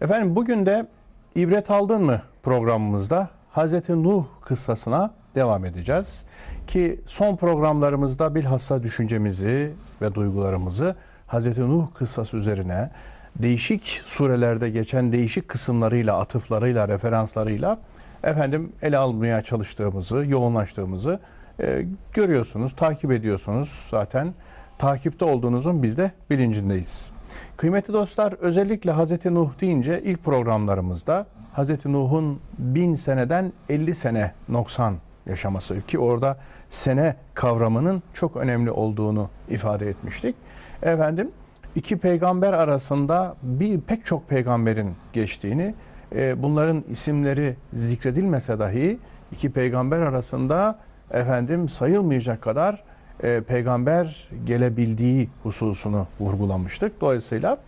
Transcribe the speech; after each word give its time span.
Efendim 0.00 0.36
bugün 0.36 0.66
de 0.66 0.86
ibret 1.34 1.70
aldın 1.70 2.04
mı 2.04 2.22
programımızda 2.42 3.28
Hazreti 3.50 4.02
Nuh 4.02 4.24
kıssasına 4.40 5.10
devam 5.34 5.64
edeceğiz. 5.64 6.24
Ki 6.66 7.00
son 7.06 7.36
programlarımızda 7.36 8.34
bilhassa 8.34 8.82
düşüncemizi 8.82 9.72
ve 10.02 10.14
duygularımızı 10.14 10.96
Hazreti 11.26 11.60
Nuh 11.60 11.86
kıssası 11.94 12.36
üzerine 12.36 12.90
değişik 13.36 14.02
surelerde 14.06 14.70
geçen 14.70 15.12
değişik 15.12 15.48
kısımlarıyla, 15.48 16.18
atıflarıyla, 16.18 16.88
referanslarıyla 16.88 17.78
efendim 18.24 18.72
ele 18.82 18.96
almaya 18.98 19.42
çalıştığımızı, 19.42 20.24
yoğunlaştığımızı 20.28 21.20
e, 21.60 21.86
görüyorsunuz, 22.12 22.76
takip 22.76 23.12
ediyorsunuz 23.12 23.86
zaten. 23.90 24.34
Takipte 24.78 25.24
olduğunuzun 25.24 25.82
biz 25.82 25.96
de 25.96 26.10
bilincindeyiz. 26.30 27.17
Kıymetli 27.58 27.92
dostlar 27.92 28.32
özellikle 28.32 28.90
Hazreti 28.90 29.34
Nuh 29.34 29.50
deyince 29.60 30.02
ilk 30.04 30.24
programlarımızda 30.24 31.26
Hazreti 31.52 31.92
Nuh'un 31.92 32.40
bin 32.58 32.94
seneden 32.94 33.52
50 33.68 33.94
sene 33.94 34.32
noksan 34.48 34.94
yaşaması 35.26 35.86
ki 35.86 35.98
orada 35.98 36.36
sene 36.68 37.16
kavramının 37.34 38.02
çok 38.14 38.36
önemli 38.36 38.70
olduğunu 38.70 39.30
ifade 39.48 39.88
etmiştik. 39.88 40.36
Efendim 40.82 41.30
iki 41.74 41.96
peygamber 41.96 42.52
arasında 42.52 43.36
bir 43.42 43.80
pek 43.80 44.06
çok 44.06 44.28
peygamberin 44.28 44.94
geçtiğini, 45.12 45.74
e, 46.14 46.42
bunların 46.42 46.84
isimleri 46.90 47.56
zikredilmese 47.72 48.58
dahi 48.58 48.98
iki 49.32 49.52
peygamber 49.52 50.00
arasında 50.00 50.78
efendim 51.10 51.68
sayılmayacak 51.68 52.42
kadar 52.42 52.84
e, 53.22 53.40
peygamber 53.40 54.28
gelebildiği 54.44 55.28
hususunu 55.42 56.06
vurgulamıştık. 56.20 57.00
Dolayısıyla 57.00 57.58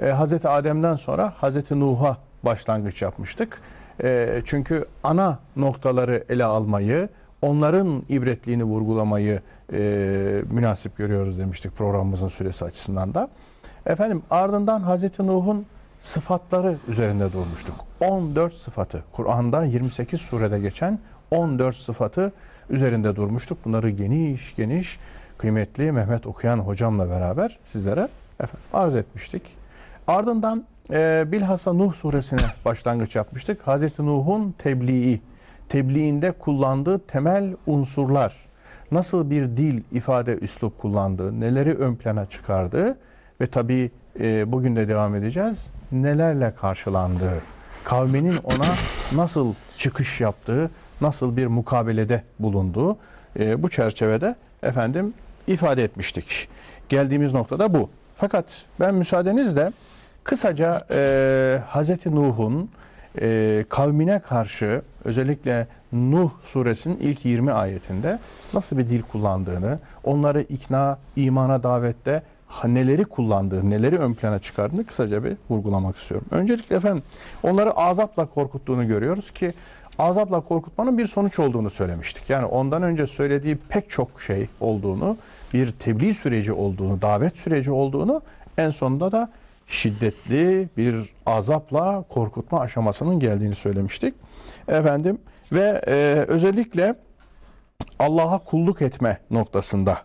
e, 0.00 0.12
Hz. 0.12 0.46
Adem'den 0.46 0.96
sonra 0.96 1.32
Hz. 1.42 1.70
Nuh'a 1.70 2.16
başlangıç 2.42 3.02
yapmıştık. 3.02 3.60
E, 4.02 4.42
çünkü 4.44 4.84
ana 5.04 5.38
noktaları 5.56 6.24
ele 6.28 6.44
almayı, 6.44 7.08
onların 7.42 8.02
ibretliğini 8.08 8.64
vurgulamayı 8.64 9.40
e, 9.72 9.78
münasip 10.50 10.96
görüyoruz 10.96 11.38
demiştik 11.38 11.76
programımızın 11.76 12.28
süresi 12.28 12.64
açısından 12.64 13.14
da. 13.14 13.28
Efendim 13.86 14.22
ardından 14.30 14.96
Hz. 14.96 15.20
Nuh'un 15.20 15.66
sıfatları 16.00 16.76
üzerinde 16.88 17.32
durmuştuk. 17.32 17.74
14 18.00 18.54
sıfatı, 18.54 19.04
Kur'an'da 19.12 19.64
28 19.64 20.20
surede 20.20 20.60
geçen 20.60 20.98
14 21.30 21.76
sıfatı 21.76 22.32
üzerinde 22.70 23.16
durmuştuk. 23.16 23.58
Bunları 23.64 23.90
geniş 23.90 24.56
geniş 24.56 24.98
kıymetli 25.38 25.92
Mehmet 25.92 26.26
Okuyan 26.26 26.58
hocamla 26.58 27.10
beraber 27.10 27.58
sizlere 27.64 28.08
efendim, 28.40 28.66
arz 28.72 28.94
etmiştik. 28.94 29.42
Ardından 30.06 30.64
e, 30.90 31.24
bilhassa 31.32 31.72
Nuh 31.72 31.94
suresine 31.94 32.40
başlangıç 32.64 33.16
yapmıştık. 33.16 33.66
Hazreti 33.66 34.06
Nuh'un 34.06 34.54
tebliği, 34.58 35.20
tebliğinde 35.68 36.32
kullandığı 36.32 36.98
temel 36.98 37.56
unsurlar, 37.66 38.36
nasıl 38.92 39.30
bir 39.30 39.42
dil, 39.42 39.82
ifade, 39.92 40.38
üslup 40.38 40.78
kullandığı, 40.78 41.40
neleri 41.40 41.74
ön 41.74 41.94
plana 41.94 42.26
çıkardığı 42.26 42.98
ve 43.40 43.46
tabii 43.46 43.90
e, 44.20 44.52
bugün 44.52 44.76
de 44.76 44.88
devam 44.88 45.14
edeceğiz, 45.14 45.70
nelerle 45.92 46.54
karşılandığı, 46.60 47.40
kavminin 47.84 48.36
ona 48.44 48.74
nasıl 49.12 49.54
çıkış 49.76 50.20
yaptığı, 50.20 50.70
nasıl 51.00 51.36
bir 51.36 51.46
mukabelede 51.46 52.22
bulunduğu 52.38 52.96
e, 53.38 53.62
bu 53.62 53.68
çerçevede 53.68 54.36
efendim 54.62 55.14
ifade 55.46 55.84
etmiştik. 55.84 56.48
Geldiğimiz 56.88 57.32
noktada 57.32 57.74
bu. 57.74 57.90
Fakat 58.16 58.64
ben 58.80 58.94
müsaadenizle 58.94 59.72
kısaca 60.24 60.86
e, 60.90 61.60
Hz. 61.74 62.06
Nuh'un 62.06 62.70
e, 63.20 63.64
kavmine 63.68 64.18
karşı 64.18 64.82
özellikle 65.04 65.66
Nuh 65.92 66.30
suresinin 66.42 66.98
ilk 66.98 67.24
20 67.24 67.52
ayetinde 67.52 68.18
nasıl 68.54 68.78
bir 68.78 68.88
dil 68.88 69.02
kullandığını, 69.02 69.78
onları 70.04 70.40
ikna, 70.42 70.98
imana 71.16 71.62
davette 71.62 72.22
neleri 72.64 73.04
kullandığı, 73.04 73.70
neleri 73.70 73.98
ön 73.98 74.14
plana 74.14 74.38
çıkardığını 74.38 74.86
kısaca 74.86 75.24
bir 75.24 75.36
vurgulamak 75.50 75.96
istiyorum. 75.96 76.26
Öncelikle 76.30 76.76
efendim 76.76 77.02
onları 77.42 77.72
azapla 77.72 78.26
korkuttuğunu 78.26 78.86
görüyoruz 78.86 79.30
ki 79.30 79.52
azapla 79.98 80.40
korkutmanın 80.40 80.98
bir 80.98 81.06
sonuç 81.06 81.38
olduğunu 81.38 81.70
söylemiştik. 81.70 82.30
Yani 82.30 82.46
ondan 82.46 82.82
önce 82.82 83.06
söylediği 83.06 83.56
pek 83.68 83.90
çok 83.90 84.22
şey 84.22 84.48
olduğunu, 84.60 85.16
bir 85.54 85.72
tebliğ 85.72 86.14
süreci 86.14 86.52
olduğunu, 86.52 87.02
davet 87.02 87.38
süreci 87.38 87.72
olduğunu 87.72 88.22
en 88.58 88.70
sonunda 88.70 89.12
da 89.12 89.30
şiddetli 89.66 90.68
bir 90.76 91.14
azapla 91.26 92.04
korkutma 92.08 92.60
aşamasının 92.60 93.20
geldiğini 93.20 93.54
söylemiştik. 93.54 94.14
Efendim 94.68 95.18
ve 95.52 95.82
e, 95.86 96.24
özellikle 96.28 96.94
Allah'a 97.98 98.38
kulluk 98.38 98.82
etme 98.82 99.18
noktasında 99.30 99.98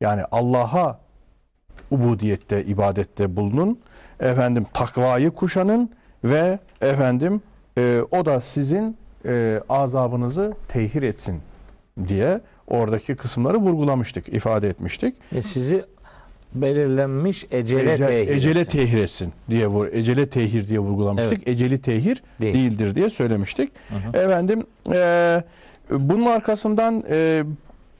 yani 0.00 0.22
Allah'a 0.30 0.98
ubudiyette, 1.90 2.64
ibadette 2.64 3.36
bulunun. 3.36 3.78
Efendim 4.20 4.66
takvayı 4.72 5.30
kuşanın 5.30 5.90
ve 6.24 6.58
efendim 6.80 7.42
e, 7.78 8.00
o 8.10 8.24
da 8.24 8.40
sizin 8.40 8.96
e, 9.26 9.60
azabınızı 9.68 10.52
tehir 10.68 11.02
etsin 11.02 11.40
diye 12.08 12.40
oradaki 12.66 13.14
kısımları 13.16 13.56
vurgulamıştık, 13.56 14.28
ifade 14.28 14.68
etmiştik. 14.68 15.14
E 15.34 15.42
sizi 15.42 15.84
belirlenmiş 16.54 17.46
ecele 17.50 17.92
Ece- 17.94 18.06
tehir 18.06 18.36
ecele 18.36 18.60
etsin. 18.60 18.72
tehir 18.78 18.98
etsin 18.98 19.32
diye 19.50 19.66
vur, 19.66 19.86
ecele 19.92 20.28
tehir 20.28 20.68
diye 20.68 20.78
vurgulamıştık. 20.78 21.48
Eceli 21.48 21.82
tehir 21.82 22.22
Değil. 22.40 22.54
değildir 22.54 22.94
diye 22.94 23.10
söylemiştik. 23.10 23.70
Hı 23.88 23.94
hı. 23.94 24.22
Efendim 24.24 24.66
e, 24.92 25.42
bunun 25.90 26.26
arkasından 26.26 27.04
e, 27.10 27.44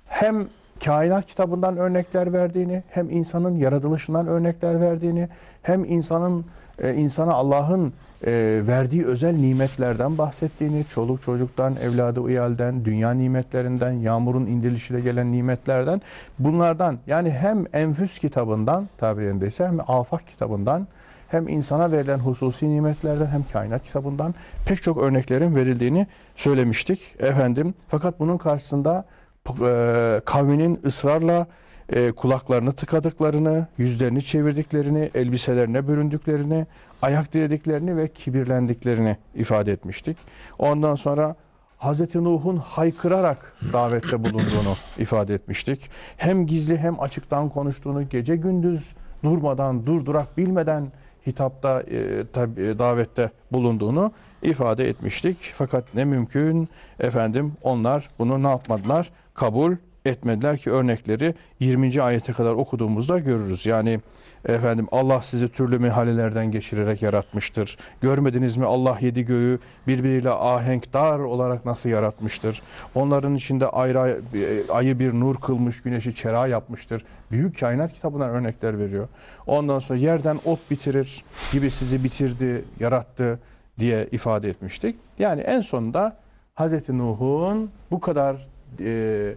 hem 0.06 0.48
kainat 0.84 1.27
kitabından 1.27 1.77
örnekler 1.77 2.33
verdiğini, 2.33 2.83
hem 2.91 3.11
insanın 3.11 3.56
yaratılışından 3.56 4.27
örnekler 4.27 4.81
verdiğini, 4.81 5.28
hem 5.62 5.84
insanın 5.84 6.44
e, 6.78 6.94
insana 6.94 7.33
Allah'ın 7.33 7.93
e, 8.27 8.33
verdiği 8.66 9.06
özel 9.06 9.34
nimetlerden 9.34 10.19
bahsettiğini, 10.19 10.84
çoluk 10.94 11.22
çocuktan, 11.22 11.77
evladı 11.77 12.21
uyalden, 12.21 12.84
dünya 12.84 13.11
nimetlerinden, 13.11 13.93
yağmurun 13.93 14.47
indirilişiyle 14.47 15.00
gelen 15.00 15.33
nimetlerden, 15.33 16.03
bunlardan 16.39 16.99
yani 17.06 17.31
hem 17.31 17.65
Enfüs 17.72 18.19
kitabından 18.19 18.89
tabiri 18.99 19.25
yerindeyse 19.25 19.66
hem 19.66 19.81
Afak 19.91 20.27
kitabından 20.27 20.87
hem 21.28 21.49
insana 21.49 21.93
verilen 21.93 22.19
hususi 22.19 22.69
nimetlerden 22.71 23.27
hem 23.27 23.45
kainat 23.53 23.84
kitabından 23.84 24.34
pek 24.66 24.83
çok 24.83 24.99
örneklerin 25.03 25.56
verildiğini 25.56 26.06
söylemiştik 26.37 27.15
efendim. 27.19 27.75
Fakat 27.89 28.21
bunun 28.21 28.39
karşısında 28.39 29.05
e, 29.50 30.20
kavminin 30.25 30.81
ısrarla 30.84 31.47
e, 31.92 32.12
kulaklarını 32.12 32.72
tıkadıklarını, 32.72 33.66
yüzlerini 33.78 34.25
çevirdiklerini, 34.25 35.10
elbiselerine 35.14 35.88
büründüklerini, 35.88 36.66
ayak 37.03 37.34
dilediklerini 37.34 37.97
ve 37.97 38.09
kibirlendiklerini 38.09 39.16
ifade 39.34 39.72
etmiştik. 39.72 40.16
Ondan 40.59 40.94
sonra 40.94 41.36
Hz. 41.78 42.14
Nuh'un 42.14 42.56
haykırarak 42.56 43.54
davette 43.72 44.25
bulunduğunu 44.25 44.76
ifade 44.98 45.34
etmiştik. 45.34 45.91
Hem 46.16 46.47
gizli 46.47 46.78
hem 46.78 47.00
açıktan 47.00 47.48
konuştuğunu, 47.48 48.09
gece 48.09 48.36
gündüz 48.36 48.94
durmadan, 49.25 49.86
durdurak 49.86 50.38
bilmeden 50.38 50.92
hitapta, 51.26 51.80
e, 51.80 52.26
tabi, 52.32 52.62
e, 52.62 52.78
davette 52.78 53.30
bulunduğunu 53.53 54.12
ifade 54.42 54.88
etmiştik. 54.88 55.38
Fakat 55.54 55.84
ne 55.94 56.04
mümkün 56.04 56.69
efendim 57.00 57.53
onlar 57.62 58.10
bunu 58.19 58.42
ne 58.42 58.48
yapmadılar? 58.48 59.10
Kabul 59.38 59.76
etmediler 60.04 60.59
ki 60.59 60.71
örnekleri 60.71 61.34
20. 61.60 62.03
ayete 62.03 62.32
kadar 62.32 62.53
okuduğumuzda 62.53 63.19
görürüz. 63.19 63.66
Yani 63.66 64.00
efendim 64.44 64.87
Allah 64.93 65.22
sizi 65.22 65.49
türlü 65.49 65.78
mihalelerden 65.78 66.50
geçirerek 66.50 67.03
yaratmıştır. 67.03 67.78
Görmediniz 68.00 68.56
mi 68.56 68.65
Allah 68.65 68.98
yedi 69.01 69.24
göğü 69.24 69.59
birbiriyle 69.86 70.30
ahenkdar 70.30 71.18
olarak 71.18 71.66
nasıl 71.66 71.89
yaratmıştır? 71.89 72.63
Onların 72.95 73.34
içinde 73.34 73.66
ayrı 73.66 74.21
e, 74.34 74.72
ayı 74.72 74.98
bir 74.98 75.13
nur 75.13 75.34
kılmış, 75.34 75.83
güneşi 75.83 76.15
çera 76.15 76.47
yapmıştır. 76.47 77.04
Büyük 77.30 77.60
kainat 77.60 77.92
kitabından 77.92 78.30
örnekler 78.30 78.78
veriyor. 78.78 79.09
Ondan 79.47 79.78
sonra 79.78 79.98
yerden 79.98 80.39
ot 80.45 80.71
bitirir 80.71 81.24
gibi 81.53 81.71
sizi 81.71 82.04
bitirdi, 82.04 82.65
yarattı 82.80 83.39
diye 83.78 84.09
ifade 84.13 84.48
etmiştik. 84.48 84.97
Yani 85.18 85.41
en 85.41 85.60
sonunda 85.60 86.16
Hz. 86.57 86.89
Nuh'un 86.89 87.71
bu 87.91 88.01
kadar 88.01 88.48
e, 88.80 89.34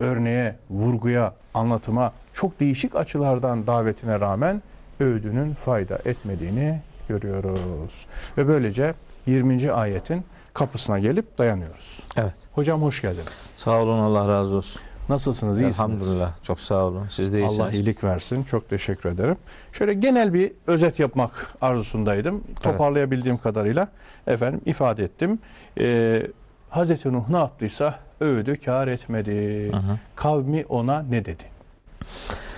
örneğe, 0.00 0.56
vurguya, 0.70 1.34
anlatıma 1.54 2.12
çok 2.34 2.60
değişik 2.60 2.96
açılardan 2.96 3.66
davetine 3.66 4.20
rağmen 4.20 4.62
öğüdünün 5.00 5.54
fayda 5.54 5.98
etmediğini 6.04 6.80
görüyoruz. 7.08 8.06
Ve 8.38 8.48
böylece 8.48 8.94
20. 9.26 9.72
ayetin 9.72 10.24
kapısına 10.54 10.98
gelip 10.98 11.38
dayanıyoruz. 11.38 12.00
Evet. 12.16 12.34
Hocam 12.52 12.82
hoş 12.82 13.02
geldiniz. 13.02 13.50
Sağ 13.56 13.82
olun 13.82 13.98
Allah 13.98 14.28
razı 14.28 14.56
olsun. 14.56 14.82
Nasılsınız? 15.08 15.60
İyisiniz? 15.60 15.78
Elhamdülillah. 15.78 16.42
Çok 16.42 16.60
sağ 16.60 16.84
olun. 16.84 17.06
Siz 17.08 17.34
de 17.34 17.38
iyisiniz. 17.38 17.60
Allah 17.60 17.70
iyilik 17.70 18.04
versin. 18.04 18.44
Çok 18.44 18.70
teşekkür 18.70 19.08
ederim. 19.08 19.36
Şöyle 19.72 19.94
genel 19.94 20.34
bir 20.34 20.52
özet 20.66 20.98
yapmak 20.98 21.54
arzusundaydım. 21.60 22.44
Toparlayabildiğim 22.62 23.38
kadarıyla 23.38 23.88
efendim 24.26 24.60
ifade 24.66 25.04
ettim. 25.04 25.38
Ee, 25.80 26.26
Hazreti 26.70 27.12
Nuh 27.12 27.28
ne 27.28 27.36
yaptıysa 27.36 27.98
övdü 28.20 28.60
kar 28.60 28.88
etmedi. 28.88 29.68
Hı 29.72 29.76
hı. 29.76 29.98
Kavmi 30.16 30.64
ona 30.68 31.02
ne 31.02 31.24
dedi? 31.24 31.44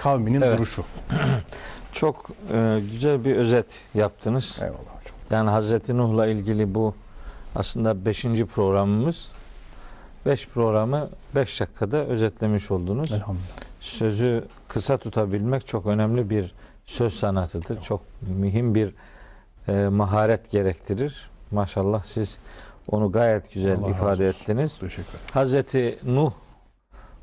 Kavminin 0.02 0.40
Evet. 0.40 0.58
duruşu. 0.58 0.84
Çok 1.92 2.30
e, 2.52 2.80
güzel 2.90 3.24
bir 3.24 3.36
özet 3.36 3.82
yaptınız. 3.94 4.58
Eyvallah 4.62 4.78
hocam. 4.78 5.16
Yani 5.30 5.50
Hazreti 5.50 5.96
Nuh'la 5.96 6.26
ilgili 6.26 6.74
bu 6.74 6.94
aslında 7.54 8.04
5. 8.04 8.22
programımız. 8.24 9.32
5 10.26 10.48
programı 10.48 11.08
5 11.34 11.60
dakikada 11.60 11.96
özetlemiş 11.96 12.70
oldunuz. 12.70 13.12
Elhamdülillah. 13.12 13.46
Sözü 13.80 14.44
kısa 14.68 14.96
tutabilmek 14.96 15.66
çok 15.66 15.86
önemli 15.86 16.30
bir 16.30 16.54
söz 16.86 17.14
sanatıdır. 17.14 17.80
Çok 17.80 18.00
mühim 18.20 18.74
bir 18.74 18.94
e, 19.68 19.88
maharet 19.88 20.50
gerektirir. 20.50 21.30
Maşallah 21.50 22.04
siz 22.04 22.38
onu 22.88 23.12
gayet 23.12 23.52
güzel 23.52 23.78
Allah 23.78 23.90
ifade 23.90 24.26
ettiniz. 24.26 24.78
Teşekkür 24.78 25.02
ederim. 25.02 25.20
Hazreti 25.32 25.98
Nuh 26.04 26.32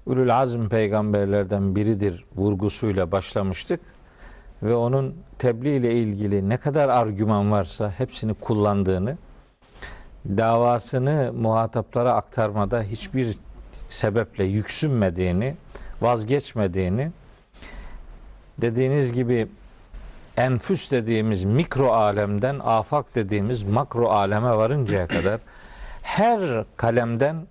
Ulul 0.06 0.30
Azm 0.30 0.68
peygamberlerden 0.68 1.76
biridir 1.76 2.26
vurgusuyla 2.36 3.12
başlamıştık 3.12 3.80
ve 4.64 4.76
onun 4.76 5.16
tebliğ 5.40 5.76
ile 5.76 5.94
ilgili 5.94 6.50
ne 6.50 6.58
kadar 6.58 6.90
argüman 6.90 7.52
varsa 7.52 7.94
hepsini 7.98 8.34
kullandığını, 8.34 9.18
davasını 10.26 11.34
muhataplara 11.34 12.14
aktarmada 12.14 12.82
hiçbir 12.82 13.38
sebeple 13.90 14.44
yüksünmediğini, 14.44 15.56
vazgeçmediğini, 16.02 17.12
dediğiniz 18.62 19.14
gibi 19.14 19.48
enfüs 20.40 20.92
dediğimiz 20.92 21.44
mikro 21.44 21.92
alemden 21.92 22.60
afak 22.64 23.16
dediğimiz 23.16 23.64
makro 23.64 24.10
aleme 24.10 24.50
varıncaya 24.58 25.08
kadar 25.18 25.40
her 26.02 26.66
kalemden 26.76 27.48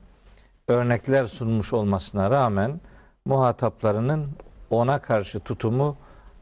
örnekler 0.68 1.24
sunmuş 1.24 1.72
olmasına 1.72 2.30
rağmen 2.30 2.80
muhataplarının 3.24 4.28
ona 4.70 4.98
karşı 4.98 5.40
tutumu 5.40 5.96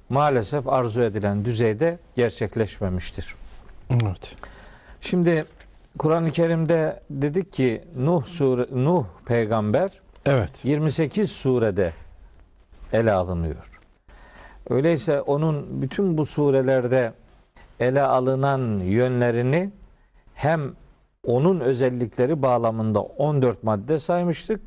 maalesef 0.08 0.69
arzu 0.69 1.02
edilen 1.02 1.44
düzeyde 1.44 1.98
gerçekleşmemiştir. 2.16 3.34
Evet. 3.90 4.34
Şimdi 5.00 5.44
Kur'an-ı 5.99 6.31
Kerim'de 6.31 7.02
dedik 7.10 7.52
ki 7.52 7.84
Nuh 7.96 8.25
sure 8.25 8.66
Nuh 8.84 9.04
peygamber 9.26 9.90
Evet. 10.26 10.50
28 10.64 11.32
surede 11.32 11.92
ele 12.92 13.12
alınıyor. 13.12 13.75
Öyleyse 14.70 15.20
onun 15.20 15.82
bütün 15.82 16.18
bu 16.18 16.26
surelerde 16.26 17.12
ele 17.80 18.02
alınan 18.02 18.78
yönlerini 18.78 19.70
hem 20.34 20.72
onun 21.26 21.60
özellikleri 21.60 22.42
bağlamında 22.42 23.02
14 23.02 23.62
madde 23.62 23.98
saymıştık 23.98 24.60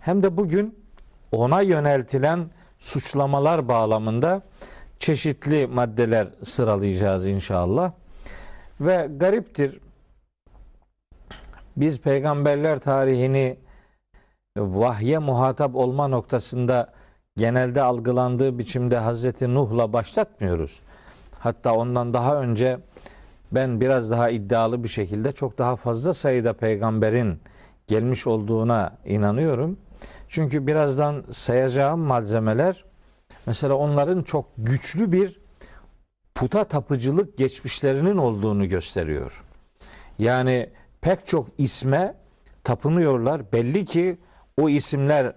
hem 0.00 0.22
de 0.22 0.36
bugün 0.36 0.78
ona 1.32 1.60
yöneltilen 1.60 2.50
suçlamalar 2.78 3.68
bağlamında 3.68 4.42
çeşitli 4.98 5.66
maddeler 5.66 6.28
sıralayacağız 6.44 7.26
inşallah. 7.26 7.92
Ve 8.80 9.08
gariptir 9.16 9.80
biz 11.76 12.00
peygamberler 12.00 12.78
tarihini 12.78 13.56
vahye 14.56 15.18
muhatap 15.18 15.76
olma 15.76 16.08
noktasında 16.08 16.92
genelde 17.36 17.82
algılandığı 17.82 18.58
biçimde 18.58 18.98
Hazreti 18.98 19.54
Nuh'la 19.54 19.92
başlatmıyoruz. 19.92 20.80
Hatta 21.38 21.74
ondan 21.74 22.14
daha 22.14 22.40
önce 22.40 22.78
ben 23.52 23.80
biraz 23.80 24.10
daha 24.10 24.30
iddialı 24.30 24.84
bir 24.84 24.88
şekilde 24.88 25.32
çok 25.32 25.58
daha 25.58 25.76
fazla 25.76 26.14
sayıda 26.14 26.52
peygamberin 26.52 27.40
gelmiş 27.86 28.26
olduğuna 28.26 28.98
inanıyorum. 29.04 29.78
Çünkü 30.28 30.66
birazdan 30.66 31.24
sayacağım 31.30 32.00
malzemeler 32.00 32.84
mesela 33.46 33.74
onların 33.74 34.22
çok 34.22 34.46
güçlü 34.58 35.12
bir 35.12 35.40
puta 36.34 36.64
tapıcılık 36.64 37.38
geçmişlerinin 37.38 38.16
olduğunu 38.16 38.68
gösteriyor. 38.68 39.44
Yani 40.18 40.70
pek 41.00 41.26
çok 41.26 41.48
isme 41.58 42.14
tapınıyorlar. 42.64 43.52
Belli 43.52 43.84
ki 43.84 44.18
o 44.56 44.68
isimler 44.68 45.32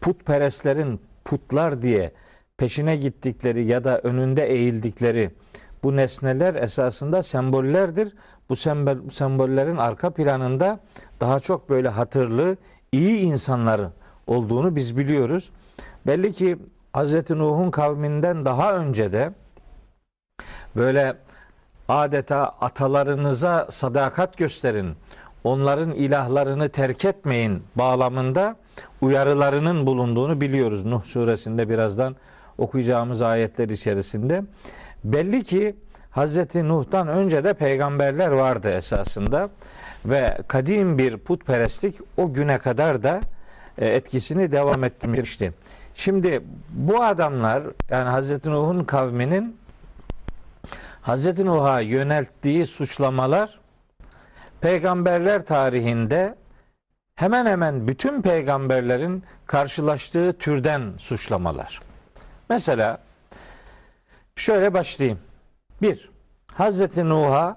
putperestlerin 0.00 1.00
putlar 1.28 1.82
diye 1.82 2.12
peşine 2.56 2.96
gittikleri 2.96 3.64
ya 3.64 3.84
da 3.84 4.00
önünde 4.00 4.46
eğildikleri 4.46 5.30
bu 5.82 5.96
nesneler 5.96 6.54
esasında 6.54 7.22
sembollerdir. 7.22 8.12
Bu 8.48 8.56
sembol, 8.56 9.10
sembollerin 9.10 9.76
arka 9.76 10.10
planında 10.10 10.80
daha 11.20 11.40
çok 11.40 11.70
böyle 11.70 11.88
hatırlı, 11.88 12.56
iyi 12.92 13.18
insanların 13.20 13.92
olduğunu 14.26 14.76
biz 14.76 14.96
biliyoruz. 14.96 15.50
Belli 16.06 16.32
ki 16.32 16.58
Hz. 16.96 17.30
Nuh'un 17.30 17.70
kavminden 17.70 18.44
daha 18.44 18.74
önce 18.74 19.12
de 19.12 19.32
böyle 20.76 21.16
adeta 21.88 22.48
atalarınıza 22.60 23.66
sadakat 23.70 24.36
gösterin, 24.36 24.96
onların 25.48 25.92
ilahlarını 25.92 26.68
terk 26.68 27.04
etmeyin 27.04 27.62
bağlamında 27.76 28.56
uyarılarının 29.00 29.86
bulunduğunu 29.86 30.40
biliyoruz. 30.40 30.84
Nuh 30.84 31.04
suresinde 31.04 31.68
birazdan 31.68 32.16
okuyacağımız 32.58 33.22
ayetler 33.22 33.68
içerisinde. 33.68 34.42
Belli 35.04 35.44
ki 35.44 35.76
Hz. 36.12 36.54
Nuh'tan 36.54 37.08
önce 37.08 37.44
de 37.44 37.54
peygamberler 37.54 38.28
vardı 38.28 38.70
esasında 38.70 39.50
ve 40.04 40.38
kadim 40.48 40.98
bir 40.98 41.16
putperestlik 41.16 41.94
o 42.16 42.32
güne 42.32 42.58
kadar 42.58 43.02
da 43.02 43.20
e, 43.78 43.86
etkisini 43.86 44.52
devam 44.52 44.84
ettirmişti. 44.84 45.52
Şimdi 45.94 46.42
bu 46.70 47.02
adamlar 47.02 47.62
yani 47.90 48.20
Hz. 48.20 48.46
Nuh'un 48.46 48.84
kavminin 48.84 49.56
Hz. 51.02 51.38
Nuh'a 51.38 51.80
yönelttiği 51.80 52.66
suçlamalar 52.66 53.58
peygamberler 54.60 55.46
tarihinde 55.46 56.34
hemen 57.14 57.46
hemen 57.46 57.88
bütün 57.88 58.22
peygamberlerin 58.22 59.24
karşılaştığı 59.46 60.38
türden 60.38 60.92
suçlamalar. 60.98 61.80
Mesela 62.48 62.98
şöyle 64.36 64.74
başlayayım. 64.74 65.18
Bir, 65.82 66.10
Hazreti 66.46 67.08
Nuh'a 67.08 67.56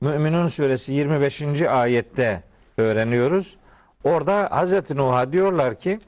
Müminun 0.00 0.46
suresi 0.46 0.92
25. 0.92 1.62
ayette 1.62 2.42
öğreniyoruz. 2.76 3.56
Orada 4.04 4.48
Hazreti 4.50 4.96
Nuh'a 4.96 5.32
diyorlar 5.32 5.78
ki 5.78 6.00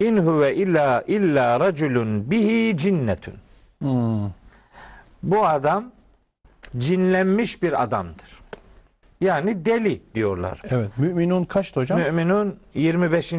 in 0.00 0.16
huve 0.16 0.54
illa 0.54 1.02
illa 1.06 1.60
raculun 1.60 2.30
bihi 2.30 2.76
cinnetun. 2.76 3.34
Hmm. 3.78 4.30
Bu 5.22 5.46
adam 5.46 5.92
cinlenmiş 6.78 7.62
bir 7.62 7.82
adamdır. 7.82 8.45
Yani 9.20 9.64
deli 9.64 10.02
diyorlar. 10.14 10.62
Evet. 10.70 10.90
Müminun 10.98 11.44
kaçtı 11.44 11.80
hocam? 11.80 12.00
Müminun 12.00 12.56
25. 12.74 13.34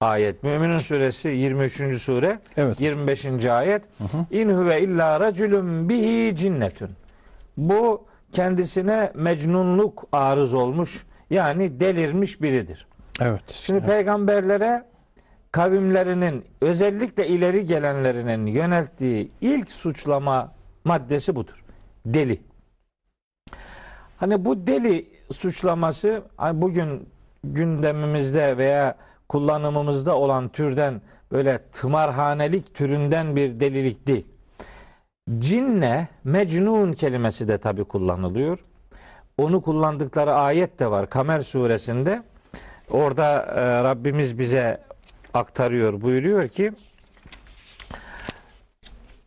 ayet. 0.00 0.42
Müminun 0.42 0.78
suresi 0.78 1.28
23. 1.28 1.94
sure 2.02 2.38
Evet. 2.56 2.80
25. 2.80 3.44
ayet. 3.44 3.82
İn 4.30 4.48
huve 4.48 4.82
illa 4.82 5.20
raculun 5.20 5.88
bihi 5.88 6.36
cinnetun. 6.36 6.90
Bu 7.56 8.04
kendisine 8.32 9.12
mecnunluk 9.14 10.04
arız 10.12 10.54
olmuş 10.54 11.06
yani 11.30 11.80
delirmiş 11.80 12.42
biridir. 12.42 12.86
Evet. 13.20 13.42
Şimdi 13.48 13.86
peygamberlere 13.86 14.84
kavimlerinin 15.52 16.44
özellikle 16.60 17.28
ileri 17.28 17.66
gelenlerinin 17.66 18.46
yönelttiği 18.46 19.30
ilk 19.40 19.72
suçlama 19.72 20.52
maddesi 20.84 21.36
budur. 21.36 21.64
Deli. 22.06 22.40
Hani 24.20 24.44
bu 24.44 24.66
deli 24.66 25.06
suçlaması 25.32 26.22
hani 26.36 26.62
bugün 26.62 27.08
gündemimizde 27.44 28.56
veya 28.56 28.94
kullanımımızda 29.28 30.16
olan 30.16 30.48
türden 30.48 31.00
böyle 31.32 31.58
tımarhanelik 31.72 32.74
türünden 32.74 33.36
bir 33.36 33.60
delilik 33.60 34.06
değil. 34.06 34.26
Cinne, 35.38 36.08
mecnun 36.24 36.92
kelimesi 36.92 37.48
de 37.48 37.58
tabi 37.58 37.84
kullanılıyor. 37.84 38.58
Onu 39.38 39.62
kullandıkları 39.62 40.34
ayet 40.34 40.78
de 40.78 40.90
var 40.90 41.10
Kamer 41.10 41.40
suresinde. 41.40 42.22
Orada 42.90 43.42
e, 43.42 43.84
Rabbimiz 43.84 44.38
bize 44.38 44.80
aktarıyor, 45.34 46.00
buyuruyor 46.00 46.48
ki 46.48 46.72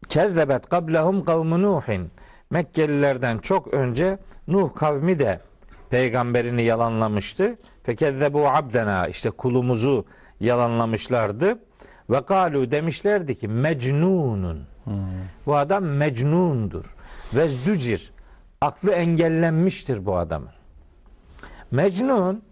Kezzebet 0.09 0.69
kablehum 0.69 1.25
kavmu 1.25 1.61
Nuhin. 1.61 2.11
Mekkelilerden 2.51 3.37
çok 3.37 3.73
önce 3.73 4.17
Nuh 4.47 4.75
kavmi 4.75 5.19
de 5.19 5.39
peygamberini 5.89 6.63
yalanlamıştı. 6.63 7.55
Fekezzebu 7.83 8.47
abdena 8.47 9.07
işte 9.07 9.29
kulumuzu 9.29 10.05
yalanlamışlardı. 10.39 11.59
Ve 12.09 12.25
kalu 12.25 12.71
demişlerdi 12.71 13.35
ki 13.35 13.47
mecnunun. 13.47 14.65
Bu 15.45 15.55
adam 15.55 15.83
mecnundur. 15.83 16.95
Ve 17.33 17.47
zdücir. 17.47 18.11
Aklı 18.61 18.91
engellenmiştir 18.91 20.05
bu 20.05 20.17
adamın. 20.17 20.49
Mecnun 21.71 22.43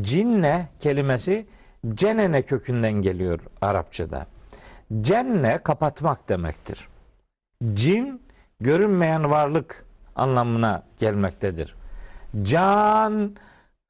cinne 0.00 0.68
kelimesi 0.80 1.46
cenene 1.94 2.42
kökünden 2.42 2.92
geliyor 2.92 3.40
Arapçada. 3.60 4.26
Cenne 5.00 5.58
kapatmak 5.58 6.28
demektir. 6.28 6.88
Cin 7.74 8.22
görünmeyen 8.62 9.30
varlık 9.30 9.84
anlamına 10.16 10.82
gelmektedir. 10.98 11.74
Can 12.42 13.36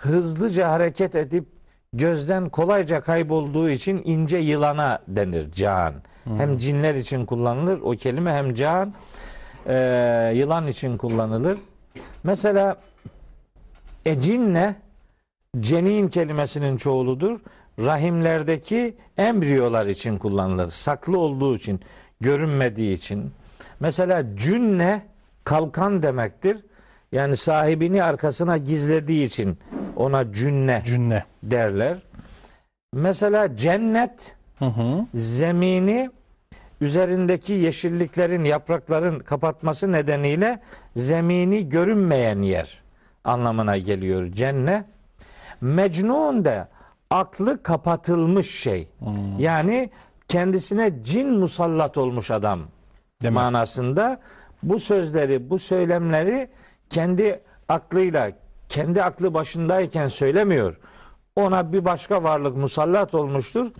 hızlıca 0.02 0.70
hareket 0.70 1.14
edip 1.14 1.46
gözden 1.92 2.48
kolayca 2.48 3.00
kaybolduğu 3.00 3.70
için 3.70 4.02
ince 4.04 4.36
yılana 4.38 4.98
denir 5.08 5.52
can. 5.52 5.94
Hem 6.24 6.58
cinler 6.58 6.94
için 6.94 7.26
kullanılır 7.26 7.80
o 7.82 7.90
kelime 7.90 8.32
hem 8.32 8.54
can 8.54 8.94
e, 9.66 10.32
yılan 10.34 10.66
için 10.66 10.96
kullanılır. 10.96 11.58
Mesela 12.24 12.76
ecinne 14.06 14.76
cenin 15.60 16.08
kelimesinin 16.08 16.76
çoğuludur. 16.76 17.40
Rahimlerdeki 17.78 18.96
embriyolar 19.18 19.86
için 19.86 20.18
kullanılır. 20.18 20.68
Saklı 20.68 21.18
olduğu 21.18 21.54
için, 21.54 21.80
görünmediği 22.20 22.94
için. 22.94 23.32
Mesela 23.82 24.36
cünne 24.36 25.02
kalkan 25.44 26.02
demektir. 26.02 26.58
Yani 27.12 27.36
sahibini 27.36 28.02
arkasına 28.02 28.56
gizlediği 28.56 29.26
için 29.26 29.58
ona 29.96 30.32
cünne 30.32 30.82
Cünne. 30.86 31.24
derler. 31.42 31.98
Mesela 32.94 33.56
cennet 33.56 34.36
Hı 34.58 34.64
hı. 34.64 35.06
zemini 35.14 36.10
üzerindeki 36.80 37.52
yeşilliklerin, 37.52 38.44
yaprakların 38.44 39.18
kapatması 39.18 39.92
nedeniyle 39.92 40.60
zemini 40.96 41.68
görünmeyen 41.68 42.42
yer 42.42 42.82
anlamına 43.24 43.76
geliyor 43.76 44.26
cennet. 44.32 44.84
Mecnun 45.60 46.44
de 46.44 46.68
aklı 47.10 47.62
kapatılmış 47.62 48.60
şey. 48.60 48.88
Yani 49.38 49.90
kendisine 50.28 50.92
cin 51.02 51.30
musallat 51.30 51.96
olmuş 51.98 52.30
adam 52.30 52.60
Demek. 53.22 53.34
manasında 53.34 54.20
bu 54.62 54.80
sözleri, 54.80 55.50
bu 55.50 55.58
söylemleri 55.58 56.48
kendi 56.90 57.40
aklıyla, 57.68 58.32
kendi 58.68 59.02
aklı 59.02 59.34
başındayken 59.34 60.08
söylemiyor. 60.08 60.76
Ona 61.36 61.72
bir 61.72 61.84
başka 61.84 62.22
varlık 62.22 62.56
musallat 62.56 63.14
olmuştur. 63.14 63.72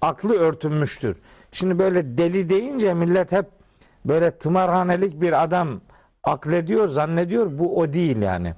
Aklı 0.00 0.38
örtünmüştür. 0.38 1.16
Şimdi 1.52 1.78
böyle 1.78 2.18
deli 2.18 2.48
deyince 2.48 2.94
millet 2.94 3.32
hep 3.32 3.46
böyle 4.04 4.30
tımarhanelik 4.30 5.20
bir 5.20 5.42
adam 5.44 5.80
aklediyor, 6.24 6.88
zannediyor. 6.88 7.58
Bu 7.58 7.78
o 7.78 7.92
değil 7.92 8.22
yani. 8.22 8.54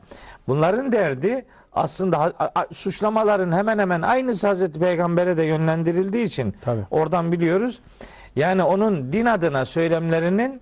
Bunların 0.49 0.93
derdi 0.93 1.45
aslında 1.73 2.33
suçlamaların 2.73 3.53
hemen 3.53 3.79
hemen 3.79 4.03
aynısı 4.03 4.47
Hazreti 4.47 4.81
Peygamber'e 4.81 5.37
de 5.37 5.43
yönlendirildiği 5.43 6.25
için 6.25 6.55
Tabii. 6.65 6.81
oradan 6.91 7.33
biliyoruz. 7.33 7.81
Yani 8.37 8.63
onun 8.63 9.13
din 9.13 9.27
adına 9.27 9.65
söylemlerinin 9.65 10.61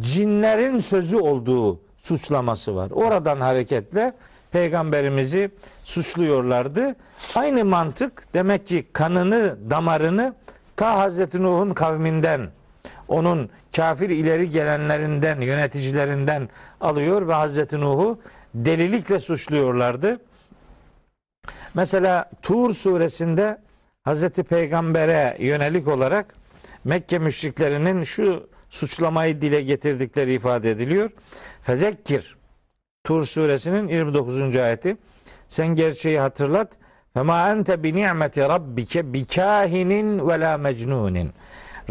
cinlerin 0.00 0.78
sözü 0.78 1.16
olduğu 1.16 1.80
suçlaması 2.02 2.76
var. 2.76 2.90
Oradan 2.90 3.40
hareketle 3.40 4.12
peygamberimizi 4.50 5.50
suçluyorlardı. 5.84 6.96
Aynı 7.36 7.64
mantık 7.64 8.34
demek 8.34 8.66
ki 8.66 8.86
kanını, 8.92 9.56
damarını 9.70 10.34
ta 10.76 10.98
Hazreti 10.98 11.42
Nuh'un 11.42 11.74
kavminden 11.74 12.50
onun 13.08 13.50
kafir 13.76 14.10
ileri 14.10 14.50
gelenlerinden, 14.50 15.40
yöneticilerinden 15.40 16.48
alıyor 16.80 17.28
ve 17.28 17.32
Hazreti 17.32 17.80
Nuh'u 17.80 18.18
delilikle 18.54 19.20
suçluyorlardı. 19.20 20.20
Mesela 21.74 22.30
Tur 22.42 22.74
suresinde 22.74 23.58
Hazreti 24.04 24.42
Peygamber'e 24.42 25.36
yönelik 25.38 25.88
olarak 25.88 26.34
Mekke 26.86 27.18
müşriklerinin 27.18 28.02
şu 28.02 28.48
suçlamayı 28.70 29.40
dile 29.40 29.62
getirdikleri 29.62 30.34
ifade 30.34 30.70
ediliyor. 30.70 31.10
Fezekkir 31.62 32.36
Tur 33.04 33.26
suresinin 33.26 33.88
29. 33.88 34.56
ayeti. 34.56 34.96
Sen 35.48 35.66
gerçeği 35.66 36.18
hatırlat. 36.18 36.72
Fema 37.14 37.50
ente 37.50 37.82
bi 37.82 37.94
ni'meti 37.94 38.40
rabbike 38.40 39.12
bi 39.12 39.24
kahinin 39.24 40.28
ve 40.28 40.40
la 40.40 40.58
mecnunin. 40.58 41.32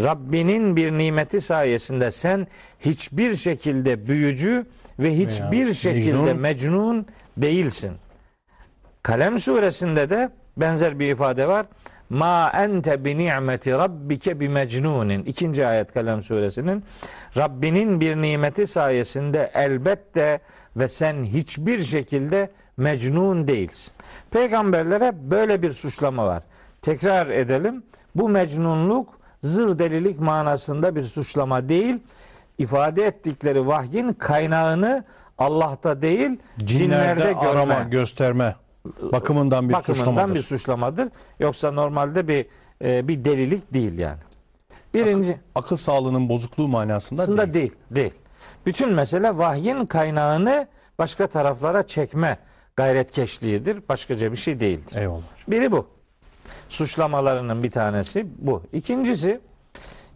Rabbinin 0.04 0.76
bir 0.76 0.92
nimeti 0.92 1.42
sayesinde 1.42 2.12
sen 2.12 2.48
hiçbir 2.80 3.36
şekilde 3.36 4.08
büyücü 4.08 4.66
ve 5.00 5.18
hiçbir 5.18 5.74
şekilde 5.74 6.34
mecnun 6.34 7.06
değilsin. 7.38 7.92
Kalem 9.04 9.40
suresinde 9.40 10.10
de 10.10 10.30
benzer 10.58 11.00
bir 11.00 11.12
ifade 11.12 11.48
var. 11.48 11.66
Ma 12.10 12.52
ente 12.54 13.06
bi 13.06 13.18
ni'meti 13.18 13.72
rabbike 13.72 14.40
bi 14.40 14.50
mecnunin. 14.50 15.26
İkinci 15.26 15.68
ayet 15.68 15.94
Kalem 15.94 16.22
suresinin. 16.22 16.84
Rabbinin 17.38 18.00
bir 18.00 18.16
nimeti 18.16 18.68
sayesinde 18.68 19.52
elbette 19.54 20.40
ve 20.78 20.90
sen 20.90 21.24
hiçbir 21.24 21.84
şekilde 21.84 22.52
mecnun 22.78 23.48
değilsin. 23.48 23.94
Peygamberlere 24.32 25.32
böyle 25.32 25.62
bir 25.62 25.72
suçlama 25.72 26.26
var. 26.26 26.44
Tekrar 26.82 27.28
edelim. 27.28 27.84
Bu 28.16 28.30
mecnunluk 28.30 29.10
zır 29.42 29.80
delilik 29.80 30.20
manasında 30.20 30.96
bir 30.96 31.04
suçlama 31.04 31.70
değil. 31.70 32.00
İfade 32.58 33.06
ettikleri 33.06 33.68
vahyin 33.68 34.14
kaynağını 34.14 35.04
Allah'ta 35.38 36.02
değil 36.02 36.40
Cinlerde 36.58 37.22
cinlerde 37.22 37.34
görme 37.34 37.74
arama, 37.74 37.80
gösterme 37.80 38.56
bakımından 39.12 39.70
bir 39.70 39.74
bakımından 39.74 40.04
suçlamadır. 40.06 40.36
bir 40.36 40.42
suçlamadır. 40.42 41.08
Yoksa 41.40 41.72
normalde 41.72 42.28
bir 42.28 42.46
e, 42.82 43.08
bir 43.08 43.26
delilik 43.26 43.74
değil 43.74 44.00
yani. 44.00 44.20
Birinci 44.94 45.38
Akıl 45.56 45.76
sağlığının 45.76 46.30
bozukluğu 46.30 46.68
manasında 46.68 47.22
aslında 47.22 47.54
değil. 47.54 47.54
değil. 47.54 47.74
değil. 47.92 48.14
Bütün 48.66 48.94
mesele 48.94 49.38
vahyin 49.38 49.86
kaynağını 49.86 50.68
başka 51.00 51.28
taraflara 51.28 51.88
çekme 51.88 52.38
gayretkeşliğidir. 52.76 53.90
Başkaca 53.90 54.32
bir 54.32 54.38
şey 54.38 54.60
değildir. 54.60 54.98
Eyvallah. 54.98 55.22
Biri 55.48 55.72
bu. 55.72 55.88
Suçlamalarının 56.70 57.64
bir 57.64 57.72
tanesi 57.72 58.28
bu. 58.38 58.64
İkincisi 58.74 59.40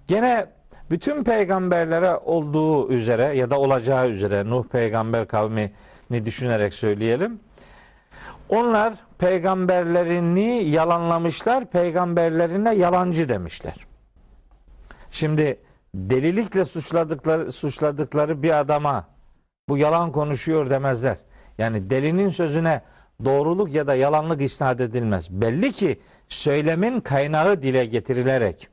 gene 0.08 0.46
bütün 0.92 1.24
peygamberlere 1.24 2.18
olduğu 2.18 2.90
üzere 2.90 3.38
ya 3.38 3.50
da 3.50 3.60
olacağı 3.60 4.10
üzere 4.10 4.50
Nuh 4.50 4.64
peygamber 4.68 5.28
kavmini 5.28 6.26
düşünerek 6.26 6.74
söyleyelim. 6.74 7.40
Onlar 8.50 8.94
peygamberlerini 9.18 10.64
yalanlamışlar, 10.64 11.66
peygamberlerine 11.66 12.76
yalancı 12.76 13.30
demişler. 13.30 13.76
Şimdi 15.12 15.60
delilikle 15.96 16.66
suçladıkları 16.66 17.52
suçladıkları 17.52 18.44
bir 18.44 18.60
adama 18.60 19.08
bu 19.70 19.78
yalan 19.78 20.12
konuşuyor 20.12 20.70
demezler. 20.70 21.18
Yani 21.58 21.90
delinin 21.90 22.30
sözüne 22.30 22.82
doğruluk 23.26 23.74
ya 23.74 23.88
da 23.88 23.96
yalanlık 23.96 24.42
isnat 24.42 24.82
edilmez. 24.82 25.32
Belli 25.32 25.72
ki 25.72 26.00
söylemin 26.30 27.00
kaynağı 27.00 27.62
dile 27.62 27.86
getirilerek 27.86 28.68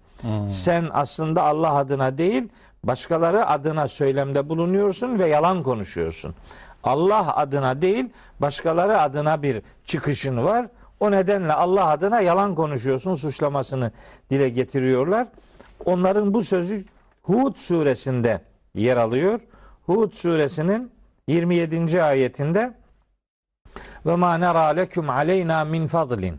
sen 0.50 0.88
aslında 0.92 1.42
Allah 1.42 1.74
adına 1.74 2.18
değil 2.18 2.48
başkaları 2.84 3.46
adına 3.46 3.88
söylemde 3.88 4.48
bulunuyorsun 4.48 5.18
ve 5.18 5.26
yalan 5.26 5.62
konuşuyorsun. 5.62 6.34
Allah 6.86 7.36
adına 7.36 7.82
değil 7.82 8.10
başkaları 8.40 9.00
adına 9.00 9.42
bir 9.42 9.62
çıkışın 9.84 10.44
var. 10.44 10.66
O 11.00 11.10
nedenle 11.10 11.52
Allah 11.52 11.86
adına 11.86 12.20
yalan 12.20 12.54
konuşuyorsun 12.54 13.14
suçlamasını 13.14 13.92
dile 14.30 14.48
getiriyorlar. 14.48 15.28
Onların 15.84 16.34
bu 16.34 16.42
sözü 16.42 16.84
Hud 17.22 17.56
suresinde 17.56 18.40
yer 18.74 18.96
alıyor. 18.96 19.40
Hud 19.86 20.12
suresinin 20.12 20.92
27. 21.28 22.02
ayetinde 22.02 22.74
ve 24.06 24.16
ma 24.16 24.38
nera 24.38 24.64
leküm 24.64 25.10
aleyna 25.10 25.64
min 25.64 25.86
fadlin. 25.86 26.36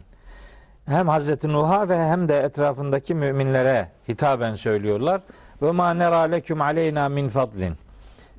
Hem 0.85 1.07
Hazreti 1.07 1.53
Nuh'a 1.53 1.89
ve 1.89 2.07
hem 2.07 2.29
de 2.29 2.39
etrafındaki 2.39 3.15
müminlere 3.15 3.91
hitaben 4.09 4.53
söylüyorlar. 4.53 5.21
Ve 5.61 5.71
ma 5.71 5.93
nera 5.93 6.19
leküm 6.19 6.61
aleyna 6.61 7.09
min 7.09 7.29
fadlin. 7.29 7.73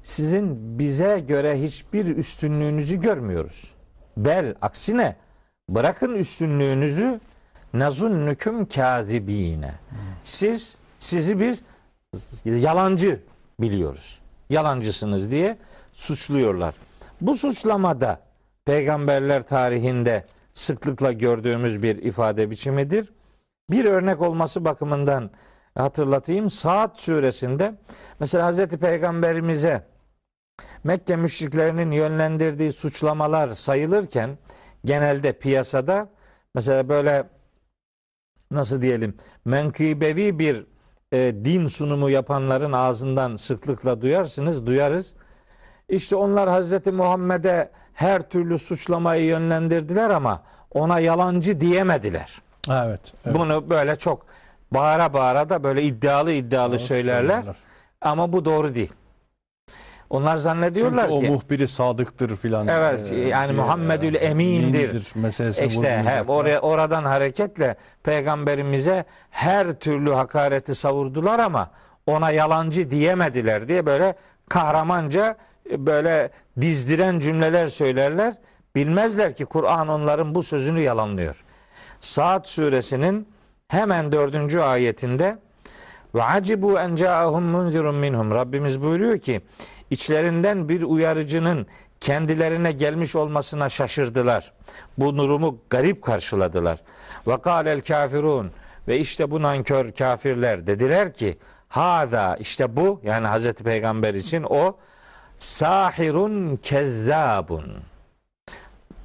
Sizin 0.08 0.78
bize 0.78 1.24
göre 1.28 1.62
hiçbir 1.62 2.16
üstünlüğünüzü 2.16 3.00
görmüyoruz. 3.00 3.74
Bel 4.16 4.54
aksine 4.62 5.16
bırakın 5.68 6.14
üstünlüğünüzü 6.14 7.20
nazunnüküm 7.74 8.66
kazibine. 8.66 9.74
Siz 10.22 10.78
sizi 10.98 11.40
biz 11.40 11.62
yalancı 12.44 13.20
biliyoruz. 13.60 14.20
Yalancısınız 14.50 15.30
diye 15.30 15.58
suçluyorlar. 15.92 16.74
Bu 17.20 17.34
suçlamada 17.34 18.20
peygamberler 18.64 19.42
tarihinde 19.42 20.24
sıklıkla 20.54 21.12
gördüğümüz 21.12 21.82
bir 21.82 21.96
ifade 21.96 22.50
biçimidir. 22.50 23.12
Bir 23.70 23.84
örnek 23.84 24.20
olması 24.20 24.64
bakımından 24.64 25.30
hatırlatayım. 25.74 26.50
Saat 26.50 27.00
suresinde 27.00 27.74
mesela 28.20 28.46
Hazreti 28.46 28.78
Peygamberimize 28.78 29.82
Mekke 30.84 31.16
müşriklerinin 31.16 31.90
yönlendirdiği 31.90 32.72
suçlamalar 32.72 33.48
sayılırken 33.48 34.38
genelde 34.84 35.32
piyasada 35.32 36.08
mesela 36.54 36.88
böyle 36.88 37.24
nasıl 38.50 38.82
diyelim 38.82 39.16
menkıbevi 39.44 40.38
bir 40.38 40.66
e, 41.12 41.34
din 41.44 41.66
sunumu 41.66 42.10
yapanların 42.10 42.72
ağzından 42.72 43.36
sıklıkla 43.36 44.00
duyarsınız, 44.00 44.66
duyarız. 44.66 45.14
İşte 45.88 46.16
onlar 46.16 46.48
Hazreti 46.48 46.92
Muhammed'e 46.92 47.70
her 47.94 48.30
türlü 48.30 48.58
suçlamayı 48.58 49.24
yönlendirdiler 49.24 50.10
ama 50.10 50.42
ona 50.70 51.00
yalancı 51.00 51.60
diyemediler. 51.60 52.42
Evet. 52.70 53.12
evet. 53.26 53.36
Bunu 53.36 53.70
böyle 53.70 53.96
çok 53.96 54.26
bağıra 54.72 55.12
bağıra 55.12 55.48
da 55.48 55.62
böyle 55.62 55.82
iddialı 55.82 56.32
iddialı 56.32 56.72
Doğru 56.72 56.78
söylerler. 56.78 57.34
söylüyorlar. 57.34 57.56
Ama 58.00 58.32
bu 58.32 58.44
doğru 58.44 58.74
değil. 58.74 58.92
Onlar 60.10 60.36
zannediyorlar 60.36 61.08
Çünkü 61.08 61.26
ki 61.26 61.30
o 61.30 61.32
muhbiri 61.32 61.68
sadıktır 61.68 62.36
filan. 62.36 62.68
Evet, 62.68 63.00
yani 63.12 63.48
diye, 63.48 63.60
Muhammedül 63.60 64.14
e, 64.14 64.18
emindir. 64.18 65.12
meselesi 65.14 65.64
işte 65.64 66.02
he, 66.06 66.22
oraya 66.22 66.60
oradan 66.60 67.04
hareketle 67.04 67.76
peygamberimize 68.02 69.04
her 69.30 69.72
türlü 69.72 70.12
hakareti 70.12 70.74
savurdular 70.74 71.38
ama 71.38 71.70
ona 72.06 72.30
yalancı 72.30 72.90
diyemediler 72.90 73.68
diye 73.68 73.86
böyle 73.86 74.16
kahramanca 74.48 75.36
e, 75.70 75.86
böyle 75.86 76.30
dizdiren 76.60 77.18
cümleler 77.18 77.66
söylerler. 77.66 78.34
Bilmezler 78.74 79.36
ki 79.36 79.44
Kur'an 79.44 79.88
onların 79.88 80.34
bu 80.34 80.42
sözünü 80.42 80.80
yalanlıyor. 80.80 81.44
Saat 82.00 82.48
suresinin 82.48 83.28
hemen 83.68 84.12
dördüncü 84.12 84.60
ayetinde 84.60 85.38
ve 86.14 86.22
acibu 86.22 86.78
en 86.78 86.96
ca'ahum 86.96 87.44
munzirun 87.44 87.94
minhum. 87.94 88.30
Rabbimiz 88.30 88.82
buyuruyor 88.82 89.18
ki 89.18 89.40
içlerinden 89.90 90.68
bir 90.68 90.82
uyarıcının 90.82 91.66
kendilerine 92.00 92.72
gelmiş 92.72 93.16
olmasına 93.16 93.68
şaşırdılar. 93.68 94.52
Bu 94.98 95.16
durumu 95.16 95.58
garip 95.70 96.02
karşıladılar. 96.02 96.78
Ve 97.26 97.40
kâlel 97.40 97.80
kafirun 97.80 98.50
ve 98.88 98.98
işte 98.98 99.30
bu 99.30 99.42
nankör 99.42 99.92
kafirler 99.92 100.66
dediler 100.66 101.14
ki 101.14 101.38
hada 101.68 102.36
işte 102.40 102.76
bu 102.76 103.00
yani 103.04 103.26
Hazreti 103.26 103.64
Peygamber 103.64 104.14
için 104.14 104.42
o 104.50 104.76
sahirun 105.36 106.56
kezzabun 106.56 107.64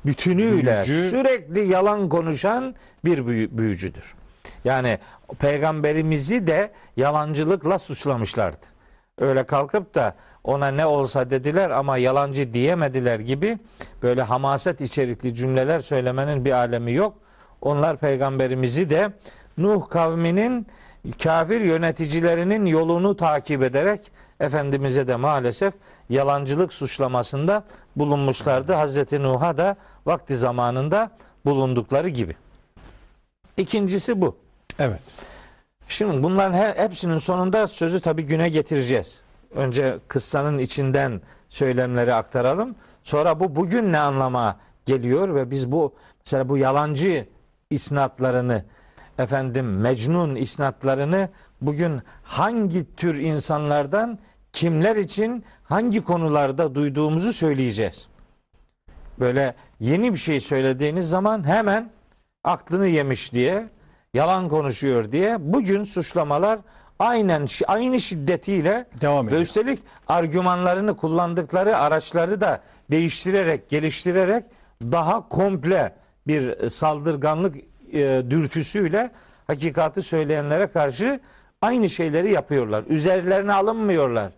bütünüyle 0.05 0.83
Büyücü. 0.87 1.09
sürekli 1.09 1.59
yalan 1.59 2.09
konuşan 2.09 2.75
bir 3.05 3.17
büyü- 3.27 3.57
büyücüdür. 3.57 4.13
Yani 4.65 4.99
peygamberimizi 5.39 6.47
de 6.47 6.71
yalancılıkla 6.97 7.79
suçlamışlardı. 7.79 8.65
Öyle 9.19 9.43
kalkıp 9.43 9.95
da 9.95 10.15
ona 10.43 10.67
ne 10.67 10.85
olsa 10.85 11.29
dediler 11.29 11.69
ama 11.69 11.97
yalancı 11.97 12.53
diyemediler 12.53 13.19
gibi 13.19 13.57
böyle 14.01 14.21
hamaset 14.21 14.81
içerikli 14.81 15.35
cümleler 15.35 15.79
söylemenin 15.79 16.45
bir 16.45 16.51
alemi 16.51 16.93
yok. 16.93 17.17
Onlar 17.61 17.97
peygamberimizi 17.97 18.89
de 18.89 19.13
Nuh 19.57 19.89
kavminin 19.89 20.67
kafir 21.23 21.61
yöneticilerinin 21.61 22.65
yolunu 22.65 23.15
takip 23.15 23.63
ederek 23.63 24.11
Efendimiz'e 24.39 25.07
de 25.07 25.15
maalesef 25.15 25.73
yalancılık 26.09 26.73
suçlamasında 26.73 27.63
bulunmuşlardı. 27.95 28.73
Hazreti 28.73 29.23
Nuh'a 29.23 29.57
da 29.57 29.75
vakti 30.05 30.35
zamanında 30.35 31.11
bulundukları 31.45 32.09
gibi. 32.09 32.35
İkincisi 33.57 34.21
bu. 34.21 34.37
Evet. 34.79 35.01
Şimdi 35.93 36.23
bunların 36.23 36.53
he- 36.53 36.73
hepsinin 36.77 37.17
sonunda 37.17 37.67
sözü 37.67 37.99
tabii 37.99 38.23
güne 38.23 38.49
getireceğiz. 38.49 39.21
Önce 39.55 39.99
kıssanın 40.07 40.57
içinden 40.57 41.21
söylemleri 41.49 42.13
aktaralım. 42.13 42.75
Sonra 43.03 43.39
bu 43.39 43.55
bugün 43.55 43.91
ne 43.91 43.99
anlama 43.99 44.59
geliyor 44.85 45.35
ve 45.35 45.51
biz 45.51 45.71
bu 45.71 45.93
mesela 46.25 46.49
bu 46.49 46.57
yalancı 46.57 47.27
isnatlarını 47.69 48.65
efendim 49.17 49.79
mecnun 49.79 50.35
isnatlarını 50.35 51.29
bugün 51.61 52.01
hangi 52.23 52.95
tür 52.95 53.15
insanlardan 53.15 54.19
kimler 54.53 54.95
için 54.95 55.45
hangi 55.63 56.03
konularda 56.03 56.75
duyduğumuzu 56.75 57.33
söyleyeceğiz. 57.33 58.07
Böyle 59.19 59.55
yeni 59.79 60.13
bir 60.13 60.17
şey 60.19 60.39
söylediğiniz 60.39 61.09
zaman 61.09 61.47
hemen 61.47 61.89
aklını 62.43 62.87
yemiş 62.87 63.33
diye 63.33 63.69
yalan 64.13 64.49
konuşuyor 64.49 65.11
diye 65.11 65.37
bugün 65.39 65.83
suçlamalar 65.83 66.59
aynen 66.99 67.47
aynı 67.67 67.99
şiddetiyle 67.99 68.85
Devam 69.01 69.25
ve 69.25 69.29
ediyor. 69.29 69.41
üstelik 69.41 69.79
argümanlarını 70.07 70.97
kullandıkları 70.97 71.77
araçları 71.77 72.41
da 72.41 72.61
değiştirerek, 72.91 73.69
geliştirerek 73.69 74.45
daha 74.81 75.29
komple 75.29 75.95
bir 76.27 76.47
e, 76.47 76.69
saldırganlık 76.69 77.55
e, 77.93 78.23
dürtüsüyle 78.29 79.11
hakikati 79.47 80.01
söyleyenlere 80.01 80.67
karşı 80.67 81.19
aynı 81.61 81.89
şeyleri 81.89 82.31
yapıyorlar. 82.31 82.83
Üzerlerine 82.87 83.53
alınmıyorlar. 83.53 84.31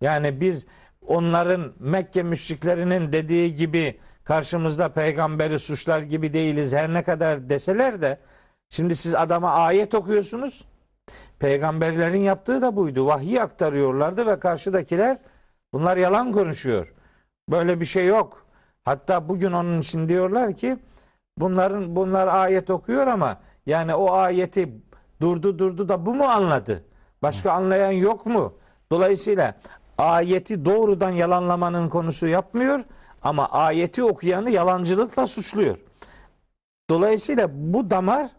Yani 0.00 0.40
biz 0.40 0.66
onların 1.06 1.72
Mekke 1.78 2.22
müşriklerinin 2.22 3.12
dediği 3.12 3.54
gibi 3.54 3.98
karşımızda 4.24 4.88
peygamberi 4.88 5.58
suçlar 5.58 6.00
gibi 6.00 6.32
değiliz 6.32 6.72
her 6.72 6.92
ne 6.94 7.02
kadar 7.02 7.48
deseler 7.48 8.02
de 8.02 8.18
şimdi 8.72 8.96
siz 8.96 9.14
adama 9.14 9.50
ayet 9.50 9.94
okuyorsunuz. 9.94 10.64
Peygamberlerin 11.38 12.20
yaptığı 12.20 12.62
da 12.62 12.76
buydu. 12.76 13.06
Vahiy 13.06 13.40
aktarıyorlardı 13.40 14.26
ve 14.26 14.40
karşıdakiler 14.40 15.18
bunlar 15.72 15.96
yalan 15.96 16.32
konuşuyor. 16.32 16.94
Böyle 17.48 17.80
bir 17.80 17.84
şey 17.84 18.06
yok. 18.06 18.46
Hatta 18.84 19.28
bugün 19.28 19.52
onun 19.52 19.80
için 19.80 20.08
diyorlar 20.08 20.54
ki 20.54 20.76
bunların 21.38 21.96
bunlar 21.96 22.28
ayet 22.28 22.70
okuyor 22.70 23.06
ama 23.06 23.40
yani 23.66 23.94
o 23.94 24.12
ayeti 24.12 24.72
durdu 25.20 25.58
durdu 25.58 25.88
da 25.88 26.06
bu 26.06 26.14
mu 26.14 26.24
anladı? 26.24 26.84
Başka 27.22 27.52
anlayan 27.52 27.92
yok 27.92 28.26
mu? 28.26 28.54
Dolayısıyla 28.92 29.54
ayeti 29.98 30.64
doğrudan 30.64 31.10
yalanlamanın 31.10 31.88
konusu 31.88 32.26
yapmıyor 32.26 32.84
ama 33.22 33.48
ayeti 33.48 34.04
okuyanı 34.04 34.50
yalancılıkla 34.50 35.26
suçluyor. 35.26 35.76
Dolayısıyla 36.90 37.48
bu 37.52 37.90
damar 37.90 38.30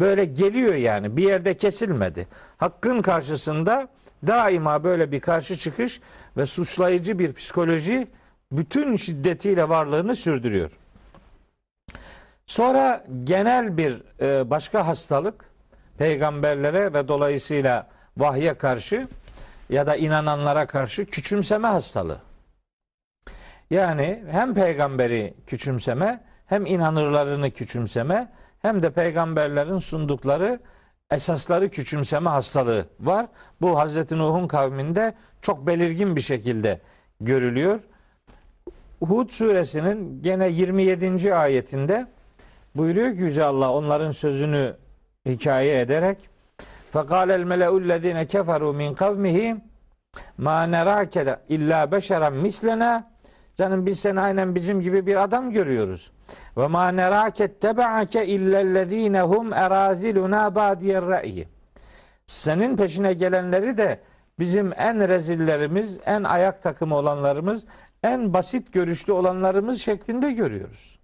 böyle 0.00 0.24
geliyor 0.24 0.74
yani 0.74 1.16
bir 1.16 1.22
yerde 1.22 1.54
kesilmedi. 1.56 2.28
Hakkın 2.56 3.02
karşısında 3.02 3.88
daima 4.26 4.84
böyle 4.84 5.12
bir 5.12 5.20
karşı 5.20 5.56
çıkış 5.56 6.00
ve 6.36 6.46
suçlayıcı 6.46 7.18
bir 7.18 7.32
psikoloji 7.32 8.08
bütün 8.52 8.96
şiddetiyle 8.96 9.68
varlığını 9.68 10.16
sürdürüyor. 10.16 10.70
Sonra 12.46 13.04
genel 13.24 13.76
bir 13.76 14.02
e, 14.20 14.50
başka 14.50 14.86
hastalık 14.86 15.44
peygamberlere 15.98 16.92
ve 16.92 17.08
dolayısıyla 17.08 17.88
vahye 18.16 18.54
karşı 18.54 19.08
ya 19.68 19.86
da 19.86 19.96
inananlara 19.96 20.66
karşı 20.66 21.06
küçümseme 21.06 21.68
hastalığı. 21.68 22.20
Yani 23.70 24.24
hem 24.30 24.54
peygamberi 24.54 25.34
küçümseme 25.46 26.20
hem 26.46 26.66
inanırlarını 26.66 27.50
küçümseme 27.50 28.32
hem 28.61 28.83
de 28.83 28.89
peygamberlerin 28.89 29.77
sundukları 29.77 30.59
esasları 31.11 31.69
küçümseme 31.69 32.29
hastalığı 32.29 32.85
var. 32.99 33.25
Bu 33.61 33.79
Hazreti 33.79 34.17
Nuh'un 34.17 34.47
kavminde 34.47 35.13
çok 35.41 35.67
belirgin 35.67 36.15
bir 36.15 36.21
şekilde 36.21 36.81
görülüyor. 37.21 37.79
Hud 39.01 39.29
suresinin 39.29 40.21
gene 40.23 40.49
27. 40.49 41.35
ayetinde 41.35 42.07
buyuruyor 42.75 43.15
ki 43.15 43.21
Yüce 43.21 43.43
Allah 43.43 43.71
onların 43.71 44.11
sözünü 44.11 44.75
hikaye 45.25 45.79
ederek 45.79 46.29
فَقَالَ 46.95 47.29
الْمَلَأُ 47.41 47.71
الَّذ۪ينَ 47.81 48.19
كَفَرُوا 48.33 48.73
مِنْ 48.81 48.91
قَوْمِهِ 49.03 49.37
مَا 50.45 50.57
نَرَاكَ 50.75 51.15
اِلَّا 51.55 51.79
بَشَرًا 51.93 52.29
مِسْلَنَا 52.45 52.91
Canım 53.60 53.86
biz 53.86 54.00
seni 54.00 54.20
aynen 54.20 54.54
bizim 54.54 54.80
gibi 54.80 55.06
bir 55.06 55.22
adam 55.22 55.50
görüyoruz. 55.50 56.10
Ve 56.56 56.66
ma 56.66 56.88
nerake 56.88 57.54
tebaake 57.54 58.26
illellezine 58.26 59.22
hum 59.22 59.52
eraziluna 59.52 60.54
badiyer 60.54 61.06
ra'yi. 61.06 61.48
Senin 62.26 62.76
peşine 62.76 63.12
gelenleri 63.12 63.78
de 63.78 64.00
bizim 64.38 64.72
en 64.76 65.08
rezillerimiz, 65.08 65.98
en 66.06 66.22
ayak 66.24 66.62
takımı 66.62 66.96
olanlarımız, 66.96 67.64
en 68.02 68.34
basit 68.34 68.72
görüşlü 68.72 69.12
olanlarımız 69.12 69.80
şeklinde 69.80 70.32
görüyoruz. 70.32 70.98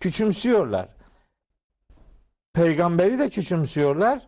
Küçümsüyorlar. 0.00 0.88
Peygamberi 2.52 3.18
de 3.18 3.28
küçümsüyorlar. 3.28 4.20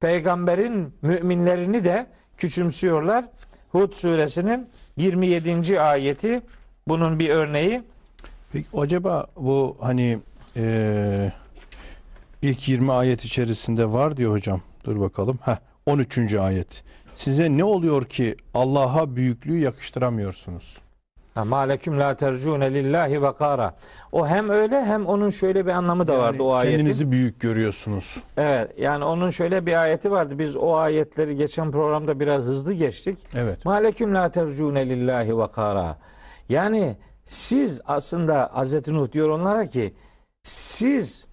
Peygamberin 0.00 0.94
müminlerini 1.02 1.84
de 1.84 2.06
küçümsüyorlar. 2.36 3.24
Hud 3.68 3.92
suresinin 3.92 4.68
27. 4.96 5.80
ayeti 5.80 6.42
bunun 6.90 7.18
bir 7.18 7.28
örneği. 7.30 7.82
Peki 8.52 8.66
acaba 8.74 9.26
bu 9.36 9.76
hani 9.80 10.18
e, 10.56 11.32
İlk 12.42 12.68
20 12.68 12.92
ayet 12.92 13.24
içerisinde 13.24 13.92
var 13.92 14.16
diyor 14.16 14.32
hocam. 14.32 14.60
Dur 14.84 15.00
bakalım. 15.00 15.38
Heh, 15.44 15.56
13. 15.86 16.34
ayet. 16.34 16.84
Size 17.14 17.56
ne 17.56 17.64
oluyor 17.64 18.04
ki 18.04 18.36
Allah'a 18.54 19.16
büyüklüğü 19.16 19.58
yakıştıramıyorsunuz? 19.58 20.78
Maleküm 21.44 21.98
la 21.98 22.14
tercune 22.16 22.74
lillahi 22.74 23.22
vakara. 23.22 23.74
O 24.12 24.28
hem 24.28 24.50
öyle 24.50 24.84
hem 24.84 25.06
onun 25.06 25.30
şöyle 25.30 25.66
bir 25.66 25.70
anlamı 25.70 26.06
da 26.06 26.18
vardı 26.18 26.36
Yani 26.36 26.42
o 26.42 26.52
ayetin. 26.54 26.76
Kendinizi 26.78 27.10
büyük 27.10 27.40
görüyorsunuz. 27.40 28.22
Evet 28.36 28.70
yani 28.78 29.04
onun 29.04 29.30
şöyle 29.30 29.66
bir 29.66 29.82
ayeti 29.82 30.10
vardı. 30.10 30.38
Biz 30.38 30.56
o 30.56 30.76
ayetleri 30.76 31.36
geçen 31.36 31.70
programda 31.70 32.20
biraz 32.20 32.42
hızlı 32.42 32.72
geçtik. 32.72 33.18
Evet. 33.34 33.64
Maleküm 33.64 34.14
la 34.14 34.30
tercune 34.30 34.88
lillahi 34.88 35.36
vakara. 35.36 35.96
Yani 36.50 36.96
siz 37.24 37.80
aslında 37.86 38.50
Hazreti 38.52 38.94
Nuh 38.94 39.12
diyor 39.12 39.28
onlara 39.28 39.66
ki 39.66 39.94
siz 40.42 41.24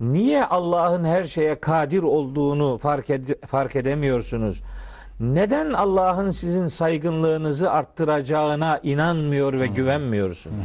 niye 0.00 0.44
Allah'ın 0.44 1.04
her 1.04 1.24
şeye 1.24 1.60
kadir 1.60 2.02
olduğunu 2.02 2.78
fark, 2.78 3.08
ed- 3.10 3.46
fark 3.46 3.76
edemiyorsunuz? 3.76 4.62
Neden 5.20 5.72
Allah'ın 5.72 6.30
sizin 6.30 6.66
saygınlığınızı 6.66 7.70
arttıracağına 7.70 8.80
inanmıyor 8.82 9.52
ve 9.52 9.66
güvenmiyorsunuz? 9.66 10.64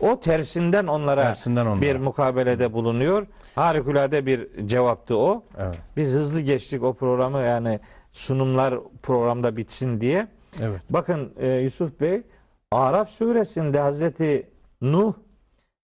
O 0.00 0.20
tersinden 0.20 0.86
onlara 0.86 1.22
Tersinden 1.22 1.66
onlara. 1.66 1.80
bir 1.80 1.96
mukabelede 1.96 2.72
bulunuyor. 2.72 3.26
Harikulade 3.54 4.26
bir 4.26 4.66
cevaptı 4.66 5.16
o. 5.18 5.42
Evet. 5.58 5.78
Biz 5.96 6.12
hızlı 6.12 6.40
geçtik 6.40 6.82
o 6.82 6.94
programı 6.94 7.38
yani 7.40 7.80
sunumlar 8.12 8.74
programda 9.02 9.56
bitsin 9.56 10.00
diye. 10.00 10.28
Evet. 10.62 10.80
Bakın 10.90 11.32
e, 11.38 11.48
Yusuf 11.48 12.00
Bey 12.00 12.22
Araf 12.72 13.10
suresinde 13.10 13.80
Hazreti 13.80 14.50
Nuh 14.80 15.14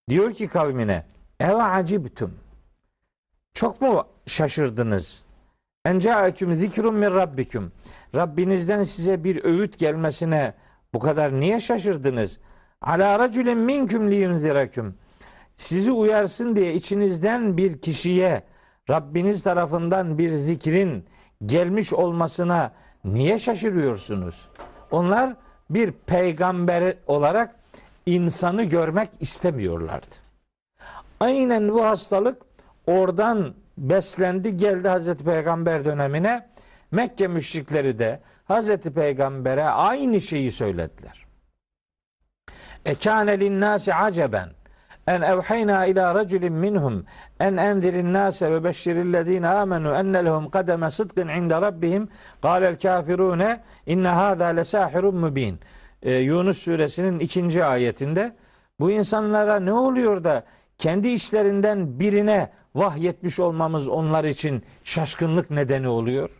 diyor 0.08 0.32
ki 0.32 0.48
kavmine 0.48 1.04
Eve 1.40 1.62
acibtum 1.62 2.34
Çok 3.54 3.80
mu 3.80 4.04
şaşırdınız? 4.26 5.24
Encaeküm 5.84 6.54
zikrun 6.54 6.94
min 6.94 7.10
rabbiküm 7.10 7.72
Rabbinizden 8.14 8.82
size 8.82 9.24
bir 9.24 9.44
öğüt 9.44 9.78
gelmesine 9.78 10.54
bu 10.94 10.98
kadar 10.98 11.40
niye 11.40 11.60
şaşırdınız? 11.60 12.38
Ala 12.80 13.18
raculin 13.18 13.58
minküm 13.58 14.10
liyunziraküm 14.10 14.94
Sizi 15.56 15.92
uyarsın 15.92 16.56
diye 16.56 16.74
içinizden 16.74 17.56
bir 17.56 17.80
kişiye 17.80 18.42
Rabbiniz 18.90 19.42
tarafından 19.42 20.18
bir 20.18 20.30
zikrin 20.30 21.04
gelmiş 21.46 21.92
olmasına 21.92 22.72
niye 23.04 23.38
şaşırıyorsunuz? 23.38 24.48
Onlar 24.90 25.36
bir 25.70 25.92
peygamber 25.92 26.94
olarak 27.06 27.54
insanı 28.06 28.62
görmek 28.64 29.10
istemiyorlardı. 29.20 30.16
Aynen 31.20 31.68
bu 31.68 31.84
hastalık 31.84 32.42
oradan 32.86 33.54
beslendi 33.78 34.56
geldi 34.56 34.88
Hazreti 34.88 35.24
Peygamber 35.24 35.84
dönemine. 35.84 36.46
Mekke 36.90 37.26
müşrikleri 37.26 37.98
de 37.98 38.20
Hazreti 38.44 38.92
Peygamber'e 38.92 39.64
aynı 39.64 40.20
şeyi 40.20 40.50
söylediler. 40.50 41.26
Ekâne 42.84 43.40
linnâsi 43.40 43.94
aceben 43.94 44.48
en 45.06 45.22
evhayna 45.22 45.86
ila 45.86 46.14
raculin 46.14 46.52
minhum 46.52 47.04
en 47.40 47.56
enzirin 47.56 48.12
nase 48.12 48.50
ve 48.50 48.64
beşşirillezine 48.64 49.48
amenu 49.48 49.94
enne 49.94 50.24
lehum 50.24 50.50
kademe 50.50 50.90
sıdkın 50.90 51.28
inde 51.28 51.54
rabbihim 51.54 52.08
kâlel 52.42 52.78
kafirune 52.78 53.62
inne 53.86 54.08
hâzâ 54.08 54.46
lesâhirun 54.46 55.16
mübin. 55.16 55.60
Ee, 56.02 56.12
Yunus 56.12 56.58
suresinin 56.58 57.18
ikinci 57.18 57.64
ayetinde 57.64 58.36
bu 58.80 58.90
insanlara 58.90 59.60
ne 59.60 59.72
oluyor 59.72 60.24
da 60.24 60.44
kendi 60.78 61.08
işlerinden 61.08 62.00
birine 62.00 62.50
vahyetmiş 62.74 63.40
olmamız 63.40 63.88
onlar 63.88 64.24
için 64.24 64.62
şaşkınlık 64.84 65.50
nedeni 65.50 65.88
oluyor. 65.88 66.30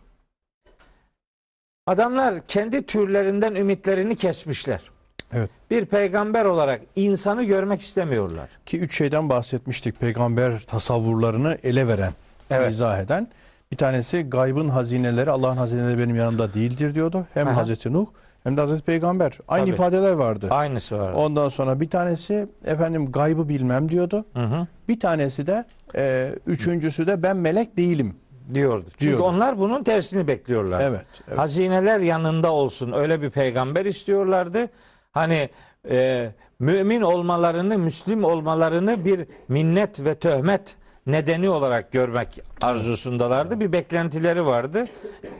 Adamlar 1.87 2.47
kendi 2.47 2.85
türlerinden 2.85 3.55
ümitlerini 3.55 4.15
kesmişler. 4.15 4.96
Evet. 5.33 5.49
Bir 5.71 5.85
peygamber 5.85 6.45
olarak 6.45 6.81
insanı 6.95 7.43
görmek 7.43 7.81
istemiyorlar. 7.81 8.49
Ki 8.65 8.79
üç 8.79 8.97
şeyden 8.97 9.29
bahsetmiştik. 9.29 9.99
Peygamber 9.99 10.59
tasavvurlarını 10.59 11.57
ele 11.63 11.87
veren, 11.87 12.13
Evet. 12.49 12.71
izah 12.71 12.99
eden. 12.99 13.27
Bir 13.71 13.77
tanesi 13.77 14.21
gaybın 14.29 14.69
hazineleri, 14.69 15.31
Allah'ın 15.31 15.57
hazineleri 15.57 15.97
benim 15.97 16.15
yanımda 16.15 16.53
değildir 16.53 16.95
diyordu. 16.95 17.25
Hem 17.33 17.47
Aha. 17.47 17.57
Hazreti 17.57 17.93
Nuh 17.93 18.07
hem 18.43 18.57
de 18.57 18.61
Hazreti 18.61 18.81
Peygamber. 18.81 19.37
Aynı 19.47 19.65
Tabii. 19.65 19.73
ifadeler 19.75 20.11
vardı. 20.11 20.47
Aynısı 20.49 20.99
var. 20.99 21.13
Ondan 21.13 21.49
sonra 21.49 21.79
bir 21.79 21.89
tanesi 21.89 22.47
efendim 22.65 23.11
gaybı 23.11 23.49
bilmem 23.49 23.89
diyordu. 23.89 24.25
Hı 24.33 24.43
hı. 24.43 24.67
Bir 24.89 24.99
tanesi 24.99 25.47
de 25.47 25.65
e, 25.95 26.33
üçüncüsü 26.47 27.07
de 27.07 27.23
ben 27.23 27.37
melek 27.37 27.77
değilim. 27.77 28.15
Diyordu. 28.53 28.85
Çünkü 28.89 29.05
Diyordu. 29.05 29.23
onlar 29.23 29.59
bunun 29.59 29.83
tersini 29.83 30.27
bekliyorlar. 30.27 30.81
Evet. 30.81 31.05
evet. 31.27 31.37
Hazineler 31.39 31.99
yanında 31.99 32.51
olsun. 32.51 32.91
Öyle 32.91 33.21
bir 33.21 33.29
peygamber 33.29 33.85
istiyorlardı. 33.85 34.69
Hani 35.11 35.49
e, 35.89 36.29
mümin 36.59 37.01
olmalarını, 37.01 37.77
Müslim 37.77 38.23
olmalarını 38.23 39.05
bir 39.05 39.25
minnet 39.47 40.05
ve 40.05 40.15
töhmet 40.15 40.75
nedeni 41.07 41.49
olarak 41.49 41.91
görmek 41.91 42.39
arzusundalardı. 42.61 43.59
Bir 43.59 43.71
beklentileri 43.71 44.45
vardı. 44.45 44.87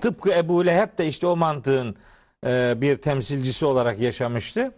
Tıpkı 0.01 0.31
Ebu 0.31 0.65
Leheb 0.65 0.97
de 0.97 1.07
işte 1.07 1.27
o 1.27 1.35
mantığın 1.35 1.95
e, 2.45 2.73
bir 2.81 2.97
temsilcisi 2.97 3.65
olarak 3.65 3.99
yaşamıştı. 3.99 4.71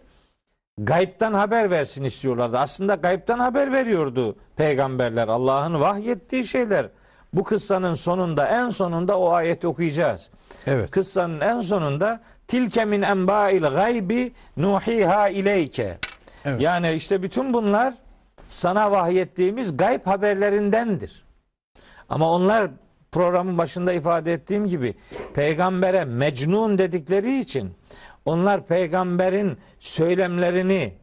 Gaybtan 0.78 1.34
haber 1.34 1.70
versin 1.70 2.04
istiyorlardı. 2.04 2.58
Aslında 2.58 2.94
gaybtan 2.94 3.38
haber 3.38 3.72
veriyordu 3.72 4.36
peygamberler. 4.56 5.28
Allah'ın 5.28 5.80
vahyettiği 5.80 6.44
şeyler. 6.44 6.88
Bu 7.32 7.44
kıssanın 7.44 7.94
sonunda 7.94 8.46
en 8.46 8.70
sonunda 8.70 9.18
o 9.18 9.30
ayeti 9.30 9.66
okuyacağız. 9.66 10.30
Evet. 10.66 10.90
Kıssanın 10.90 11.40
en 11.40 11.60
sonunda 11.60 12.20
tilke 12.48 12.84
min 12.84 13.02
enba'il 13.02 13.62
gaybi 13.62 14.32
nuhiha 14.56 15.28
ileyke. 15.28 15.98
Evet. 16.44 16.60
Yani 16.60 16.92
işte 16.92 17.22
bütün 17.22 17.52
bunlar 17.52 17.94
sana 18.48 18.90
vahyettiğimiz 18.90 19.76
gayb 19.76 20.06
haberlerindendir. 20.06 21.24
Ama 22.08 22.32
onlar 22.32 22.70
programın 23.12 23.58
başında 23.58 23.92
ifade 23.92 24.32
ettiğim 24.32 24.68
gibi 24.68 24.94
peygambere 25.34 26.04
mecnun 26.04 26.78
dedikleri 26.78 27.38
için 27.38 27.74
onlar 28.24 28.66
peygamberin 28.66 29.58
söylemlerini 29.78 30.94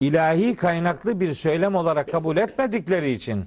ilahi 0.00 0.56
kaynaklı 0.56 1.20
bir 1.20 1.32
söylem 1.32 1.74
olarak 1.74 2.12
kabul 2.12 2.36
etmedikleri 2.36 3.10
için 3.10 3.46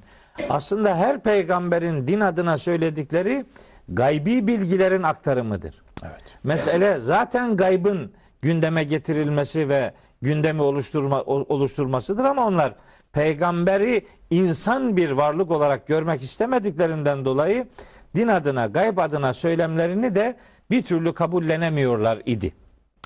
aslında 0.50 0.96
her 0.96 1.20
peygamberin 1.20 2.08
din 2.08 2.20
adına 2.20 2.58
söyledikleri 2.58 3.46
gaybi 3.90 4.48
bilgilerin 4.48 5.04
aktarımıdır. 5.04 5.82
Evet. 6.04 6.24
Mesele 6.44 7.00
zaten 7.00 7.58
gaybın 7.58 8.12
gündeme 8.42 8.84
getirilmesi 8.84 9.70
ve 9.70 9.94
gündemi 10.22 10.62
oluşturma, 10.62 11.24
oluşturmasıdır 11.24 12.24
ama 12.24 12.48
onlar 12.48 12.76
peygamberi 13.14 14.06
insan 14.30 14.98
bir 14.98 15.12
varlık 15.12 15.52
olarak 15.52 15.88
görmek 15.88 16.22
istemediklerinden 16.22 17.26
dolayı 17.26 17.68
din 18.16 18.28
adına, 18.28 18.66
gayb 18.66 18.98
adına 18.98 19.34
söylemlerini 19.34 20.16
de 20.16 20.36
bir 20.72 20.84
türlü 20.84 21.14
kabullenemiyorlar 21.14 22.22
idi. 22.26 22.54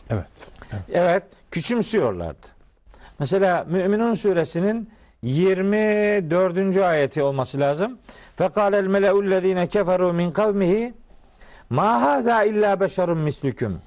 Evet. 0.10 0.28
Evet, 0.94 1.24
küçümsüyorlardı. 1.52 2.48
Mesela 3.20 3.64
Müminun 3.70 4.14
suresinin 4.14 4.90
24. 5.24 6.78
ayeti 6.78 7.24
olması 7.24 7.60
lazım. 7.60 7.98
Fekâlel 8.36 8.88
meleullezîne 8.88 9.64
keferû 9.64 10.16
min 10.16 10.32
kavmihi 10.32 10.94
ma 11.70 12.02
hâzâ 12.02 12.44
illâ 12.44 12.80
beşerun 12.80 13.18
mislüküm 13.18 13.82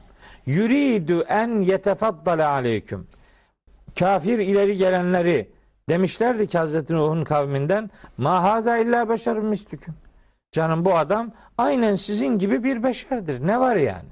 yuridu 0.46 1.22
en 1.22 1.61
yetefaddale 1.61 2.44
aleyküm. 2.44 3.07
Kafir 3.99 4.38
ileri 4.38 4.77
gelenleri 4.77 5.51
demişlerdi 5.88 6.46
ki 6.46 6.59
Hazreti 6.59 6.94
Nuh'un 6.94 7.25
kavminden 7.25 7.90
ma 8.18 8.42
hâzâ 8.42 8.79
illâ 8.79 9.09
beşerun 9.09 9.44
mislüküm. 9.44 9.94
Canım 10.53 10.85
bu 10.85 10.96
adam 10.96 11.33
aynen 11.59 11.94
sizin 11.94 12.38
gibi 12.38 12.64
bir 12.64 12.83
beşerdir. 12.83 13.46
Ne 13.46 13.61
var 13.61 13.77
yani? 13.77 14.09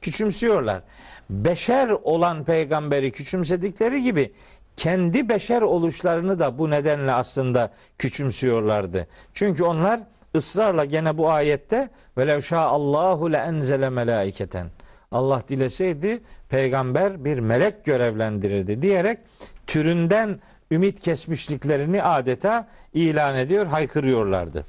Küçümsüyorlar. 0.00 0.82
Beşer 1.30 1.88
olan 1.88 2.44
peygamberi 2.44 3.12
küçümsedikleri 3.12 4.02
gibi 4.02 4.32
kendi 4.80 5.28
beşer 5.28 5.62
oluşlarını 5.62 6.38
da 6.38 6.58
bu 6.58 6.70
nedenle 6.70 7.12
aslında 7.12 7.70
küçümsüyorlardı. 7.98 9.06
Çünkü 9.34 9.64
onlar 9.64 10.00
ısrarla 10.36 10.84
gene 10.84 11.18
bu 11.18 11.30
ayette 11.30 11.88
velev 12.18 12.56
Allahu 12.56 13.32
le 13.32 13.36
enzele 13.36 13.90
melaiketen. 13.90 14.66
Allah 15.12 15.42
dileseydi 15.48 16.22
peygamber 16.48 17.24
bir 17.24 17.38
melek 17.38 17.84
görevlendirirdi 17.84 18.82
diyerek 18.82 19.18
türünden 19.66 20.40
ümit 20.70 21.00
kesmişliklerini 21.00 22.02
adeta 22.02 22.68
ilan 22.94 23.36
ediyor, 23.36 23.66
haykırıyorlardı. 23.66 24.64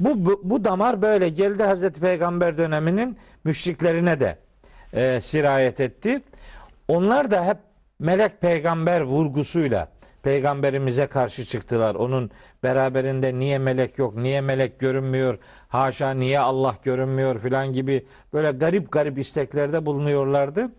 Bu, 0.00 0.26
bu, 0.26 0.40
bu 0.44 0.64
damar 0.64 1.02
böyle 1.02 1.28
geldi 1.28 1.62
Hazreti 1.62 2.00
Peygamber 2.00 2.58
döneminin 2.58 3.18
müşriklerine 3.44 4.20
de 4.20 4.38
e, 4.94 5.20
sirayet 5.20 5.80
etti. 5.80 6.22
Onlar 6.88 7.30
da 7.30 7.44
hep 7.44 7.56
melek 8.00 8.40
peygamber 8.40 9.00
vurgusuyla 9.00 9.88
peygamberimize 10.22 11.06
karşı 11.06 11.44
çıktılar. 11.44 11.94
Onun 11.94 12.30
beraberinde 12.62 13.38
niye 13.38 13.58
melek 13.58 13.98
yok, 13.98 14.16
niye 14.16 14.40
melek 14.40 14.78
görünmüyor, 14.80 15.38
haşa 15.68 16.10
niye 16.10 16.40
Allah 16.40 16.76
görünmüyor 16.82 17.38
filan 17.38 17.72
gibi 17.72 18.06
böyle 18.32 18.50
garip 18.50 18.92
garip 18.92 19.18
isteklerde 19.18 19.86
bulunuyorlardı. 19.86 20.70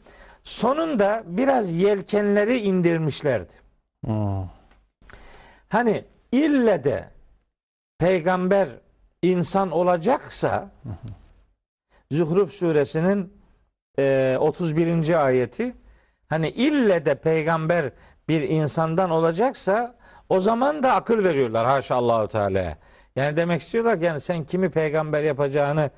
Sonunda 0.43 1.23
biraz 1.25 1.75
yelkenleri 1.75 2.57
indirmişlerdi. 2.57 3.53
Hmm. 4.05 4.49
Hani 5.69 6.05
ille 6.31 6.84
de 6.84 7.10
peygamber 7.99 8.69
insan 9.21 9.71
olacaksa 9.71 10.71
Zuhruf 12.12 12.53
suresinin 12.53 13.34
e, 13.99 14.38
31. 14.39 15.25
ayeti 15.25 15.73
hani 16.31 16.49
ille 16.49 17.05
de 17.05 17.15
peygamber 17.15 17.91
bir 18.29 18.41
insandan 18.41 19.09
olacaksa 19.09 19.95
o 20.29 20.39
zaman 20.39 20.83
da 20.83 20.93
akıl 20.93 21.23
veriyorlar 21.23 21.65
haşa 21.65 21.95
Allahu 21.95 22.27
Teala. 22.27 22.77
Yani 23.15 23.37
demek 23.37 23.61
istiyorlar 23.61 23.99
ki 23.99 24.05
yani 24.05 24.19
sen 24.19 24.43
kimi 24.43 24.69
peygamber 24.69 25.23
yapacağını 25.23 25.89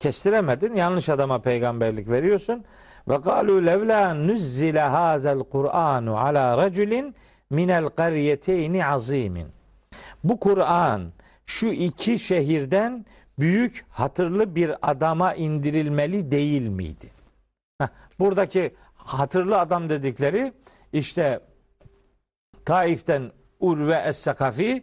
kestiremedin. 0.00 0.74
Yanlış 0.74 1.08
adama 1.08 1.38
peygamberlik 1.42 2.10
veriyorsun. 2.10 2.64
Ve 3.08 3.20
kalu 3.20 3.66
levla 3.66 4.14
nuzzile 4.14 4.80
hazel 4.80 5.38
Kur'anu 5.38 6.18
ala 6.18 6.58
raculin 6.58 7.14
minel 7.50 7.88
qaryeteyni 7.88 8.86
azimin. 8.86 9.48
Bu 10.24 10.40
Kur'an 10.40 11.12
şu 11.46 11.68
iki 11.68 12.18
şehirden 12.18 13.06
büyük 13.38 13.86
hatırlı 13.90 14.54
bir 14.54 14.90
adama 14.90 15.34
indirilmeli 15.34 16.30
değil 16.30 16.68
miydi? 16.68 17.10
Heh, 17.80 17.88
buradaki 18.18 18.74
hatırlı 19.08 19.60
adam 19.60 19.88
dedikleri 19.88 20.52
işte 20.92 21.40
Taif'ten 22.64 23.32
Urve 23.60 23.94
Es-Sakafi, 23.94 24.82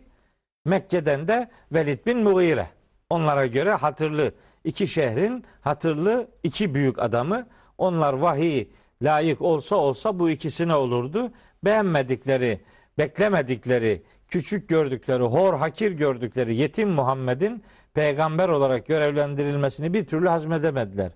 Mekke'den 0.65 1.27
de 1.27 1.49
Velid 1.71 2.05
bin 2.05 2.17
Mughire. 2.17 2.67
Onlara 3.09 3.45
göre 3.45 3.73
hatırlı 3.73 4.31
iki 4.63 4.88
şehrin 4.88 5.45
hatırlı 5.61 6.27
iki 6.43 6.73
büyük 6.75 6.99
adamı. 6.99 7.47
Onlar 7.77 8.13
vahiy 8.13 8.69
layık 9.01 9.41
olsa 9.41 9.75
olsa 9.75 10.19
bu 10.19 10.29
ikisine 10.29 10.75
olurdu. 10.75 11.31
Beğenmedikleri, 11.63 12.61
beklemedikleri, 12.97 14.03
küçük 14.27 14.69
gördükleri, 14.69 15.23
hor 15.23 15.53
hakir 15.53 15.91
gördükleri 15.91 16.55
yetim 16.55 16.89
Muhammed'in 16.89 17.63
peygamber 17.93 18.49
olarak 18.49 18.88
görevlendirilmesini 18.88 19.93
bir 19.93 20.07
türlü 20.07 20.29
hazmedemediler. 20.29 21.11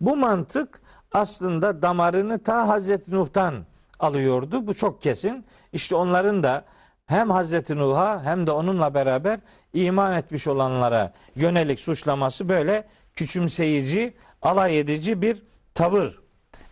Bu 0.00 0.16
mantık 0.16 0.80
aslında 1.14 1.82
damarını 1.82 2.42
ta 2.42 2.68
Hazreti 2.68 3.10
Nuh'tan 3.10 3.64
alıyordu. 4.00 4.66
Bu 4.66 4.74
çok 4.74 5.02
kesin. 5.02 5.44
İşte 5.72 5.96
onların 5.96 6.42
da 6.42 6.64
hem 7.06 7.30
Hazreti 7.30 7.76
Nuh'a 7.76 8.24
hem 8.24 8.46
de 8.46 8.50
onunla 8.50 8.94
beraber 8.94 9.40
iman 9.72 10.12
etmiş 10.12 10.46
olanlara 10.48 11.12
yönelik 11.36 11.80
suçlaması 11.80 12.48
böyle 12.48 12.84
küçümseyici, 13.14 14.14
alay 14.42 14.80
edici 14.80 15.22
bir 15.22 15.42
tavır 15.74 16.20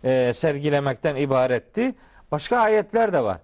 e, 0.03 0.33
sergilemekten 0.33 1.15
ibaretti. 1.15 1.95
Başka 2.31 2.57
ayetler 2.57 3.13
de 3.13 3.23
var. 3.23 3.37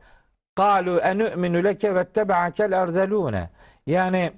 Kalu 0.55 0.99
enü'minu 0.99 1.63
leke 1.63 1.95
vettebe'akel 1.95 2.71
erzelune. 2.71 3.49
Yani 3.87 4.31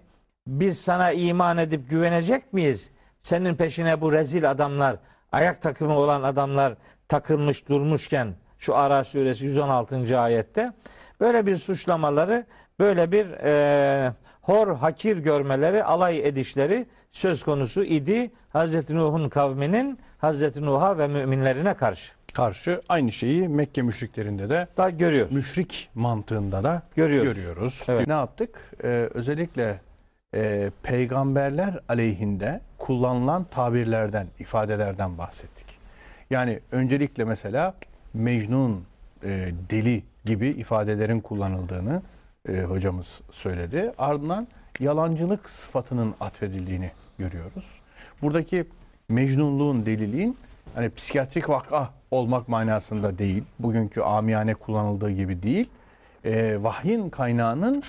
biz 0.48 0.82
sana 0.82 1.12
iman 1.12 1.58
edip 1.58 1.90
güvenecek 1.90 2.54
miyiz? 2.54 2.92
Senin 3.22 3.56
peşine 3.56 4.02
bu 4.02 4.12
rezil 4.12 4.52
adamlar, 4.52 4.96
ayak 5.32 5.62
takımı 5.62 5.94
olan 5.98 6.24
adamlar 6.24 6.74
takılmış 7.08 7.68
durmuşken 7.70 8.34
şu 8.60 8.76
Ara 8.76 9.04
suresi 9.04 9.46
116. 9.46 10.20
ayette 10.20 10.74
böyle 11.20 11.46
bir 11.46 11.56
suçlamaları, 11.56 12.46
böyle 12.80 13.12
bir 13.12 13.26
e, 13.44 14.14
hor 14.42 14.76
hakir 14.76 15.18
görmeleri, 15.18 15.84
alay 15.84 16.28
edişleri 16.28 16.86
söz 17.12 17.44
konusu 17.44 17.84
idi 17.84 18.32
Hazreti 18.50 18.96
Nuh'un 18.96 19.30
kavminin 19.30 20.00
Hazreti 20.18 20.66
Nuh'a 20.66 20.98
ve 20.98 21.08
müminlerine 21.08 21.74
karşı. 21.74 22.12
Karşı 22.34 22.82
aynı 22.90 23.12
şeyi 23.12 23.48
Mekke 23.50 23.82
müşriklerinde 23.82 24.50
de 24.50 24.68
Da 24.78 24.90
görüyoruz. 24.90 25.32
müşrik 25.34 25.90
mantığında 25.96 26.64
da 26.64 26.82
Görüyoruz. 26.96 27.34
görüyoruz. 27.36 27.84
Evet. 27.88 28.08
Ne 28.08 28.14
yaptık? 28.14 28.60
Ee, 28.84 29.10
özellikle 29.14 29.82
e, 30.36 30.72
peygamberler 30.84 31.80
aleyhinde 31.90 32.62
kullanılan 32.78 33.44
tabirlerden, 33.44 34.28
ifadelerden 34.40 35.18
bahsettik. 35.18 35.66
Yani 36.30 36.60
öncelikle 36.72 37.24
mesela 37.24 37.76
Mecnun, 38.14 38.86
e, 39.24 39.52
deli 39.70 40.04
gibi 40.26 40.48
ifadelerin 40.48 41.20
kullanıldığını 41.20 42.02
e, 42.50 42.62
hocamız 42.62 43.22
söyledi. 43.32 43.92
Ardından 43.98 44.48
yalancılık 44.80 45.50
sıfatının 45.50 46.16
atfedildiğini 46.20 46.92
görüyoruz. 47.18 47.80
Buradaki 48.22 48.66
mecnunluğun, 49.10 49.86
deliliğin 49.86 50.38
hani 50.76 50.90
psikiyatrik 50.90 51.50
vaka 51.50 51.90
olmak 52.12 52.48
manasında 52.48 53.18
değil, 53.18 53.44
bugünkü 53.60 54.02
amiyane 54.02 54.54
kullanıldığı 54.54 55.12
gibi 55.12 55.44
değil, 55.44 55.70
e, 56.26 56.64
vahyin 56.64 57.10
kaynağının 57.10 57.84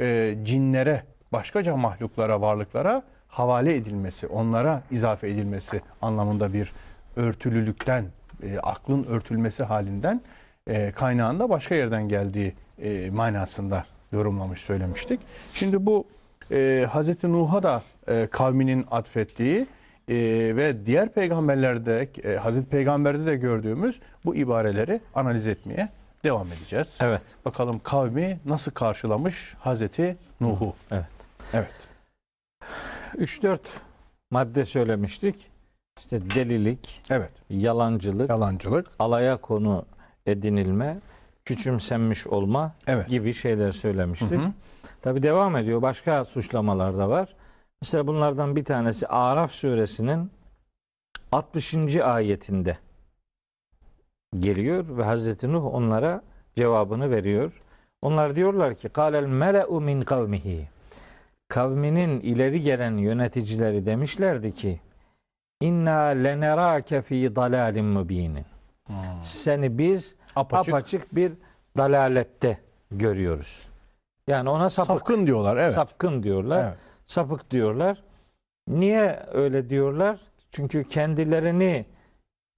e, 0.00 0.36
cinlere, 0.44 1.02
başkaca 1.34 1.76
mahluklara, 1.76 2.40
varlıklara 2.40 3.02
havale 3.28 3.74
edilmesi, 3.74 4.26
onlara 4.26 4.82
izafe 4.90 5.28
edilmesi 5.28 5.80
anlamında 6.02 6.52
bir 6.52 6.72
örtülülükten, 7.16 8.04
e, 8.42 8.58
aklın 8.58 9.04
örtülmesi 9.04 9.64
halinden 9.64 10.20
e, 10.66 10.92
kaynağında 10.92 11.50
başka 11.50 11.74
yerden 11.74 12.08
geldiği 12.08 12.54
e, 12.82 13.10
manasında 13.10 13.84
yorumlamış 14.12 14.60
söylemiştik. 14.60 15.20
Şimdi 15.54 15.86
bu 15.86 16.04
e, 16.50 16.86
Hz. 16.92 17.24
Nuh'a 17.24 17.62
da 17.62 17.82
e, 18.08 18.26
kavminin 18.30 18.86
atfettiği 18.90 19.66
e, 20.08 20.16
ve 20.56 20.86
diğer 20.86 21.08
peygamberlerde, 21.08 22.08
e, 22.24 22.36
Hazreti 22.36 22.68
Peygamber'de 22.68 23.26
de 23.26 23.36
gördüğümüz 23.36 24.00
bu 24.24 24.36
ibareleri 24.36 25.00
analiz 25.14 25.48
etmeye 25.48 25.88
devam 26.24 26.46
edeceğiz. 26.46 26.98
Evet. 27.00 27.22
Bakalım 27.44 27.80
kavmi 27.84 28.38
nasıl 28.44 28.72
karşılamış 28.72 29.54
Hazreti 29.58 30.16
Nuh'u. 30.40 30.74
Evet. 30.90 31.13
Evet. 31.52 31.88
3-4 33.18 33.58
madde 34.30 34.64
söylemiştik. 34.64 35.50
İşte 35.98 36.30
delilik, 36.30 37.02
Evet. 37.10 37.30
yalancılık, 37.50 38.30
Yalancılık. 38.30 38.86
alaya 38.98 39.36
konu 39.36 39.84
edinilme, 40.26 40.98
küçümsenmiş 41.44 42.26
olma 42.26 42.72
Evet. 42.86 43.08
gibi 43.08 43.34
şeyler 43.34 43.70
söylemiştik. 43.70 44.30
Hı 44.30 44.36
hı. 44.36 44.52
Tabi 45.02 45.22
devam 45.22 45.56
ediyor. 45.56 45.82
Başka 45.82 46.24
suçlamalar 46.24 46.98
da 46.98 47.08
var. 47.08 47.34
Mesela 47.82 48.06
bunlardan 48.06 48.56
bir 48.56 48.64
tanesi 48.64 49.06
Araf 49.06 49.52
suresinin 49.52 50.30
60. 51.32 51.96
ayetinde 51.96 52.78
geliyor 54.40 54.96
ve 54.96 55.04
Hazreti 55.04 55.52
Nuh 55.52 55.74
onlara 55.74 56.22
cevabını 56.56 57.10
veriyor. 57.10 57.52
Onlar 58.02 58.36
diyorlar 58.36 58.74
ki 58.74 58.88
kâlel 58.88 59.24
mele'u 59.26 59.80
min 59.80 60.02
kavmihi 60.02 60.68
kavminin 61.48 62.20
ileri 62.20 62.62
gelen 62.62 62.96
yöneticileri 62.96 63.86
demişlerdi 63.86 64.52
ki 64.52 64.80
inna 65.60 66.00
lenerake 66.02 67.02
fi 67.02 67.36
dalalin 67.36 67.84
mubinin 67.84 68.44
seni 69.20 69.78
biz 69.78 70.16
Apaçık. 70.36 70.74
apaçık 70.74 71.14
bir 71.14 71.32
dalalette 71.76 72.58
görüyoruz. 72.90 73.68
Yani 74.28 74.50
ona 74.50 74.70
sapık, 74.70 74.98
Sapkın 74.98 75.26
diyorlar. 75.26 75.56
Evet. 75.56 75.72
sapkın 75.72 76.22
diyorlar. 76.22 76.64
Evet. 76.64 76.78
Sapık 77.06 77.50
diyorlar. 77.50 78.02
Niye 78.68 79.22
öyle 79.32 79.70
diyorlar? 79.70 80.20
Çünkü 80.50 80.84
kendilerini 80.88 81.86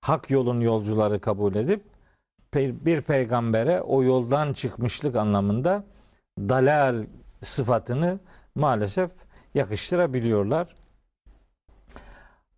hak 0.00 0.30
yolun 0.30 0.60
yolcuları 0.60 1.20
kabul 1.20 1.54
edip 1.54 1.82
bir 2.54 3.00
peygambere 3.00 3.82
o 3.82 4.02
yoldan 4.02 4.52
çıkmışlık 4.52 5.16
anlamında 5.16 5.84
dalal 6.38 7.04
sıfatını 7.42 8.18
maalesef 8.56 9.10
yakıştırabiliyorlar. 9.54 10.76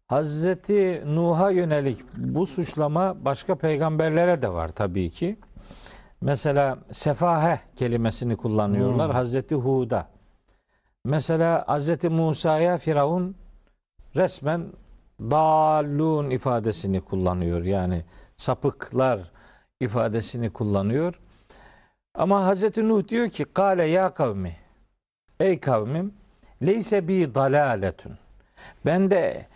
Hazreti 0.06 1.02
Nuh'a 1.06 1.50
yönelik 1.50 1.98
bu 2.16 2.46
suçlama 2.46 3.24
başka 3.24 3.54
peygamberlere 3.54 4.42
de 4.42 4.48
var 4.52 4.68
tabii 4.68 5.10
ki. 5.10 5.36
Mesela 6.20 6.78
sefahe 6.92 7.60
kelimesini 7.76 8.36
kullanıyorlar 8.36 9.06
Hmm. 9.08 9.14
Hazreti 9.14 9.54
Hud'a. 9.54 10.08
Mesela 11.04 11.64
Hazreti 11.66 12.08
Musa'ya 12.08 12.78
Firavun 12.78 13.36
resmen 14.16 14.66
dallun 15.20 16.30
ifadesini 16.30 17.00
kullanıyor. 17.00 17.64
Yani 17.64 18.04
sapıklar 18.36 19.32
ifadesini 19.80 20.50
kullanıyor. 20.50 21.20
Ama 22.14 22.44
Hazreti 22.46 22.88
Nuh 22.88 23.08
diyor 23.08 23.28
ki 23.28 23.44
kale 23.44 23.84
ya 23.84 24.14
kavmi 24.14 24.56
ey 25.40 25.60
kavmim 25.60 26.14
leyse 26.66 27.08
bi 27.08 27.34
dalaletun. 27.34 28.18
Bende 28.86 29.46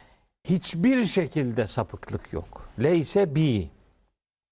hiçbir 0.44 1.04
şekilde 1.04 1.66
sapıklık 1.66 2.32
yok. 2.32 2.68
Leyse 2.82 3.34
bi. 3.34 3.70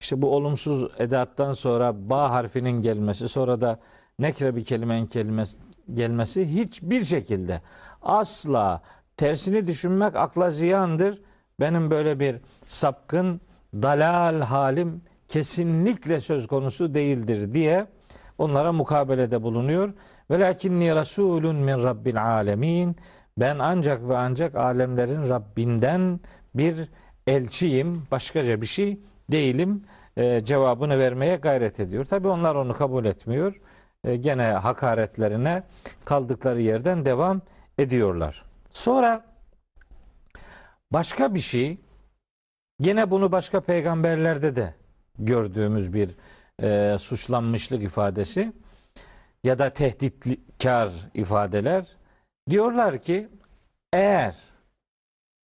İşte 0.00 0.22
bu 0.22 0.34
olumsuz 0.36 0.90
edattan 0.98 1.52
sonra 1.52 2.10
ba 2.10 2.30
harfinin 2.30 2.82
gelmesi 2.82 3.28
sonra 3.28 3.60
da 3.60 3.80
nekre 4.18 4.56
bir 4.56 4.64
kelimenin 4.64 5.06
kelimesi, 5.06 5.58
gelmesi 5.94 6.54
hiçbir 6.54 7.02
şekilde 7.02 7.62
asla 8.02 8.82
tersini 9.16 9.66
düşünmek 9.66 10.16
akla 10.16 10.50
ziyandır. 10.50 11.22
Benim 11.60 11.90
böyle 11.90 12.20
bir 12.20 12.36
sapkın 12.68 13.40
dalal 13.74 14.40
halim 14.40 15.02
kesinlikle 15.28 16.20
söz 16.20 16.46
konusu 16.46 16.94
değildir 16.94 17.54
diye 17.54 17.86
onlara 18.38 18.72
mukabelede 18.72 19.42
bulunuyor. 19.42 19.92
Velakinni 20.30 20.94
rasulun 20.94 21.56
min 21.56 21.82
rabbil 21.82 22.24
alemin. 22.24 22.96
Ben 23.38 23.58
ancak 23.58 24.08
ve 24.08 24.16
ancak 24.16 24.54
alemlerin 24.54 25.28
Rabbinden 25.28 26.20
bir 26.54 26.88
elçiyim. 27.26 28.06
Başkaca 28.10 28.60
bir 28.60 28.66
şey 28.66 29.00
değilim. 29.32 29.84
Ee, 30.16 30.40
cevabını 30.44 30.98
vermeye 30.98 31.36
gayret 31.36 31.80
ediyor. 31.80 32.04
Tabi 32.04 32.28
onlar 32.28 32.54
onu 32.54 32.72
kabul 32.72 33.04
etmiyor. 33.04 33.60
Ee, 34.04 34.16
gene 34.16 34.42
hakaretlerine 34.42 35.62
kaldıkları 36.04 36.60
yerden 36.60 37.04
devam 37.04 37.40
ediyorlar. 37.78 38.44
Sonra 38.70 39.24
başka 40.92 41.34
bir 41.34 41.40
şey 41.40 41.78
gene 42.80 43.10
bunu 43.10 43.32
başka 43.32 43.60
peygamberlerde 43.60 44.56
de 44.56 44.74
gördüğümüz 45.18 45.92
bir 45.92 46.16
e, 46.62 46.98
suçlanmışlık 46.98 47.82
ifadesi 47.82 48.52
ya 49.44 49.58
da 49.58 49.70
tehditkar 49.70 50.88
ifadeler 51.14 51.84
diyorlar 52.50 52.98
ki 52.98 53.28
eğer 53.92 54.34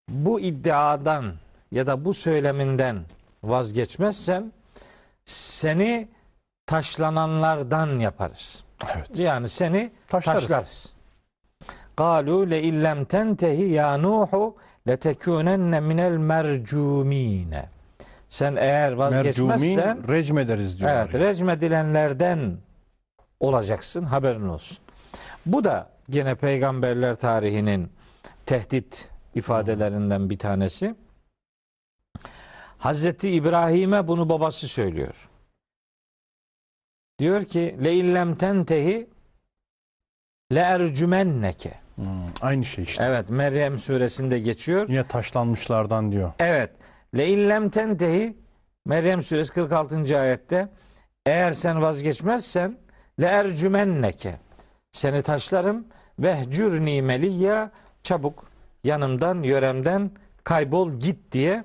bu 0.09 0.39
iddiadan 0.39 1.33
ya 1.71 1.87
da 1.87 2.05
bu 2.05 2.13
söyleminden 2.13 2.97
vazgeçmezsen 3.43 4.51
seni 5.25 6.07
taşlananlardan 6.67 7.99
yaparız. 7.99 8.63
Evet. 8.95 9.09
Yani 9.13 9.49
seni 9.49 9.91
Taşlarız. 10.09 10.41
taşlarız. 10.47 10.93
Galu 11.97 12.49
le 12.51 12.61
illem 12.61 13.05
tentehi 13.05 13.63
ya 13.69 13.97
Nuhu 13.97 14.55
letekunenne 14.87 15.79
minel 15.79 16.11
mercumine. 16.17 17.69
Sen 18.29 18.55
eğer 18.55 18.91
vazgeçmezsen 18.91 19.97
Mercumin 19.97 20.07
recm 20.07 20.37
ederiz 20.37 20.79
diyorlar. 20.79 21.09
evet 21.13 21.21
recmedilenlerden 21.21 22.57
olacaksın 23.39 24.03
haberin 24.03 24.47
olsun. 24.47 24.77
Bu 25.45 25.63
da 25.63 25.89
gene 26.09 26.35
peygamberler 26.35 27.15
tarihinin 27.15 27.91
tehdit 28.45 29.09
ifadelerinden 29.35 30.29
bir 30.29 30.39
tanesi. 30.39 30.95
Hazreti 32.77 33.29
İbrahim'e 33.29 34.07
bunu 34.07 34.29
babası 34.29 34.67
söylüyor. 34.67 35.29
Diyor 37.19 37.43
ki 37.43 37.77
le 37.83 37.93
illem 37.93 38.35
tentehi 38.35 39.09
le 40.53 40.59
ercümenneke. 40.59 41.73
Hmm, 41.95 42.05
aynı 42.41 42.65
şey 42.65 42.83
işte. 42.83 43.03
Evet 43.03 43.29
Meryem 43.29 43.79
suresinde 43.79 44.39
geçiyor. 44.39 44.89
Yine 44.89 45.07
taşlanmışlardan 45.07 46.11
diyor. 46.11 46.31
Evet. 46.39 46.71
Le 47.17 47.27
illem 47.27 47.69
tentehi 47.69 48.37
Meryem 48.85 49.21
suresi 49.21 49.53
46. 49.53 50.19
ayette 50.19 50.69
eğer 51.25 51.51
sen 51.51 51.81
vazgeçmezsen 51.81 52.77
le 53.21 53.25
ercümenneke 53.25 54.39
seni 54.91 55.21
taşlarım 55.21 55.85
vehcurni 56.19 57.01
meliyya 57.01 57.71
çabuk 58.03 58.43
yanımdan 58.83 59.43
yöremden 59.43 60.11
kaybol 60.43 60.91
git 60.91 61.31
diye 61.31 61.63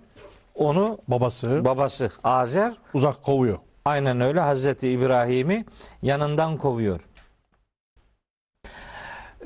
onu 0.55 0.99
Babası 1.09 1.65
babası 1.65 2.11
Azer 2.25 2.77
uzak 2.95 3.23
kovuyor. 3.23 3.59
aynen 3.85 4.21
öyle 4.21 4.41
Hazreti 4.41 4.91
İbrahim'i 4.91 5.65
yanından 6.03 6.57
kovuyor. 6.57 7.01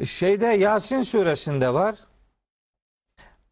Şeyde 0.05 0.47
Yasin 0.47 1.03
suresinde 1.03 1.75
var. 1.75 1.97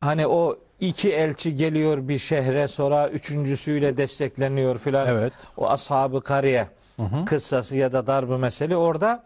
Hani 0.00 0.26
o 0.26 0.58
iki 0.80 1.12
elçi 1.12 1.54
geliyor 1.56 2.08
bir 2.08 2.18
şehre 2.18 2.68
sonra 2.68 3.08
üçüncüsüyle 3.08 3.96
destekleniyor 3.96 4.78
filan. 4.78 5.06
Evet. 5.06 5.32
O 5.56 5.70
ashabı 5.70 6.20
kariye 6.20 6.68
Hı 6.96 7.02
hı. 7.02 7.24
kıssası 7.24 7.76
ya 7.76 7.92
da 7.92 8.06
darbı 8.06 8.38
mesele 8.38 8.76
orada 8.76 9.22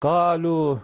Galu 0.00 0.80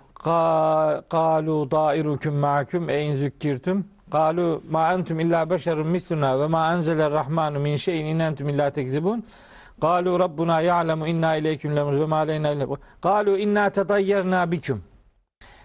galu 1.11 1.71
dairukum 1.71 2.35
ma'akum 2.35 2.89
e 2.89 3.01
in 3.01 3.17
zükkirtum 3.17 3.85
Galu 4.11 4.63
ma 4.71 4.93
entum 4.93 5.21
illa 5.21 5.51
beşerun 5.51 5.87
misluna 5.87 6.41
ve 6.41 6.47
ma 6.47 6.75
enzeler 6.75 7.13
rahmanu 7.13 7.59
min 7.59 7.77
şeyin 7.77 8.07
in 8.07 8.19
entum 8.19 8.49
illa 8.49 8.71
tekzibun 8.71 9.25
Galu 9.81 10.19
rabbuna 10.21 10.61
ya'lemu 10.61 11.07
inna 11.07 11.37
ileyküm 11.37 11.77
lemuz 11.77 11.97
ve 11.97 12.07
ma 12.07 12.17
aleyna 12.17 12.67
Galu 13.03 13.39
inna 13.39 13.71
tedayyerna 13.71 14.51
biküm 14.53 14.85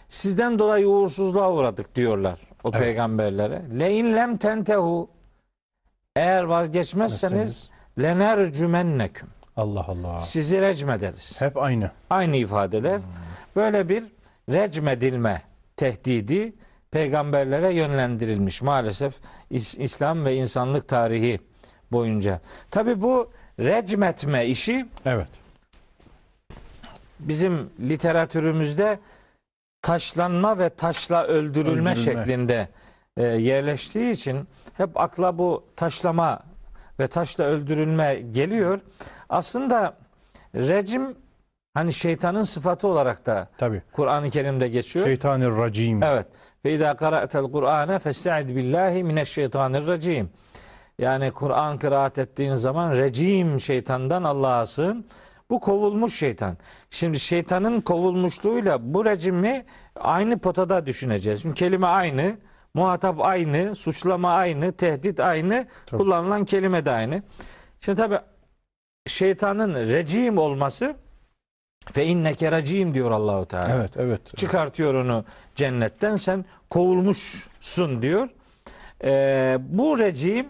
Sizden 0.07 0.59
dolayı 0.59 0.87
uğursuzluğa 0.87 1.51
uğradık 1.51 1.95
diyorlar 1.95 2.39
o 2.63 2.69
Evet. 2.73 2.79
peygamberlere. 2.81 3.61
Le 3.79 3.93
in 3.93 4.15
lem 4.15 4.37
tentehu 4.37 5.09
eğer 6.15 6.43
vazgeçmezseniz 6.43 7.69
Mesela- 7.97 8.13
lenercümenneküm. 8.15 9.27
Allah 9.57 9.86
Allah. 9.88 10.17
Sizi 10.17 10.62
recmederiz. 10.62 11.41
Hep 11.41 11.57
aynı. 11.57 11.91
Aynı 12.10 12.36
ifadeler. 12.38 13.01
Böyle 13.55 13.89
bir 13.89 14.03
recmedilme 14.49 15.41
tehdidi 15.77 16.53
peygamberlere 16.91 17.73
yönlendirilmiş 17.73 18.62
maalesef 18.62 19.13
İs- 19.51 19.79
İslam 19.81 20.25
ve 20.25 20.36
insanlık 20.36 20.88
tarihi 20.88 21.39
boyunca. 21.91 22.41
Tabi 22.71 23.01
bu 23.01 23.31
recmetme 23.60 24.45
işi 24.45 24.86
Evet. 25.05 25.27
bizim 27.19 27.69
literatürümüzde 27.79 28.99
taşlanma 29.81 30.60
ve 30.60 30.69
taşla 30.69 31.23
öldürülme, 31.23 31.91
Öldürülme. 31.91 31.95
şeklinde 31.95 32.67
e, 33.17 33.23
yerleştiği 33.23 34.12
için 34.12 34.47
hep 34.77 35.01
akla 35.01 35.38
bu 35.38 35.63
taşlama 35.75 36.39
ve 36.99 37.07
taşla 37.07 37.43
öldürülme 37.43 38.15
geliyor. 38.31 38.79
Aslında 39.29 39.97
rejim 40.55 41.15
hani 41.73 41.93
şeytanın 41.93 42.43
sıfatı 42.43 42.88
olarak 42.88 43.25
da. 43.25 43.47
Kur'an-ı 43.91 44.29
Kerim'de 44.29 44.67
geçiyor. 44.67 45.05
Şeytanirracim. 45.05 46.03
Evet. 46.03 46.27
Ve 46.65 46.73
izâ 46.73 46.95
qara'tel 46.95 47.43
Kur'ane 47.43 47.99
festa'id 47.99 48.55
billahi 48.55 49.03
mineşşeytanirracim. 49.03 50.29
Yani 50.99 51.31
Kur'an 51.31 51.79
kıraat 51.79 52.17
ettiğin 52.17 52.53
zaman 52.53 52.91
rejim 52.91 53.60
şeytandan 53.60 54.23
Allah'a 54.23 54.65
sığın. 54.65 55.05
Bu 55.49 55.60
kovulmuş 55.60 56.15
şeytan. 56.15 56.57
Şimdi 56.89 57.19
şeytanın 57.19 57.81
kovulmuşluğuyla 57.81 58.93
bu 58.93 59.05
rejimi 59.05 59.65
aynı 59.95 60.39
potada 60.39 60.86
düşüneceğiz. 60.86 61.41
Çünkü 61.41 61.55
kelime 61.55 61.88
aynı, 61.88 62.38
muhatap 62.77 63.21
aynı, 63.21 63.75
suçlama 63.75 64.33
aynı, 64.33 64.71
tehdit 64.71 65.19
aynı, 65.19 65.67
Tabii. 65.85 65.99
kullanılan 66.01 66.45
kelime 66.45 66.85
de 66.85 66.91
aynı. 66.91 67.23
Şimdi 67.79 68.01
tabi 68.01 68.19
şeytanın 69.07 69.73
rejim 69.75 70.37
olması 70.37 70.95
fe 71.91 72.05
inneke 72.05 72.51
racim 72.51 72.93
diyor 72.93 73.11
Allahu 73.11 73.45
Teala 73.45 73.75
Evet, 73.75 73.91
evet. 73.97 74.37
çıkartıyor 74.37 74.93
onu 74.93 75.25
cennetten 75.55 76.15
sen 76.15 76.45
kovulmuşsun 76.69 78.01
diyor. 78.01 78.29
Ee, 79.03 79.57
bu 79.61 79.99
rejim 79.99 80.47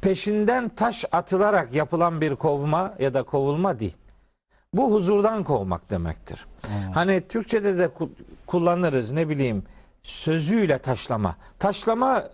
peşinden 0.00 0.68
taş 0.68 1.04
atılarak 1.12 1.74
yapılan 1.74 2.20
bir 2.20 2.34
kovma 2.34 2.94
ya 2.98 3.14
da 3.14 3.22
kovulma 3.22 3.78
değil. 3.78 3.96
Bu 4.74 4.92
huzurdan 4.94 5.44
kovmak 5.44 5.90
demektir. 5.90 6.46
Hmm. 6.66 6.92
Hani 6.92 7.28
Türkçe'de 7.28 7.78
de 7.78 7.84
ku- 7.84 8.10
kullanırız 8.46 9.10
ne 9.10 9.28
bileyim 9.28 9.62
sözüyle 10.02 10.78
taşlama. 10.78 11.36
Taşlama 11.58 12.24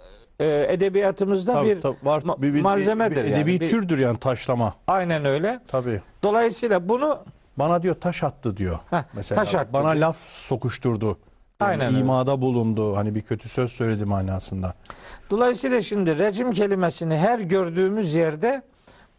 e, 0.41 0.67
edebiyatımızda 0.69 1.53
Tabii, 1.53 1.69
bir 1.69 1.81
tabii, 1.81 1.97
var, 2.03 2.23
ma- 2.23 2.43
bir, 2.43 2.55
bir, 2.55 2.61
malzemedir 2.63 3.17
bir 3.25 3.31
yani. 3.31 3.43
edebi 3.43 3.61
Bir- 3.61 3.71
türdür 3.71 3.99
yani 3.99 4.19
taşlama. 4.19 4.75
aynen 4.87 5.25
öyle. 5.25 5.61
Tabii. 5.69 6.01
Dolayısıyla 6.23 6.89
bunu 6.89 7.19
Bana 7.59 7.83
diyor 7.83 7.95
taş 7.95 8.23
attı 8.23 8.57
diyor. 8.57 8.79
Heh, 8.91 9.03
Mesela 9.15 9.41
taş 9.43 9.55
attı 9.55 9.73
bana 9.73 9.83
diyor. 9.93 9.95
laf 10.07 10.17
sokuşturdu. 10.29 11.07
Yani 11.07 11.71
Aynen 11.71 11.87
öyle. 11.89 11.99
imada 11.99 12.41
bulundu. 12.41 12.97
Hani 12.97 13.15
bir 13.15 13.21
kötü 13.23 13.49
söz 13.49 13.73
söyledi 13.73 14.05
manasında. 14.05 14.75
Dolayısıyla 15.31 15.81
şimdi 15.83 16.19
rejim 16.19 16.53
kelimesini 16.53 17.17
her 17.19 17.39
gördüğümüz 17.39 18.15
yerde 18.15 18.63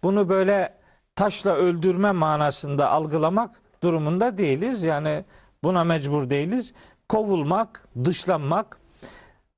bunu 0.03 0.29
böyle 0.29 0.73
taşla 1.15 1.51
öldürme 1.51 2.11
manasında 2.11 2.89
algılamak 2.89 3.55
durumunda 3.83 4.37
değiliz. 4.37 4.83
Yani 4.83 5.25
buna 5.63 5.83
mecbur 5.83 6.29
değiliz. 6.29 6.73
Kovulmak, 7.09 7.87
dışlanmak, 8.05 8.77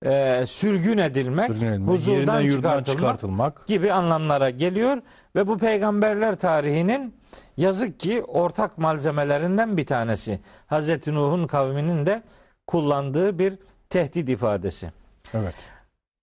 e, 0.05 0.43
sürgün 0.47 0.97
edilmek, 0.97 1.47
Sürgün 1.47 1.67
edilmek, 1.67 1.89
huzurdan 1.89 2.49
çıkartılmak 2.49 2.85
çıkartılmak. 2.85 3.67
gibi 3.67 3.93
anlamlara 3.93 4.49
geliyor 4.49 5.01
ve 5.35 5.47
bu 5.47 5.57
peygamberler 5.57 6.35
tarihinin 6.35 7.15
yazık 7.57 7.99
ki 7.99 8.23
ortak 8.23 8.77
malzemelerinden 8.77 9.77
bir 9.77 9.85
tanesi. 9.85 10.39
Hazreti 10.67 11.13
Nuh'un 11.13 11.47
kavminin 11.47 12.05
de 12.05 12.23
kullandığı 12.67 13.39
bir 13.39 13.53
tehdit 13.89 14.29
ifadesi. 14.29 14.91
Evet. 15.33 15.55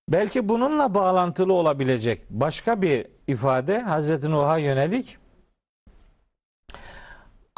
Belki 0.09 0.49
bununla 0.49 0.95
bağlantılı 0.95 1.53
olabilecek 1.53 2.31
başka 2.31 2.83
bir 2.83 3.07
ifade 3.27 3.81
Hazreti 3.81 4.31
Nuh'a 4.31 4.59
yönelik 4.59 5.19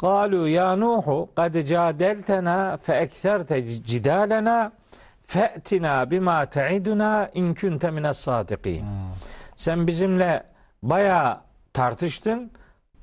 Kalu 0.07 0.47
ya 0.47 0.75
Nuhu 0.75 1.29
kad 1.35 1.53
cadeltena 1.65 2.77
fe 2.77 2.93
ekserte 2.93 3.65
cidalena 3.67 4.71
fe'tina 5.27 6.11
bima 6.11 6.45
te'iduna 6.45 7.29
in 7.33 7.53
kunte 7.53 7.91
mine 7.91 8.13
sadikin. 8.13 8.85
Sen 9.55 9.87
bizimle 9.87 10.43
baya 10.83 11.41
tartıştın. 11.73 12.51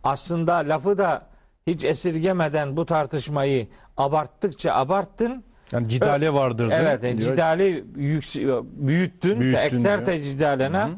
Aslında 0.04 0.54
lafı 0.56 0.98
da 0.98 1.22
hiç 1.66 1.84
esirgemeden 1.84 2.76
bu 2.76 2.86
tartışmayı 2.86 3.68
abarttıkça 3.96 4.74
abarttın. 4.74 5.44
Yani 5.72 5.88
cidale 5.88 6.28
Ö- 6.30 6.34
vardır. 6.34 6.70
Evet, 6.72 7.02
diyor. 7.02 7.18
cidali 7.18 7.84
yüks- 7.96 8.64
büyüttün. 8.86 9.40
büyüttün 9.40 9.58
ekser 9.58 10.04
tecdalene 10.04 10.88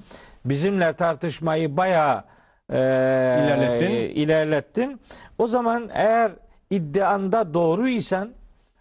bizimle 0.45 0.93
tartışmayı 0.93 1.77
bayağı 1.77 2.25
e, 2.73 2.77
İlerlettin. 2.77 3.91
ilerlettin. 3.91 5.01
O 5.39 5.47
zaman 5.47 5.91
eğer 5.93 6.33
iddianda 6.71 7.55
doğruysan 7.55 8.33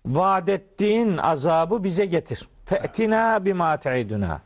vaat 0.06 0.50
ettiğin 0.50 1.18
azabı 1.18 1.84
bize 1.84 2.06
getir. 2.06 2.48
Fe'tina 2.66 3.46
bima 3.46 3.78
te'iduna. 3.78 4.42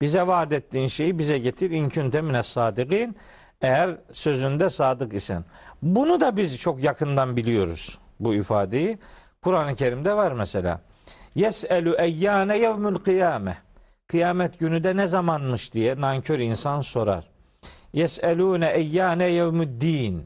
Bize 0.00 0.26
vaat 0.26 0.52
ettiğin 0.52 0.86
şeyi 0.86 1.18
bize 1.18 1.38
getir. 1.38 1.70
İn 1.70 1.88
kunte 1.88 2.20
mines 2.20 2.46
sadikin. 2.46 3.16
Eğer 3.60 3.90
sözünde 4.12 4.70
sadık 4.70 5.14
isen. 5.14 5.44
Bunu 5.82 6.20
da 6.20 6.36
biz 6.36 6.58
çok 6.58 6.82
yakından 6.82 7.36
biliyoruz 7.36 7.98
bu 8.20 8.34
ifadeyi. 8.34 8.98
Kur'an-ı 9.42 9.74
Kerim'de 9.74 10.14
var 10.16 10.32
mesela. 10.32 10.80
Yes'elu 11.34 11.96
eyyane 11.98 12.58
yevmül 12.58 12.98
kıyame. 12.98 13.56
Kıyamet 14.08 14.58
günü 14.58 14.84
de 14.84 14.96
ne 14.96 15.06
zamanmış 15.06 15.72
diye 15.74 16.00
nankör 16.00 16.38
insan 16.38 16.80
sorar. 16.80 17.33
Yes'elune 17.94 18.68
eyyane 18.68 19.24
yevmüddin. 19.24 20.24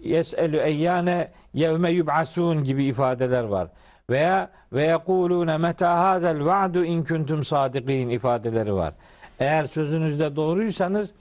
Yes'elu 0.00 0.56
eyyane 0.56 1.30
yevme 1.54 1.90
yub'asun 1.90 2.64
gibi 2.64 2.84
ifadeler 2.84 3.44
var. 3.44 3.68
Veya 4.10 4.50
ve 4.72 4.82
yekulune 4.82 5.56
meta 5.56 6.00
hadel 6.00 6.44
va'du 6.44 6.84
in 6.84 7.04
kuntum 7.04 7.44
sadikin 7.44 8.08
ifadeleri 8.08 8.74
var. 8.74 8.94
Eğer 9.38 9.64
sözünüzde 9.64 10.36
doğruysanız 10.36 11.12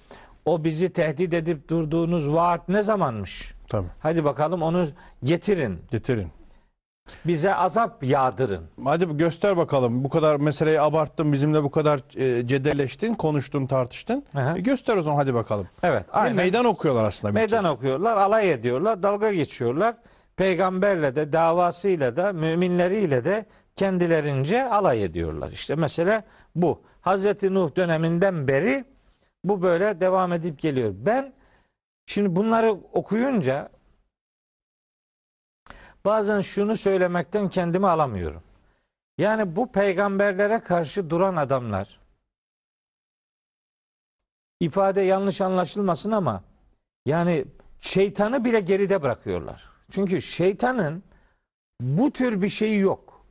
o 0.45 0.64
bizi 0.64 0.93
tehdit 0.93 1.34
edip 1.34 1.70
durduğunuz 1.70 2.34
vaat 2.34 2.70
ne 2.70 2.82
zamanmış? 2.82 3.53
Tabii. 3.68 3.88
Hadi 3.99 4.24
bakalım 4.26 4.62
onu 4.62 4.88
getirin. 5.24 5.80
Getirin. 5.91 6.28
Bize 7.26 7.56
azap 7.56 8.04
yağdırın. 8.04 8.64
Hadi 8.84 9.18
göster 9.18 9.58
bakalım. 9.58 10.04
Bu 10.04 10.10
kadar 10.10 10.36
meseleyi 10.36 10.82
abarttın, 10.82 11.34
bizimle 11.34 11.64
bu 11.64 11.72
kadar 11.72 11.99
e, 12.16 12.47
cedelleştin, 12.47 13.14
konuştun, 13.14 13.66
tartıştın. 13.66 14.26
E, 14.58 14.60
göster 14.62 14.97
o 14.97 15.02
zaman 15.02 15.16
hadi 15.18 15.34
bakalım. 15.34 15.68
Evet, 15.84 16.06
Aynen. 16.12 16.26
aynen. 16.26 16.36
Meydan 16.36 16.66
okuyorlar 16.66 17.04
aslında. 17.04 17.34
Meydan 17.34 17.66
okuyorlar, 17.66 18.18
alay 18.18 18.52
ediyorlar, 18.52 19.04
dalga 19.04 19.34
geçiyorlar. 19.34 19.95
Peygamberle 20.36 21.16
de, 21.16 21.34
davasıyla 21.34 22.16
da, 22.16 22.34
müminleriyle 22.34 23.26
de 23.26 23.45
kendilerince 23.76 24.64
alay 24.64 25.04
ediyorlar. 25.04 25.52
İşte 25.52 25.76
mesele 25.76 26.24
bu. 26.56 26.82
Hazreti 27.02 27.54
Nuh 27.54 27.76
döneminden 27.76 28.47
beri 28.47 28.86
bu 29.43 29.62
böyle 29.62 30.02
devam 30.02 30.34
edip 30.34 30.60
geliyor. 30.60 30.93
Ben 30.95 31.34
şimdi 32.06 32.36
bunları 32.36 32.72
okuyunca 32.72 33.70
bazen 36.06 36.41
şunu 36.41 36.78
söylemekten 36.78 37.49
kendimi 37.49 37.88
alamıyorum. 37.88 38.43
Yani 39.18 39.56
bu 39.56 39.72
peygamberlere 39.72 40.60
karşı 40.60 41.10
duran 41.10 41.36
adamlar 41.36 41.99
ifade 44.60 45.02
yanlış 45.02 45.41
anlaşılmasın 45.41 46.12
ama 46.12 46.43
yani 47.06 47.45
şeytanı 47.80 48.45
bile 48.45 48.60
geride 48.60 49.02
bırakıyorlar. 49.02 49.70
Çünkü 49.91 50.22
şeytanın 50.22 51.04
bu 51.82 52.12
tür 52.12 52.41
bir 52.41 52.49
şeyi 52.49 52.80
yok. 52.80 53.26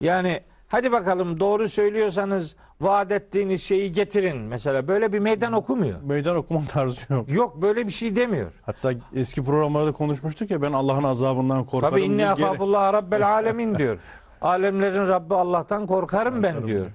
Yani 0.00 0.42
hadi 0.74 0.92
bakalım 0.92 1.40
doğru 1.40 1.68
söylüyorsanız 1.68 2.56
vaat 2.80 3.12
ettiğiniz 3.12 3.62
şeyi 3.62 3.92
getirin. 3.92 4.36
Mesela 4.36 4.88
böyle 4.88 5.12
bir 5.12 5.18
meydan 5.18 5.52
okumuyor. 5.52 6.02
Meydan 6.02 6.36
okuma 6.36 6.60
tarzı 6.68 7.12
yok. 7.12 7.28
Yok 7.28 7.62
böyle 7.62 7.86
bir 7.86 7.92
şey 7.92 8.16
demiyor. 8.16 8.52
Hatta 8.62 8.92
eski 9.14 9.44
programlarda 9.44 9.92
konuşmuştuk 9.92 10.50
ya 10.50 10.62
ben 10.62 10.72
Allah'ın 10.72 11.04
azabından 11.04 11.64
korkarım. 11.64 11.90
Tabi 11.94 12.02
inni 12.02 12.26
ahafullah 12.26 12.92
rabbel 12.92 13.28
alemin 13.28 13.78
diyor. 13.78 13.98
Alemlerin 14.42 15.08
Rabbi 15.08 15.34
Allah'tan 15.34 15.86
korkarım 15.86 16.42
ben 16.42 16.66
diyor. 16.66 16.86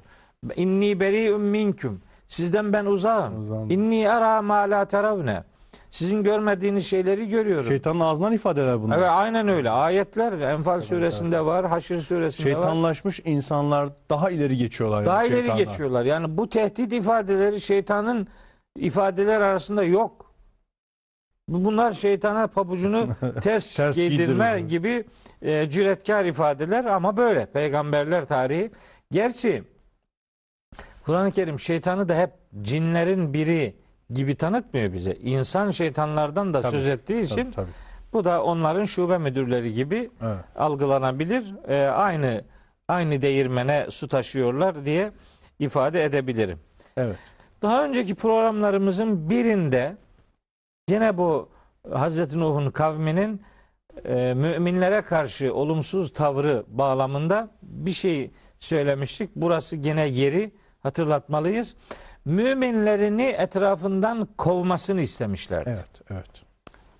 İnni 0.55 0.99
beri'un 0.99 1.41
minküm. 1.41 2.01
Sizden 2.27 2.73
ben 2.73 2.85
uzağım. 2.85 3.43
Uzağım. 3.43 3.71
İnni 3.71 4.11
ara 4.11 4.41
ma 4.41 4.55
la 4.55 4.85
teravne. 4.85 5.43
Sizin 5.89 6.23
görmediğiniz 6.23 6.87
şeyleri 6.87 7.29
görüyorum. 7.29 7.65
Şeytanın 7.67 7.99
ağzından 7.99 8.33
ifadeler 8.33 8.81
bunlar. 8.81 8.97
Evet 8.97 9.07
aynen 9.09 9.47
öyle. 9.47 9.69
Ayetler 9.69 10.39
Enfal 10.39 10.81
suresinde 10.81 11.45
var, 11.45 11.65
Haşr 11.67 11.95
suresinde 11.95 12.47
var. 12.47 12.61
Şeytanlaşmış 12.61 13.19
insanlar 13.25 13.89
daha 14.09 14.29
ileri 14.29 14.57
geçiyorlar. 14.57 15.05
Daha 15.05 15.17
yani 15.23 15.27
ileri 15.27 15.39
şeytandan. 15.39 15.65
geçiyorlar. 15.65 16.05
Yani 16.05 16.37
bu 16.37 16.49
tehdit 16.49 16.93
ifadeleri 16.93 17.61
şeytanın 17.61 18.27
ifadeler 18.77 19.41
arasında 19.41 19.83
yok. 19.83 20.33
Bu- 21.47 21.65
Bunlar 21.65 21.91
şeytana 21.93 22.47
pabucunu 22.47 23.07
ters, 23.41 23.75
Ters 23.75 23.95
giydirme 23.95 24.51
giydirir. 24.59 24.69
gibi 24.69 25.05
e, 25.41 25.69
cüretkar 25.69 26.25
ifadeler 26.25 26.85
ama 26.85 27.17
böyle. 27.17 27.45
Peygamberler 27.45 28.25
tarihi. 28.25 28.71
Gerçi 29.11 29.63
Kur'an-ı 31.05 31.31
Kerim 31.31 31.59
şeytanı 31.59 32.09
da 32.09 32.15
hep 32.17 32.29
cinlerin 32.61 33.33
biri 33.33 33.75
gibi 34.09 34.35
tanıtmıyor 34.35 34.93
bize. 34.93 35.15
İnsan 35.15 35.71
şeytanlardan 35.71 36.53
da 36.53 36.61
Tabii, 36.61 36.71
söz 36.71 36.87
ettiği 36.87 37.13
Tabii, 37.13 37.41
için 37.41 37.51
tabii. 37.51 37.69
bu 38.13 38.25
da 38.25 38.43
onların 38.43 38.85
şube 38.85 39.17
müdürleri 39.17 39.73
gibi 39.73 40.09
Evet. 40.21 40.37
algılanabilir. 40.55 41.53
Ee, 41.67 41.85
aynı 41.87 42.43
aynı 42.87 43.21
değirmene 43.21 43.85
su 43.89 44.07
taşıyorlar 44.07 44.85
diye 44.85 45.11
ifade 45.59 46.03
edebilirim. 46.03 46.59
evet. 46.97 47.15
Daha 47.61 47.85
önceki 47.85 48.15
programlarımızın 48.15 49.29
birinde 49.29 49.97
yine 50.89 51.17
bu 51.17 51.49
Hazreti 51.91 52.39
Nuh'un 52.39 52.71
kavminin 52.71 53.41
e, 54.05 54.33
müminlere 54.33 55.01
karşı 55.01 55.53
olumsuz 55.53 56.13
tavrı 56.13 56.63
bağlamında 56.67 57.49
bir 57.61 57.91
şey 57.91 58.31
söylemiştik. 58.59 59.29
Burası 59.35 59.75
gene 59.75 60.07
yeri 60.07 60.51
hatırlatmalıyız. 60.79 61.75
Müminlerini 62.25 63.23
etrafından 63.25 64.27
kovmasını 64.37 65.01
istemişlerdi. 65.01 65.69
Evet, 65.69 66.01
evet. 66.11 66.29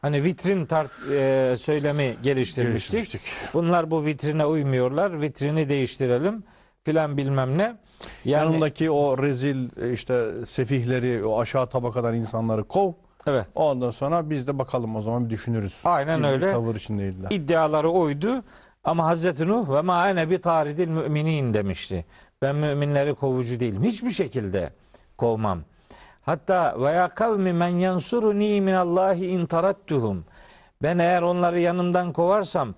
Hani 0.02 0.24
vitrin 0.24 0.66
tart, 0.66 0.92
e, 1.12 1.56
söylemi 1.60 2.16
geliştirmiştik. 2.24 2.92
Geliştirmiştik. 2.94 3.54
Bunlar 3.54 3.92
bu 3.92 4.06
vitrine 4.06 4.46
uymuyorlar. 4.46 5.22
Vitrini 5.22 5.70
değiştirelim 5.70 6.44
filan 6.84 7.18
bilmem 7.18 7.58
ne. 7.58 7.64
Yani 7.64 7.76
Yanındaki 8.26 8.92
o 8.92 9.18
rezil 9.18 9.70
e, 9.82 9.94
işte 9.94 10.32
sefihleri, 10.46 11.26
o 11.26 11.40
aşağı 11.42 11.70
tabakadan 11.70 12.16
insanları 12.16 12.64
kov. 12.64 12.92
evet. 13.28 13.46
Ondan 13.56 13.92
sonra 13.92 14.30
biz 14.30 14.48
de 14.48 14.60
bakalım 14.60 14.96
o 14.96 15.02
zaman 15.02 15.26
bir 15.26 15.30
düşünürüz. 15.30 15.82
Aynen 15.84 16.24
bir 16.24 16.28
öyle. 16.28 16.52
Tavır 16.52 16.76
içindeydiler. 16.76 17.32
iddiaları 17.32 17.90
oydu. 17.90 18.44
Ama 18.84 19.06
Hazreti 19.06 19.48
Nuh 19.48 19.70
ve 19.76 19.82
ma 19.82 20.10
ene 20.10 20.30
bi 20.30 20.42
taridil 20.42 20.88
müminin 20.88 21.54
demişti. 21.54 22.06
Ben 22.42 22.56
müminleri 22.56 23.16
kovucu 23.16 23.60
değilim. 23.60 23.84
Hiçbir 23.84 24.10
şekilde 24.10 24.70
kovmam. 25.20 25.60
Hatta 26.22 26.76
ve 26.82 26.92
ya 26.92 27.10
kavmi 27.10 27.54
men 27.54 27.68
yansuruni 27.68 28.62
min 28.62 28.74
Allahi 28.74 29.26
in 29.28 29.46
tarattuhum. 29.46 30.26
Ben 30.84 30.98
eğer 30.98 31.22
onları 31.22 31.60
yanımdan 31.60 32.14
kovarsam 32.14 32.76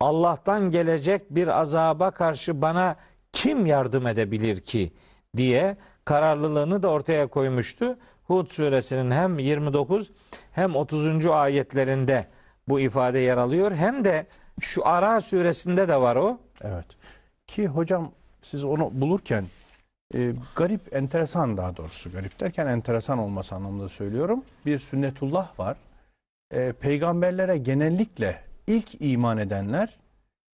Allah'tan 0.00 0.70
gelecek 0.70 1.30
bir 1.30 1.60
azaba 1.60 2.10
karşı 2.10 2.62
bana 2.62 2.96
kim 3.32 3.66
yardım 3.66 4.06
edebilir 4.06 4.60
ki 4.60 4.92
diye 5.36 5.76
kararlılığını 6.04 6.82
da 6.82 6.88
ortaya 6.88 7.26
koymuştu. 7.26 7.96
Hud 8.24 8.46
suresinin 8.48 9.10
hem 9.10 9.38
29 9.38 10.10
hem 10.52 10.76
30. 10.76 11.26
ayetlerinde 11.26 12.26
bu 12.68 12.80
ifade 12.80 13.18
yer 13.18 13.36
alıyor. 13.36 13.72
Hem 13.72 14.04
de 14.04 14.26
şu 14.60 14.86
Ara 14.86 15.20
suresinde 15.20 15.88
de 15.88 16.00
var 16.00 16.16
o. 16.16 16.38
Evet. 16.60 16.86
Ki 17.46 17.66
hocam 17.66 18.10
siz 18.42 18.64
onu 18.64 18.90
bulurken 18.92 19.44
e, 20.14 20.32
garip, 20.56 20.94
enteresan 20.94 21.56
daha 21.56 21.76
doğrusu 21.76 22.12
garip 22.12 22.40
derken 22.40 22.66
enteresan 22.66 23.18
olması 23.18 23.54
anlamında 23.54 23.88
söylüyorum. 23.88 24.44
Bir 24.66 24.78
sünnetullah 24.78 25.58
var. 25.58 25.76
E, 26.50 26.72
peygamberlere 26.72 27.58
genellikle 27.58 28.40
ilk 28.66 28.88
iman 29.00 29.38
edenler 29.38 29.98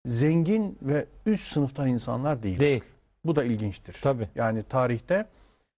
zengin 0.07 0.79
ve 0.83 1.07
üst 1.27 1.53
sınıfta 1.53 1.89
insanlar 1.89 2.43
değil. 2.43 2.61
Değil. 2.61 2.83
Bu 3.25 3.37
da 3.37 3.45
ilginçtir. 3.45 3.97
Tabi. 4.03 4.29
Yani 4.35 4.63
tarihte 4.63 5.27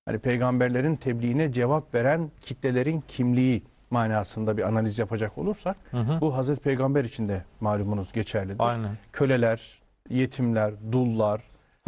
hani 0.05 0.19
peygamberlerin 0.19 0.97
tebliğine 0.97 1.53
cevap 1.53 1.95
veren 1.95 2.31
kitlelerin 2.41 3.05
kimliği 3.09 3.63
manasında 3.91 4.57
bir 4.57 4.63
analiz 4.63 4.99
yapacak 4.99 5.39
olursak 5.39 5.77
bu 6.21 6.37
Hazreti 6.37 6.61
Peygamber 6.61 7.05
için 7.05 7.29
de 7.29 7.45
malumunuz 7.61 8.13
geçerlidir. 8.13 8.57
Aynen. 8.59 8.97
Köleler, 9.13 9.81
yetimler, 10.09 10.75
dullar, 10.93 11.43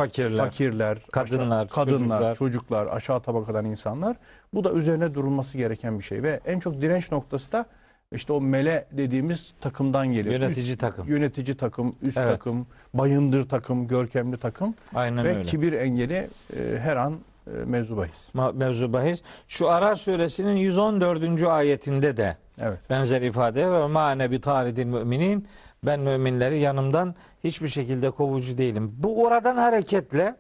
Fakirler. 0.06 0.44
fakirler, 0.44 0.98
Kadınlar, 1.12 1.64
aşağı- 1.64 1.68
kadınlar, 1.68 1.96
çocuklar. 2.18 2.34
çocuklar. 2.36 2.86
aşağı 2.96 3.20
tabakadan 3.20 3.64
insanlar. 3.64 4.16
Bu 4.54 4.64
da 4.64 4.72
üzerine 4.72 5.14
durulması 5.14 5.58
gereken 5.58 5.98
bir 5.98 6.04
şey 6.04 6.22
ve 6.22 6.40
en 6.46 6.60
çok 6.60 6.80
direnç 6.80 7.12
noktası 7.12 7.52
da 7.52 7.66
işte 8.12 8.32
o 8.32 8.40
mele 8.40 8.86
dediğimiz 8.92 9.54
takımdan 9.60 10.06
geliyor. 10.12 10.40
Yönetici 10.40 10.66
Üst- 10.72 10.78
takım. 10.80 11.08
Yönetici 11.08 11.56
takım, 11.56 11.90
üst 12.02 12.18
Evet. 12.18 12.30
takım, 12.32 12.66
bayındır 12.94 13.48
takım, 13.48 13.88
görkemli 13.88 14.36
takım 14.36 14.74
Aynen 14.94 15.24
ve 15.24 15.28
öyle. 15.28 15.42
kibir 15.42 15.72
engeli 15.72 16.28
e, 16.56 16.78
her 16.78 16.96
an 16.96 17.18
e, 17.46 17.50
mevzu 17.50 17.96
bahis. 17.96 18.34
Mevzu 18.54 18.92
bahis. 18.92 19.22
Şu 19.48 19.70
Ara 19.70 19.96
suresinin 19.96 20.56
114. 20.56 21.42
ayetinde 21.48 22.16
de 22.16 22.36
Evet. 22.58 22.78
benzer 22.90 23.22
ifade 23.22 23.68
var. 23.68 23.86
Ma 23.86 24.12
ene 24.12 24.30
bi 24.30 24.40
taridil 24.40 24.86
müminin. 24.86 25.48
Ben 25.84 26.00
müminleri 26.00 26.58
yanımdan 26.58 27.14
hiçbir 27.44 27.68
şekilde 27.68 28.10
kovucu 28.10 28.58
değilim. 28.58 28.94
Bu 28.98 29.22
oradan 29.24 29.56
hareketle 29.56 30.36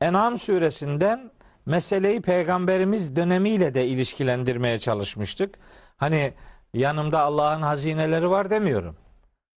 En'am 0.00 0.38
suresinden 0.38 1.30
meseleyi 1.66 2.22
peygamberimiz 2.22 3.16
dönemiyle 3.16 3.74
de 3.74 3.86
ilişkilendirmeye 3.86 4.78
çalışmıştık. 4.78 5.54
Hani 5.96 6.32
yanımda 6.74 7.20
Allah'ın 7.20 7.62
hazineleri 7.62 8.30
var 8.30 8.50
demiyorum. 8.50 8.96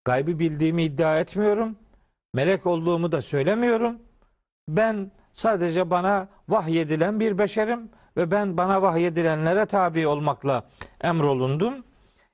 Gaybı 0.05 0.39
bildiğimi 0.39 0.83
iddia 0.83 1.19
etmiyorum. 1.19 1.75
Melek 2.33 2.65
olduğumu 2.65 3.11
da 3.11 3.21
söylemiyorum. 3.21 3.99
Ben 4.67 5.11
sadece 5.33 5.89
bana 5.89 6.27
vahyedilen 6.49 7.19
bir 7.19 7.37
beşerim 7.37 7.89
ve 8.17 8.31
ben 8.31 8.57
bana 8.57 8.81
vahyedilenlere 8.81 9.65
tabi 9.65 10.07
olmakla 10.07 10.63
emrolundum. 11.01 11.73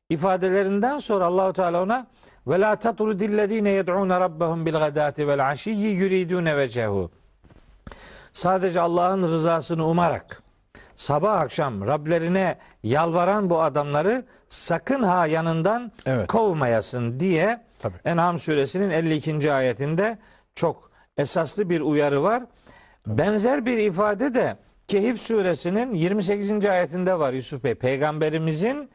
İfadelerinden 0.09 0.97
sonra 0.97 1.25
Allahu 1.25 1.53
Teala 1.53 1.83
ona 1.83 2.07
ve 2.47 2.59
la 2.59 2.75
tatrudillezine 2.75 3.69
yed'un 3.69 4.09
rabbahum 4.09 4.65
bil 4.65 4.73
gadati 4.73 5.27
vel 5.27 5.49
aşiyyi 5.49 5.95
yuridun 5.95 6.45
vecehu. 6.45 7.11
Sadece 8.33 8.79
Allah'ın 8.81 9.23
rızasını 9.23 9.87
umarak 9.87 10.43
sabah 10.95 11.39
akşam 11.39 11.87
Rablerine 11.87 12.57
yalvaran 12.83 13.49
bu 13.49 13.61
adamları 13.61 14.25
sakın 14.47 15.03
ha 15.03 15.25
yanından 15.25 15.91
Evet. 16.05 16.27
kovmayasın 16.27 17.19
diye 17.19 17.63
Tabii. 17.81 17.95
En'am 18.05 18.39
suresinin 18.39 18.89
52. 18.89 19.53
ayetinde 19.53 20.17
çok 20.55 20.91
esaslı 21.17 21.69
bir 21.69 21.81
uyarı 21.81 22.23
var. 22.23 22.43
Benzer 23.07 23.65
bir 23.65 23.77
ifade 23.77 24.33
de 24.33 24.57
Kehif 24.87 25.21
suresinin 25.21 25.93
28. 25.93 26.65
ayetinde 26.65 27.19
var 27.19 27.33
Yusuf 27.33 27.63
Bey. 27.63 27.75
Peygamberimizin 27.75 28.89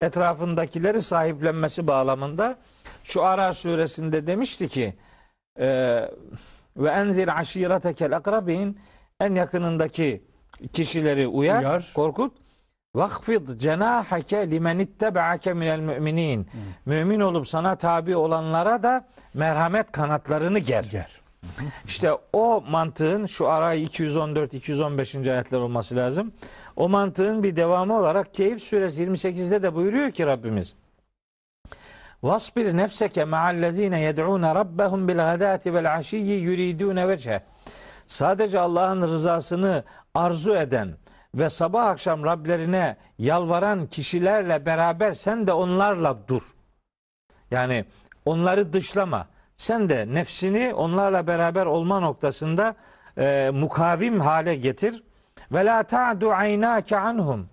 etrafındakileri 0.00 1.02
sahiplenmesi 1.02 1.86
bağlamında 1.86 2.58
şu 3.04 3.24
Ara 3.24 3.52
suresinde 3.52 4.26
demişti 4.26 4.68
ki 4.68 4.94
e, 5.60 5.66
ve 6.76 6.88
enzir 6.88 7.40
aşiretekel 7.40 8.16
akrabin 8.16 8.78
en 9.20 9.34
yakınındaki 9.34 10.24
kişileri 10.72 11.26
uyar, 11.26 11.60
Uyar. 11.60 11.92
korkut. 11.94 12.36
Vakfid 12.94 13.58
cenahake 13.60 14.50
limen 14.50 14.78
ittebe'ake 14.78 15.52
minel 15.52 15.80
müminin. 15.80 16.48
Mümin 16.86 17.20
olup 17.20 17.48
sana 17.48 17.76
tabi 17.76 18.16
olanlara 18.16 18.82
da 18.82 19.08
merhamet 19.34 19.92
kanatlarını 19.92 20.58
ger. 20.58 20.84
Ger. 20.84 21.23
İşte 21.86 22.12
o 22.32 22.64
mantığın 22.68 23.26
şu 23.26 23.48
ara 23.48 23.74
214-215. 23.74 25.32
ayetler 25.32 25.58
olması 25.58 25.96
lazım. 25.96 26.32
O 26.76 26.88
mantığın 26.88 27.42
bir 27.42 27.56
devamı 27.56 27.98
olarak 27.98 28.34
Keyif 28.34 28.62
suresi 28.62 29.02
28'de 29.02 29.62
de 29.62 29.74
buyuruyor 29.74 30.10
ki 30.10 30.26
Rabbimiz. 30.26 30.74
Vasbir 32.22 32.76
nefseke 32.76 33.24
ma'allezine 33.24 34.00
yed'ûne 34.00 34.54
rabbehum 34.54 35.08
bil 35.08 35.16
gadati 35.16 35.74
vel 35.74 35.94
aşiyyi 35.94 36.40
yuridûne 36.40 37.08
veçhe. 37.08 37.42
Sadece 38.06 38.60
Allah'ın 38.60 39.02
rızasını 39.02 39.84
arzu 40.14 40.54
eden 40.54 40.94
ve 41.34 41.50
sabah 41.50 41.86
akşam 41.86 42.24
Rablerine 42.24 42.96
yalvaran 43.18 43.86
kişilerle 43.86 44.66
beraber 44.66 45.12
sen 45.12 45.46
de 45.46 45.52
onlarla 45.52 46.28
dur. 46.28 46.42
Yani 47.50 47.84
onları 48.24 48.72
dışlama. 48.72 49.26
Sen 49.56 49.88
de 49.88 50.06
nefsini 50.14 50.74
onlarla 50.74 51.26
beraber 51.26 51.66
olma 51.66 52.00
noktasında 52.00 52.74
e, 53.18 53.50
mukavim 53.54 54.20
hale 54.20 54.54
getir. 54.54 55.02
Ve 55.52 55.64
la 55.64 55.82
ta'du 55.82 56.30
aynake 56.32 56.98
anhum. 56.98 57.48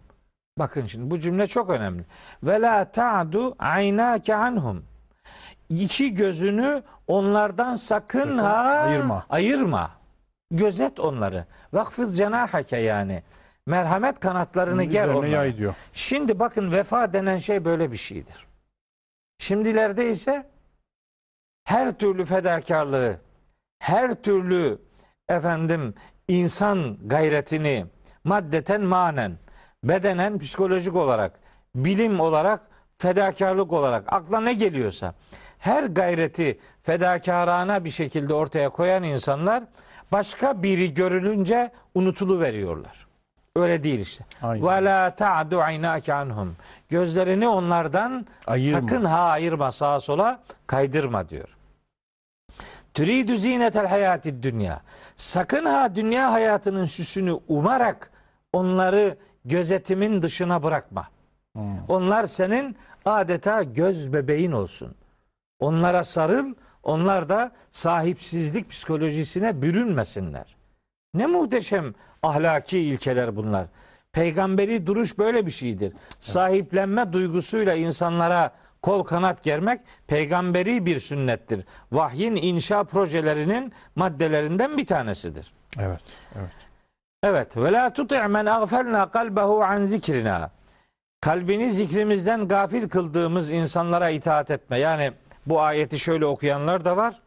Bakın 0.60 0.86
şimdi 0.86 1.12
bu 1.12 1.20
cümle 1.20 1.48
çok 1.48 1.70
önemli. 1.70 2.04
Ve 2.44 2.62
la 2.62 2.86
ta'du 2.86 3.56
aynake 3.60 4.36
anhum. 4.36 4.84
İki 5.70 6.14
gözünü 6.16 6.84
onlardan 7.08 7.76
sakın 7.76 8.38
ha 8.38 8.52
ayırma. 8.54 9.26
ayırma. 9.30 9.92
Gözet 10.52 11.00
onları. 11.00 11.46
Vakfız 11.74 12.18
cenahake 12.18 12.78
yani. 12.78 13.24
Merhamet 13.66 14.20
kanatlarını 14.20 14.84
ger 14.84 15.04
Üzerine 15.04 15.18
onlara. 15.20 15.30
yay 15.32 15.58
diyor. 15.58 15.74
Şimdi 15.94 16.40
bakın 16.40 16.72
vefa 16.72 17.14
denen 17.14 17.38
şey 17.38 17.66
böyle 17.66 17.92
bir 17.92 17.98
şeydir. 17.98 18.46
Şimdilerde 19.38 20.10
ise 20.10 20.48
her 21.64 21.98
türlü 21.98 22.26
fedakarlığı, 22.26 23.20
her 23.80 24.14
türlü 24.14 24.82
efendim 25.30 25.94
insan 26.28 26.98
gayretini 27.06 27.86
maddeten 28.24 28.82
manen, 28.82 29.38
bedenen 29.84 30.40
psikolojik 30.40 30.96
olarak, 30.96 31.40
bilim 31.76 32.20
olarak, 32.20 32.62
fedakarlık 32.98 33.74
olarak 33.74 34.14
akla 34.14 34.40
ne 34.40 34.54
geliyorsa 34.54 35.16
her 35.60 35.84
gayreti 35.84 36.60
fedakarana 36.84 37.86
bir 37.86 37.90
şekilde 37.90 38.34
ortaya 38.34 38.70
koyan 38.70 39.04
insanlar 39.04 39.64
başka 40.12 40.64
biri 40.64 40.94
görülünce 40.94 41.72
unutulu 41.96 42.40
veriyorlar. 42.40 43.08
Öyle 43.56 43.84
değil 43.84 44.00
işte. 44.00 44.26
Ve 44.44 44.84
la 44.84 45.16
ta'du 45.16 45.60
aynake 45.60 46.14
anhum. 46.14 46.56
Gözlerini 46.90 47.48
onlardan 47.48 48.26
Ayırma. 48.48 48.82
sakın 48.82 49.06
ha 49.06 49.20
ayırma 49.20 49.72
sağa 49.72 50.00
sola 50.00 50.40
kaydırma 50.68 51.30
diyor. 51.30 51.58
Türidü 52.94 53.38
zinetel 53.38 53.88
hayatid 53.88 54.44
dünya. 54.44 54.82
Sakın 55.16 55.66
ha 55.66 55.96
dünya 55.96 56.32
hayatının 56.32 56.86
süsünü 56.86 57.40
umarak 57.48 58.12
onları 58.54 59.18
gözetimin 59.46 60.22
dışına 60.22 60.64
bırakma. 60.64 61.08
Hmm. 61.54 61.86
Onlar 61.88 62.28
senin 62.28 62.78
adeta 63.06 63.64
göz 63.64 64.14
bebeğin 64.14 64.52
olsun. 64.52 64.96
Onlara 65.60 66.04
sarıl, 66.04 66.54
onlar 66.84 67.30
da 67.30 67.52
sahipsizlik 67.72 68.70
psikolojisine 68.70 69.62
bürünmesinler. 69.62 70.56
Ne 71.14 71.26
muhteşem 71.28 71.94
ahlaki 72.24 72.80
ilkeler 72.80 73.36
bunlar. 73.36 73.66
Peygamberi 74.14 74.88
duruş 74.88 75.18
böyle 75.18 75.46
bir 75.46 75.52
şeydir. 75.52 75.94
Sahiplenme 76.20 77.14
duygusuyla 77.14 77.76
insanlara 77.76 78.52
kol 78.82 79.04
kanat 79.04 79.44
germek 79.44 79.82
peygamberi 80.08 80.86
bir 80.86 81.00
sünnettir. 81.00 81.66
Vahyin 81.92 82.36
inşa 82.36 82.84
projelerinin 82.84 83.74
maddelerinden 83.96 84.78
bir 84.78 84.86
tanesidir. 84.86 85.54
Evet. 85.80 86.02
Evet. 86.36 86.52
Evet. 87.24 87.58
Ve 87.58 87.72
la 87.72 87.94
tuti' 87.94 88.28
men 88.28 88.46
agfelna 88.46 89.12
kalbehu 89.12 89.64
an 89.64 89.86
zikrina. 89.86 90.52
Kalbini 91.22 91.70
zikrimizden 91.70 92.48
gafil 92.48 92.90
kıldığımız 92.90 93.52
insanlara 93.52 94.10
itaat 94.10 94.52
etme. 94.52 94.78
Yani 94.78 95.12
bu 95.46 95.62
ayeti 95.62 96.00
şöyle 96.00 96.26
okuyanlar 96.26 96.86
da 96.86 96.98
var. 96.98 97.22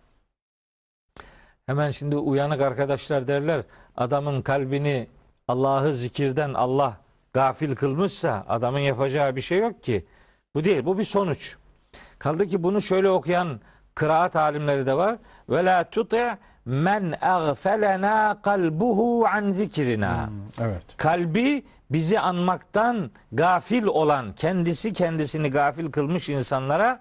Hemen 1.66 1.90
şimdi 1.90 2.16
uyanık 2.16 2.60
arkadaşlar 2.60 3.28
derler 3.28 3.62
adamın 3.96 4.42
kalbini 4.42 5.08
Allah'ı 5.48 5.94
zikirden 5.94 6.54
Allah 6.54 6.96
gafil 7.32 7.76
kılmışsa 7.76 8.44
adamın 8.48 8.78
yapacağı 8.78 9.36
bir 9.36 9.40
şey 9.40 9.58
yok 9.58 9.82
ki. 9.82 10.06
Bu 10.54 10.64
değil 10.64 10.84
bu 10.84 10.98
bir 10.98 11.04
sonuç. 11.04 11.56
Kaldı 12.18 12.46
ki 12.46 12.62
bunu 12.62 12.80
şöyle 12.80 13.10
okuyan 13.10 13.60
kıraat 13.94 14.36
alimleri 14.36 14.86
de 14.86 14.96
var. 14.96 15.16
Ve 15.48 15.64
la 15.64 15.90
tuti' 15.90 16.38
men 16.64 17.14
agfelena 17.20 18.42
kalbuhu 18.42 19.26
an 19.26 19.50
zikrina. 19.50 20.30
Evet. 20.60 20.82
Kalbi 20.96 21.64
bizi 21.90 22.20
anmaktan 22.20 23.10
gafil 23.32 23.84
olan, 23.84 24.34
kendisi 24.34 24.92
kendisini 24.92 25.50
gafil 25.50 25.92
kılmış 25.92 26.28
insanlara 26.28 27.00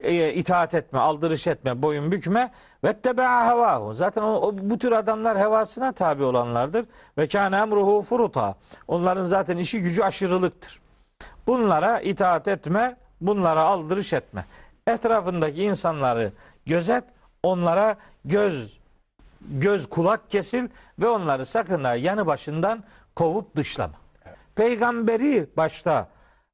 e, 0.00 0.32
itaat 0.34 0.74
etme, 0.74 0.98
aldırış 0.98 1.46
etme, 1.46 1.82
boyun 1.82 2.12
bükme. 2.12 2.50
Ve 2.84 2.92
tebea 2.92 3.46
hevahu. 3.50 3.94
Zaten 3.94 4.22
o, 4.22 4.32
o- 4.34 4.58
bu 4.58 4.78
tür 4.78 4.92
adamlar 4.92 5.38
hevasına 5.38 5.92
tabi 5.92 6.24
olanlardır. 6.24 6.86
Ve 7.18 7.26
kâne 7.28 7.56
emruhu 7.56 8.02
furuta. 8.02 8.54
Onların 8.88 9.24
zaten 9.24 9.56
işi 9.56 9.80
gücü 9.82 10.02
aşırılıktır. 10.02 10.80
Bunlara 11.46 12.00
itaat 12.00 12.48
etme, 12.48 12.96
bunlara 13.20 13.60
aldırış 13.60 14.12
etme. 14.12 14.44
Etrafındaki 14.86 15.62
insanları 15.62 16.32
gözet, 16.66 17.04
onlara 17.42 17.96
göz 18.24 18.78
göz 19.40 19.88
kulak 19.88 20.30
kesil 20.30 20.68
ve 20.98 21.08
onları 21.08 21.46
sakın 21.46 21.84
ha 21.84 21.94
yanı 21.94 22.26
başından 22.26 22.84
kovup 23.16 23.56
dışlama. 23.56 23.94
Peygamberi 24.54 25.46
başta 25.56 26.08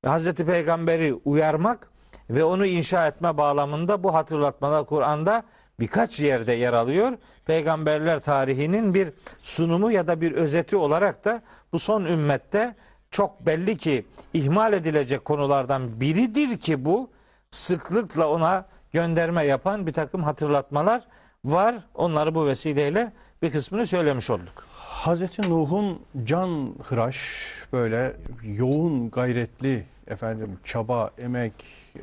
Hazreti 0.07 0.47
Peygamberi 0.47 1.15
uyarmak 1.25 1.89
ve 2.31 2.45
onu 2.45 2.67
inşa 2.67 3.07
etme 3.07 3.37
bağlamında 3.37 4.05
bu 4.05 4.15
hatırlatmalar 4.15 4.87
Kur'an'da 4.87 5.43
birkaç 5.81 6.21
yerde 6.21 6.53
yer 6.53 6.73
alıyor. 6.73 7.13
Peygamberler 7.47 8.21
tarihinin 8.21 8.95
bir 8.95 9.09
sunumu 9.43 9.93
ya 9.93 10.07
da 10.07 10.21
bir 10.21 10.33
özeti 10.33 10.77
olarak 10.77 11.25
da 11.25 11.43
bu 11.73 11.79
son 11.79 12.05
ümmette 12.05 12.75
çok 13.11 13.47
belli 13.47 13.77
ki 13.77 14.07
ihmal 14.35 14.73
edilecek 14.73 15.25
konulardan 15.25 16.01
biridir 16.01 16.59
ki 16.59 16.85
bu 16.85 17.11
sıklıkla 17.51 18.29
ona 18.29 18.67
gönderme 18.93 19.45
yapan 19.47 19.87
bir 19.87 19.93
takım 19.93 20.23
hatırlatmalar 20.23 21.03
var. 21.45 21.75
Onları 21.95 22.35
bu 22.35 22.47
vesileyle 22.47 23.13
bir 23.43 23.53
kısmını 23.53 23.87
söylemiş 23.87 24.31
olduk. 24.31 24.67
Hazreti 24.79 25.51
Nuh'un 25.51 26.03
can 26.25 26.75
hıraş 26.83 27.45
böyle 27.73 28.17
yoğun 28.43 29.11
gayretli 29.11 29.87
efendim 30.09 30.59
çaba, 30.65 31.11
emek, 31.19 31.53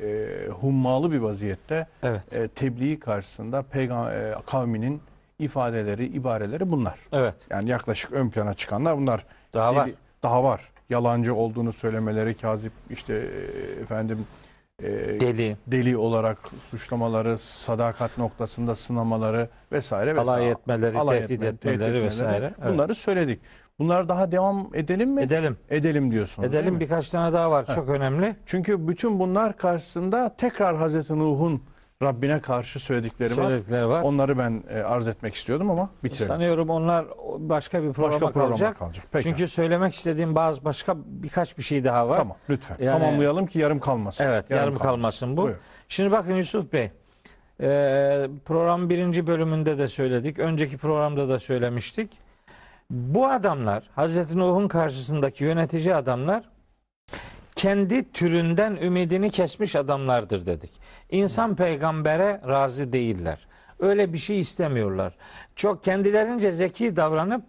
e, 0.02 0.28
hummalı 0.50 1.12
bir 1.12 1.18
vaziyette 1.18 1.86
Evet. 2.02 2.32
e, 2.36 2.48
tebliğ 2.48 3.00
karşısında 3.00 3.62
peygamber 3.62 4.12
e, 4.12 4.34
kavminin 4.46 5.02
ifadeleri, 5.38 6.06
ibareleri 6.06 6.70
bunlar. 6.70 6.98
Evet. 7.12 7.34
Yani 7.50 7.70
yaklaşık 7.70 8.12
ön 8.12 8.30
plana 8.30 8.54
çıkanlar 8.54 8.96
bunlar. 8.98 9.26
Daha 9.54 9.74
var. 9.76 9.90
Daha 10.22 10.44
var. 10.44 10.68
Yalancı 10.90 11.34
olduğunu 11.34 11.72
söylemeleri, 11.72 12.36
kazip 12.36 12.72
işte 12.90 13.14
e, 13.14 13.80
efendim 13.82 14.26
e, 14.82 15.20
Deli. 15.20 15.56
deli 15.66 15.96
olarak 15.96 16.38
suçlamaları, 16.70 17.38
sadakat 17.38 18.18
noktasında 18.18 18.74
sınamaları 18.74 19.48
vesaire 19.72 20.10
Alay 20.12 20.20
vesaire. 20.20 20.50
etmeleri, 20.50 20.98
Alay 20.98 21.18
tehdit 21.18 21.42
etme, 21.42 21.48
etmeleri 21.72 22.02
vesaire. 22.02 22.54
Evet. 22.62 22.72
Bunları 22.72 22.94
söyledik. 22.94 23.40
Bunlar 23.82 24.08
daha 24.08 24.32
devam 24.32 24.70
edelim 24.74 25.10
mi? 25.10 25.22
Edelim. 25.22 25.56
Edelim 25.70 26.10
diyorsunuz. 26.10 26.48
Edelim 26.48 26.80
birkaç 26.80 27.08
tane 27.08 27.32
daha 27.32 27.50
var 27.50 27.66
çok 27.74 27.88
önemli. 27.88 28.36
Çünkü 28.46 28.88
bütün 28.88 29.18
bunlar 29.18 29.56
karşısında 29.56 30.34
tekrar 30.38 30.76
Hazreti 30.76 31.18
Nuh'un 31.18 31.62
Rabbine 32.02 32.40
karşı 32.40 32.80
söyledikleri 32.80 33.30
var. 33.30 33.34
Söyledikleri 33.34 33.88
var. 33.88 34.02
Onları 34.02 34.38
ben 34.38 34.64
e, 34.70 34.80
arz 34.80 35.08
etmek 35.08 35.34
istiyordum 35.34 35.70
ama 35.70 35.90
bitirelim. 36.04 36.26
Sanıyorum 36.28 36.70
onlar 36.70 37.06
başka 37.38 37.82
bir 37.82 37.92
programa 37.92 38.14
Başka 38.14 38.26
programa 38.32 38.48
kalacak. 38.48 38.78
kalacak. 38.78 39.04
Peki. 39.12 39.22
Çünkü 39.24 39.48
söylemek 39.48 39.94
istediğim 39.94 40.34
bazı 40.34 40.64
başka 40.64 40.96
birkaç 41.06 41.58
bir 41.58 41.62
şey 41.62 41.84
daha 41.84 42.08
var. 42.08 42.18
Tamam 42.18 42.36
lütfen. 42.50 42.76
Yani- 42.80 42.98
Tamamlayalım 43.00 43.46
ki 43.46 43.58
yarım 43.58 43.78
kalmasın. 43.78 44.24
Evet 44.24 44.50
yarım, 44.50 44.78
kalmasın. 44.78 45.36
bu. 45.36 45.42
Buyur. 45.42 45.56
Şimdi 45.88 46.10
bakın 46.10 46.34
Yusuf 46.34 46.72
Bey. 46.72 46.90
e, 47.60 48.28
program 48.44 48.90
birinci 48.90 49.26
bölümünde 49.26 49.78
de 49.78 49.88
söyledik. 49.88 50.38
Önceki 50.38 50.76
programda 50.78 51.28
da 51.28 51.38
söylemiştik. 51.38 52.31
Bu 52.92 53.26
adamlar 53.26 53.90
Hazreti 53.94 54.38
Nuh'un 54.38 54.68
karşısındaki 54.68 55.44
yönetici 55.44 55.94
adamlar 55.94 56.44
kendi 57.56 58.12
türünden 58.12 58.76
ümidini 58.76 59.30
kesmiş 59.30 59.76
adamlardır 59.76 60.46
dedik. 60.46 60.70
İnsan 61.10 61.56
peygambere 61.56 62.40
razı 62.48 62.92
değiller. 62.92 63.46
Öyle 63.78 64.12
bir 64.12 64.18
şey 64.18 64.40
istemiyorlar. 64.40 65.16
Çok 65.56 65.84
kendilerince 65.84 66.52
zeki 66.52 66.96
davranıp 66.96 67.44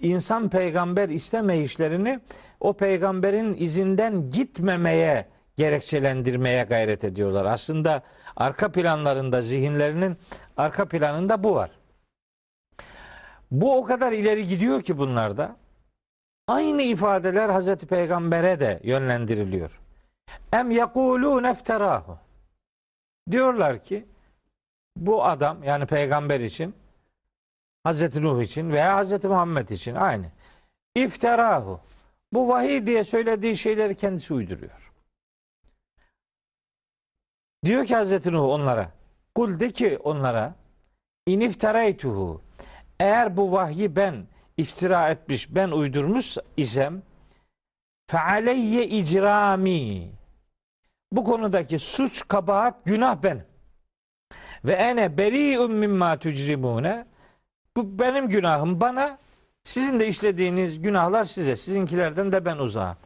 insan 0.00 0.48
peygamber 0.48 1.08
istemeyişlerini 1.08 2.20
o 2.60 2.72
peygamberin 2.72 3.56
izinden 3.58 4.30
gitmemeye 4.30 5.28
gerekçelendirmeye 5.56 6.64
gayret 6.64 7.04
ediyorlar. 7.04 7.44
Aslında 7.44 8.02
arka 8.36 8.72
planlarında 8.72 9.42
zihinlerinin 9.42 10.16
arka 10.56 10.88
planında 10.88 11.44
bu 11.44 11.54
var. 11.54 11.81
Bu 13.52 13.76
o 13.76 13.84
kadar 13.84 14.12
ileri 14.12 14.46
gidiyor 14.46 14.82
ki 14.82 14.98
bunlarda. 14.98 15.56
Aynı 16.48 16.82
ifadeler 16.82 17.48
Hazreti 17.48 17.86
Peygamber'e 17.86 18.60
de 18.60 18.80
yönlendiriliyor. 18.84 19.80
Em 20.52 20.70
yekulû 20.70 21.42
nefterahu. 21.42 22.18
Diyorlar 23.30 23.82
ki 23.82 24.06
bu 24.96 25.24
adam 25.24 25.62
yani 25.64 25.86
peygamber 25.86 26.40
için 26.40 26.74
Hazreti 27.84 28.22
Nuh 28.22 28.42
için 28.42 28.72
veya 28.72 28.96
Hazreti 28.96 29.28
Muhammed 29.28 29.68
için 29.68 29.94
aynı. 29.94 30.26
İftirahu. 30.94 31.80
Bu 32.32 32.48
vahiy 32.48 32.86
diye 32.86 33.04
söylediği 33.04 33.56
şeyleri 33.56 33.94
kendisi 33.94 34.34
uyduruyor. 34.34 34.92
Diyor 37.64 37.86
ki 37.86 37.94
Hazreti 37.94 38.32
Nuh 38.32 38.48
onlara. 38.48 38.90
Kul 39.34 39.60
de 39.60 39.70
ki 39.70 39.98
onlara 39.98 40.54
iniftaraytuhu. 41.26 42.40
Eğer 43.02 43.36
bu 43.36 43.52
vahyi 43.52 43.96
ben 43.96 44.14
iftira 44.56 45.10
etmiş, 45.10 45.54
ben 45.54 45.68
uydurmuş 45.68 46.36
isem 46.56 47.02
fealeyye 48.06 48.86
icrami. 48.86 50.10
Bu 51.12 51.24
konudaki 51.24 51.78
suç, 51.78 52.28
kabahat, 52.28 52.84
günah 52.84 53.22
benim. 53.22 53.44
Ve 54.64 54.72
ene 54.72 55.18
beri'un 55.18 55.72
mimma 55.72 56.16
tücrimune. 56.16 57.06
Bu 57.76 57.98
benim 57.98 58.28
günahım 58.28 58.80
bana. 58.80 59.18
Sizin 59.62 60.00
de 60.00 60.08
işlediğiniz 60.08 60.82
günahlar 60.82 61.24
size. 61.24 61.56
Sizinkilerden 61.56 62.32
de 62.32 62.44
ben 62.44 62.56
uzağım. 62.56 62.96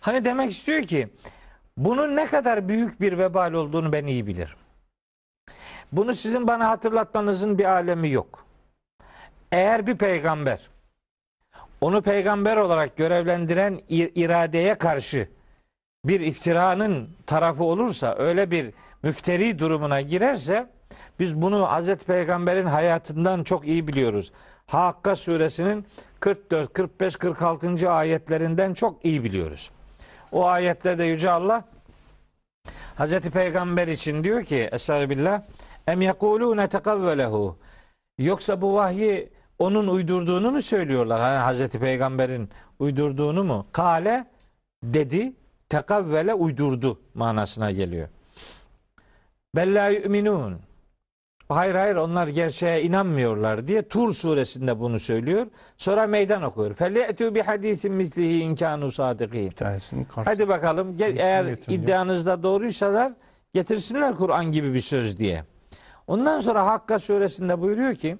Hani 0.00 0.24
demek 0.24 0.52
istiyor 0.52 0.82
ki 0.82 1.08
bunun 1.76 2.16
ne 2.16 2.26
kadar 2.26 2.68
büyük 2.68 3.00
bir 3.00 3.18
vebal 3.18 3.52
olduğunu 3.52 3.92
ben 3.92 4.06
iyi 4.06 4.26
bilirim. 4.26 4.58
Bunu 5.92 6.14
sizin 6.14 6.46
bana 6.46 6.68
hatırlatmanızın 6.68 7.58
bir 7.58 7.64
alemi 7.64 8.10
yok. 8.10 8.43
Eğer 9.54 9.86
bir 9.86 9.96
peygamber 9.96 10.58
onu 11.80 12.02
peygamber 12.02 12.56
olarak 12.56 12.96
görevlendiren 12.96 13.80
ir- 13.88 14.12
iradeye 14.14 14.74
karşı 14.74 15.28
bir 16.04 16.20
iftiranın 16.20 17.08
tarafı 17.26 17.64
olursa, 17.64 18.14
öyle 18.18 18.50
bir 18.50 18.70
müfteri 19.02 19.58
durumuna 19.58 20.00
girerse 20.00 20.66
biz 21.18 21.42
bunu 21.42 21.70
Hazreti 21.70 22.04
Peygamber'in 22.04 22.66
hayatından 22.66 23.44
çok 23.44 23.66
iyi 23.66 23.88
biliyoruz. 23.88 24.32
Hakka 24.66 25.16
suresinin 25.16 25.86
44, 26.20 26.72
45, 26.72 27.16
46. 27.16 27.90
ayetlerinden 27.90 28.74
çok 28.74 29.04
iyi 29.04 29.24
biliyoruz. 29.24 29.70
O 30.32 30.46
ayetlerde 30.46 31.04
Yüce 31.04 31.30
Allah 31.30 31.64
Hazreti 32.96 33.30
Peygamber 33.30 33.88
için 33.88 34.24
diyor 34.24 34.44
ki 34.44 34.68
Estağfirullah 34.72 35.42
Em 35.86 36.00
yekulûne 36.02 36.68
tekavvelehu 36.68 37.56
Yoksa 38.18 38.60
bu 38.60 38.74
vahyi 38.74 39.33
onun 39.58 39.88
uydurduğunu 39.88 40.50
mu 40.50 40.62
söylüyorlar? 40.62 41.20
Hani 41.20 41.36
Hazreti 41.36 41.78
Peygamber'in 41.78 42.48
uydurduğunu 42.78 43.44
mu? 43.44 43.66
Kale 43.72 44.26
dedi, 44.84 45.32
tekavvele 45.68 46.34
uydurdu 46.34 47.00
manasına 47.14 47.70
geliyor. 47.70 48.08
Bella 49.56 49.88
yu'minun. 49.88 50.60
Hayır 51.48 51.74
hayır 51.74 51.96
onlar 51.96 52.26
gerçeğe 52.26 52.82
inanmıyorlar 52.82 53.68
diye 53.68 53.88
Tur 53.88 54.14
suresinde 54.14 54.80
bunu 54.80 54.98
söylüyor. 54.98 55.46
Sonra 55.76 56.06
meydan 56.06 56.42
okuyor. 56.42 56.74
Felye'tü 56.74 57.34
bi 57.34 57.42
hadisin 57.42 57.92
mislihi 57.92 58.38
inkanu 58.40 58.90
sadikin. 58.90 59.52
Hadi 60.24 60.48
bakalım 60.48 60.96
gel, 60.96 61.16
eğer 61.16 61.44
getirin 61.44 61.72
ya. 61.72 61.82
iddianızda 61.82 62.42
doğruysalar 62.42 63.12
getirsinler 63.52 64.14
Kur'an 64.14 64.52
gibi 64.52 64.74
bir 64.74 64.80
söz 64.80 65.18
diye. 65.18 65.44
Ondan 66.06 66.40
sonra 66.40 66.66
Hakka 66.66 66.98
suresinde 66.98 67.60
buyuruyor 67.60 67.94
ki 67.94 68.18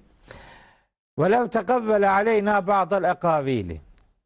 وَلَوْ 1.19 1.43
تَقَوَّلَ 1.57 2.03
عَلَيْنَا 2.17 2.55
بَعْضَ 2.71 2.91
الْاَقَاوِيلِ 3.01 3.77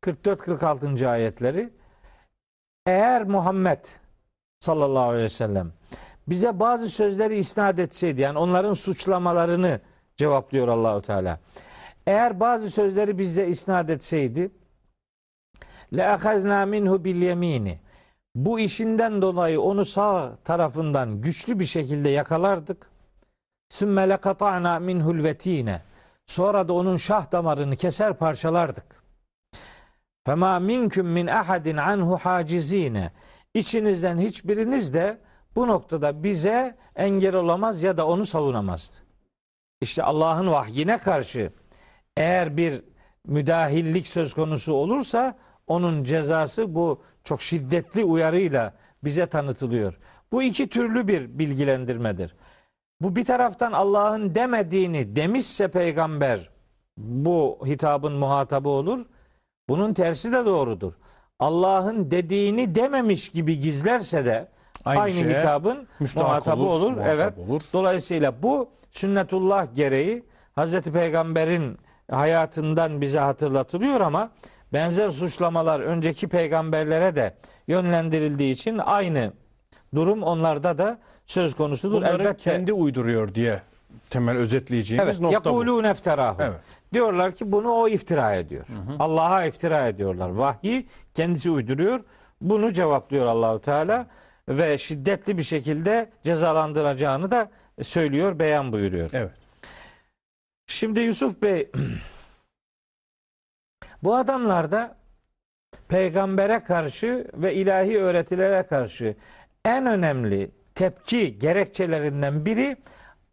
44-46. 0.01 1.07
ayetleri 1.07 1.69
eğer 2.85 3.23
Muhammed 3.23 3.85
sallallahu 4.59 5.03
aleyhi 5.03 5.23
ve 5.23 5.29
sellem 5.29 5.71
bize 6.27 6.59
bazı 6.59 6.89
sözleri 6.89 7.37
isnat 7.37 7.79
etseydi 7.79 8.21
yani 8.21 8.39
onların 8.39 8.73
suçlamalarını 8.73 9.79
cevaplıyor 10.17 10.67
Allahu 10.67 11.01
Teala. 11.01 11.39
Eğer 12.07 12.39
bazı 12.39 12.71
sözleri 12.71 13.17
bize 13.17 13.47
isnat 13.47 13.89
etseydi 13.89 14.51
le 15.93 16.07
ahazna 16.07 16.65
minhu 16.65 17.03
bil 17.03 17.21
yemini. 17.21 17.79
Bu 18.35 18.59
işinden 18.59 19.21
dolayı 19.21 19.61
onu 19.61 19.85
sağ 19.85 20.35
tarafından 20.43 21.21
güçlü 21.21 21.59
bir 21.59 21.65
şekilde 21.65 22.09
yakalardık. 22.09 22.89
Sümme 23.69 24.09
lekata'na 24.09 24.79
minhul 24.79 25.23
vetine. 25.23 25.81
Sonra 26.29 26.67
da 26.67 26.73
onun 26.73 26.97
şah 26.97 27.31
damarını 27.31 27.75
keser 27.75 28.13
parçalardık. 28.13 29.03
Fema 30.25 30.59
minkum 30.59 31.07
min 31.07 31.27
ahadin 31.27 31.77
anhu 31.77 32.17
hacizine. 32.17 33.11
İçinizden 33.53 34.17
hiçbiriniz 34.17 34.93
de 34.93 35.17
bu 35.55 35.67
noktada 35.67 36.23
bize 36.23 36.77
engel 36.95 37.35
olamaz 37.35 37.83
ya 37.83 37.97
da 37.97 38.07
onu 38.07 38.25
savunamazdı. 38.25 38.95
İşte 39.81 40.03
Allah'ın 40.03 40.51
vahyine 40.51 40.97
karşı 40.97 41.51
eğer 42.17 42.57
bir 42.57 42.81
müdahillik 43.25 44.07
söz 44.07 44.33
konusu 44.33 44.73
olursa 44.73 45.37
onun 45.67 46.03
cezası 46.03 46.75
bu 46.75 47.03
çok 47.23 47.41
şiddetli 47.41 48.03
uyarıyla 48.03 48.73
bize 49.03 49.25
tanıtılıyor. 49.25 49.97
Bu 50.31 50.43
iki 50.43 50.69
türlü 50.69 51.07
bir 51.07 51.39
bilgilendirmedir. 51.39 52.35
Bu 53.01 53.15
bir 53.15 53.25
taraftan 53.25 53.71
Allah'ın 53.71 54.35
demediğini 54.35 55.15
demişse 55.15 55.67
peygamber 55.67 56.49
bu 56.97 57.59
hitabın 57.65 58.13
muhatabı 58.13 58.69
olur. 58.69 59.05
Bunun 59.69 59.93
tersi 59.93 60.31
de 60.31 60.45
doğrudur. 60.45 60.93
Allah'ın 61.39 62.11
dediğini 62.11 62.75
dememiş 62.75 63.29
gibi 63.29 63.59
gizlerse 63.59 64.25
de 64.25 64.47
Aynı 64.85 65.01
aynı, 65.01 65.13
şeye 65.13 65.39
hitabın 65.39 65.87
muhatabı 66.15 66.63
olur, 66.63 66.81
olur. 66.85 66.91
muhatap 66.91 67.13
Evet. 67.13 67.49
olur. 67.49 67.61
Dolayısıyla 67.73 68.43
bu 68.43 68.69
sünnetullah 68.91 69.75
gereği 69.75 70.23
Hazreti 70.55 70.91
Peygamber'in 70.91 71.77
hayatından 72.11 73.01
bize 73.01 73.19
hatırlatılıyor 73.19 74.01
ama 74.01 74.29
benzer 74.73 75.09
suçlamalar 75.09 75.79
önceki 75.79 76.27
peygamberlere 76.27 77.15
de 77.15 77.33
yönlendirildiği 77.67 78.53
için 78.53 78.77
aynı 78.77 79.33
durum 79.95 80.23
onlarda 80.23 80.77
da 80.77 80.99
söz 81.29 81.55
konusudur. 81.55 81.95
Bunları 81.95 82.23
Elbette 82.23 82.43
kendi 82.43 82.73
uyduruyor 82.73 83.35
diye 83.35 83.61
temel 84.09 84.37
özetleyeceğimiz 84.37 85.05
Evet, 85.07 85.19
nokta 85.19 85.51
bu. 85.51 85.59
yakulun 85.59 85.83
efterahu. 85.83 86.41
Evet. 86.41 86.59
Diyorlar 86.93 87.31
ki 87.31 87.51
bunu 87.51 87.71
o 87.71 87.87
iftira 87.87 88.35
ediyor. 88.35 88.65
Allah'a 88.99 89.45
iftira 89.45 89.87
ediyorlar. 89.87 90.29
Vahyi 90.29 90.87
kendisi 91.15 91.51
uyduruyor. 91.51 91.99
Bunu 92.41 92.73
cevaplıyor 92.73 93.25
Allahu 93.25 93.61
Teala 93.61 94.07
ve 94.49 94.77
şiddetli 94.77 95.37
bir 95.37 95.43
şekilde 95.43 96.09
cezalandıracağını 96.23 97.31
da 97.31 97.49
söylüyor, 97.81 98.39
beyan 98.39 98.73
buyuruyor. 98.73 99.09
Evet. 99.13 99.31
Şimdi 100.67 100.99
Yusuf 100.99 101.41
Bey 101.41 101.71
bu 104.03 104.15
adamlar 104.15 104.71
da 104.71 104.95
peygambere 105.87 106.63
karşı 106.63 107.27
ve 107.33 107.55
ilahi 107.55 107.97
öğretilere 107.99 108.63
karşı 108.63 109.15
en 109.65 109.85
önemli 109.85 110.51
tepki 110.79 111.39
gerekçelerinden 111.39 112.45
biri 112.45 112.77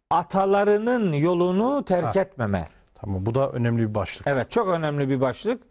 atalarının 0.09 1.13
yolunu 1.13 1.85
terk 1.85 2.15
Ha. 2.15 2.21
etmeme. 2.21 2.67
Tamam 2.93 3.25
bu 3.25 3.35
da 3.35 3.49
önemli 3.49 3.89
bir 3.89 3.95
başlık. 3.95 4.27
Evet 4.27 4.51
çok 4.51 4.67
önemli 4.67 5.09
bir 5.09 5.21
başlık. 5.21 5.63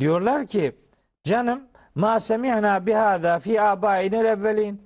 Diyorlar 0.00 0.46
ki 0.46 0.72
canım 1.24 1.60
ma 1.94 2.20
semi'na 2.20 2.86
bihada 2.86 3.38
fi 3.38 3.60
abainel 3.60 4.24
evvelin. 4.24 4.82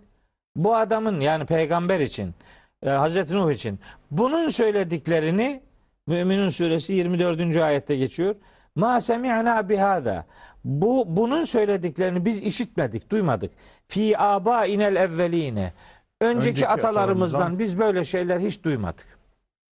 Bu 0.56 0.76
adamın 0.76 1.20
yani 1.20 1.46
peygamber 1.46 2.00
için 2.00 2.34
e, 2.82 2.90
Hazreti 2.90 3.36
Nuh 3.36 3.50
için 3.52 3.80
bunun 4.10 4.48
söylediklerini 4.48 5.62
Müminun 6.06 6.48
suresi 6.48 6.92
24. 6.92 7.56
ayette 7.56 7.96
geçiyor. 7.96 8.34
Ma 8.74 9.00
semi'na 9.00 9.68
bihada. 9.68 10.26
Bu 10.64 11.04
bunun 11.08 11.44
söylediklerini 11.44 12.24
biz 12.24 12.42
işitmedik, 12.42 13.10
duymadık. 13.10 13.52
Fi 13.88 14.18
abainel 14.18 14.96
evveline. 14.96 15.72
Önceki, 16.20 16.48
Önceki 16.48 16.68
atalarımızdan 16.68 17.38
atalarımızdan- 17.40 17.58
biz 17.58 17.78
böyle 17.78 18.04
şeyler 18.04 18.38
hiç 18.40 18.64
duymadık. 18.64 19.18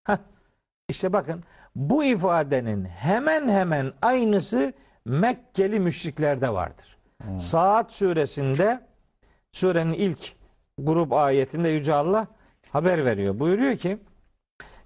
Heh. 0.06 0.16
İşte 0.88 1.12
bakın 1.12 1.44
bu 1.74 2.04
ifadenin 2.04 2.84
hemen 2.84 3.48
hemen 3.48 3.92
aynısı 4.02 4.72
Mekkeli 5.04 5.80
müşriklerde 5.80 6.52
vardır. 6.52 6.98
Saat 7.38 7.92
suresinde 7.92 8.80
surenin 9.52 9.92
ilk 9.92 10.32
grup 10.78 11.12
ayetinde 11.12 11.68
Yüce 11.68 11.94
Allah 11.94 12.26
haber 12.70 13.04
veriyor. 13.04 13.38
Buyuruyor 13.38 13.76
ki 13.76 13.98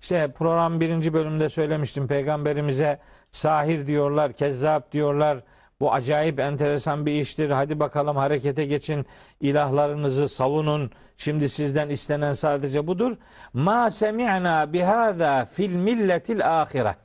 işte 0.01 0.33
program 0.33 0.81
birinci 0.81 1.13
bölümde 1.13 1.49
söylemiştim 1.49 2.09
peygamberimize 2.09 2.99
sahir 3.31 3.87
diyorlar, 3.87 4.33
kezzap 4.33 4.93
diyorlar. 4.93 5.45
Bu 5.81 5.93
acayip 5.93 6.41
enteresan 6.41 7.07
bir 7.07 7.13
iştir. 7.13 7.51
Hadi 7.51 7.81
bakalım 7.81 8.17
harekete 8.17 8.67
geçin. 8.67 9.07
ilahlarınızı 9.41 10.29
savunun. 10.29 10.91
Şimdi 11.17 11.49
sizden 11.49 11.89
istenen 11.89 12.33
sadece 12.33 12.87
budur. 12.87 13.17
Ma 13.53 13.91
semi'na 13.91 14.73
bihada 14.73 15.45
fil 15.45 15.75
milletil 15.75 16.61
ahire. 16.63 16.97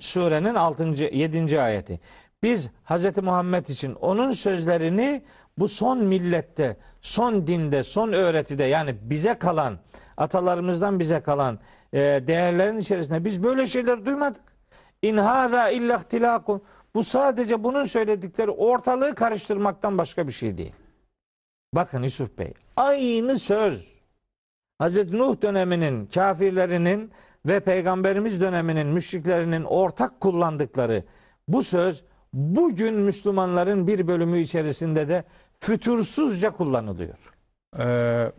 Surenin 0.00 0.54
6. 0.54 0.84
7. 0.84 1.60
ayeti. 1.60 2.00
Biz 2.42 2.70
Hz. 2.84 3.18
Muhammed 3.22 3.66
için 3.66 3.94
onun 3.94 4.30
sözlerini 4.30 5.22
bu 5.58 5.68
son 5.68 5.98
millette, 5.98 6.76
son 7.00 7.46
dinde, 7.46 7.84
son 7.84 8.12
öğretide 8.12 8.64
yani 8.64 8.96
bize 9.02 9.34
kalan, 9.34 9.78
atalarımızdan 10.16 10.98
bize 10.98 11.20
kalan 11.20 11.58
e, 11.92 11.98
değerlerin 11.98 12.78
içerisinde 12.78 13.24
biz 13.24 13.42
böyle 13.42 13.66
şeyler 13.66 14.06
duymadık. 14.06 14.42
İn 15.02 15.16
hâzâ 15.16 15.68
illa 15.68 15.96
ihtilâkun. 15.96 16.62
Bu 16.96 17.04
sadece 17.04 17.64
bunun 17.64 17.84
söyledikleri 17.84 18.50
ortalığı 18.50 19.14
karıştırmaktan 19.14 19.98
başka 19.98 20.26
bir 20.26 20.32
şey 20.32 20.58
değil. 20.58 20.72
Bakın 21.74 22.02
Yusuf 22.02 22.38
Bey, 22.38 22.52
aynı 22.76 23.38
söz 23.38 23.92
Hazreti 24.78 25.18
Nuh 25.18 25.42
döneminin 25.42 26.06
kafirlerinin 26.06 27.10
ve 27.46 27.60
peygamberimiz 27.60 28.40
döneminin 28.40 28.86
müşriklerinin 28.86 29.64
ortak 29.64 30.20
kullandıkları 30.20 31.04
bu 31.48 31.62
söz 31.62 32.04
bugün 32.32 32.94
Müslümanların 32.94 33.86
bir 33.86 34.08
bölümü 34.08 34.40
içerisinde 34.40 35.08
de 35.08 35.24
fütursuzca 35.60 36.50
kullanılıyor. 36.50 37.18
Ee, 37.78 38.32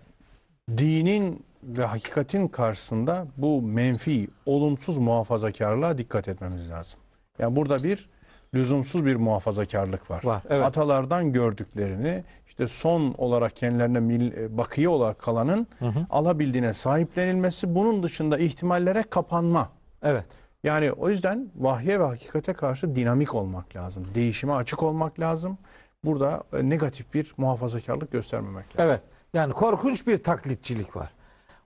dinin 0.77 1.45
ve 1.63 1.85
hakikatin 1.85 2.47
karşısında 2.47 3.27
bu 3.37 3.61
menfi, 3.61 4.27
olumsuz 4.45 4.97
muhafazakarlığa 4.97 5.97
dikkat 5.97 6.27
etmemiz 6.27 6.69
lazım. 6.69 6.99
Yani 7.39 7.55
burada 7.55 7.83
bir 7.83 8.16
lüzumsuz 8.53 9.05
bir 9.05 9.15
muhafazakarlık 9.15 10.11
var. 10.11 10.23
Var, 10.23 10.41
evet. 10.49 10.65
Atalardan 10.65 11.31
gördüklerini 11.31 12.23
işte 12.47 12.67
son 12.67 13.15
olarak 13.17 13.55
kendilerine 13.55 13.97
mil- 13.97 14.57
bakiye 14.57 14.89
olarak 14.89 15.19
kalanın 15.19 15.67
alabildiğine 16.09 16.73
sahiplenilmesi 16.73 17.75
bunun 17.75 18.03
dışında 18.03 18.37
ihtimallere 18.37 19.03
kapanma. 19.03 19.69
Evet. 20.03 20.25
Yani 20.63 20.91
o 20.91 21.09
yüzden 21.09 21.49
vahye 21.55 21.99
ve 21.99 22.03
hakikate 22.03 22.53
karşı 22.53 22.95
dinamik 22.95 23.35
olmak 23.35 23.75
lazım. 23.75 24.07
Değişime 24.15 24.53
açık 24.53 24.83
olmak 24.83 25.19
lazım. 25.19 25.57
Burada 26.03 26.43
e, 26.53 26.69
negatif 26.69 27.13
bir 27.13 27.33
muhafazakarlık 27.37 28.11
göstermemek 28.11 28.65
lazım. 28.65 28.89
Evet. 28.89 29.01
Yani 29.33 29.53
korkunç 29.53 30.07
bir 30.07 30.23
taklitçilik 30.23 30.95
var. 30.95 31.09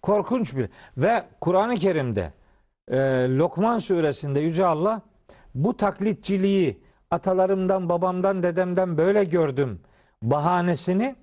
Korkunç 0.02 0.56
bir 0.56 0.70
ve 0.98 1.24
Kur'an-ı 1.42 1.76
Kerim'de 1.76 2.34
e, 2.92 2.98
Lokman 3.30 3.78
suresinde 3.78 4.40
Yüce 4.40 4.66
Allah 4.66 5.02
bu 5.56 5.78
taklitçiliği 5.78 6.84
atalarımdan, 7.12 7.90
babamdan, 7.90 8.44
dedemden 8.44 8.98
böyle 8.98 9.24
gördüm 9.24 9.80
bahanesini 10.24 11.16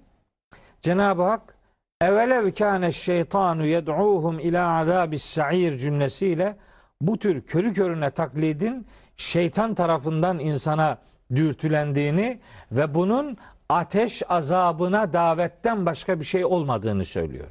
Cenab-ı 0.81 1.23
Hak 1.23 1.55
evelev 2.01 2.53
kâne 2.53 2.93
şeytanu 2.93 3.67
yed'uhum 3.67 4.39
ila 4.39 4.79
azabis 4.79 5.25
sa'ir 5.25 5.79
cümlesiyle 5.79 6.57
bu 7.01 7.19
tür 7.19 7.43
körü 7.43 7.75
körüne 7.75 8.11
taklidin 8.11 8.87
şeytan 9.17 9.75
tarafından 9.75 10.39
insana 10.39 10.99
dürtülendiğini 11.35 12.41
ve 12.73 12.95
bunun 12.95 13.37
ateş 13.69 14.23
azabına 14.29 15.13
davetten 15.13 15.87
başka 15.87 16.21
bir 16.21 16.25
şey 16.25 16.45
olmadığını 16.45 17.05
söylüyor. 17.05 17.49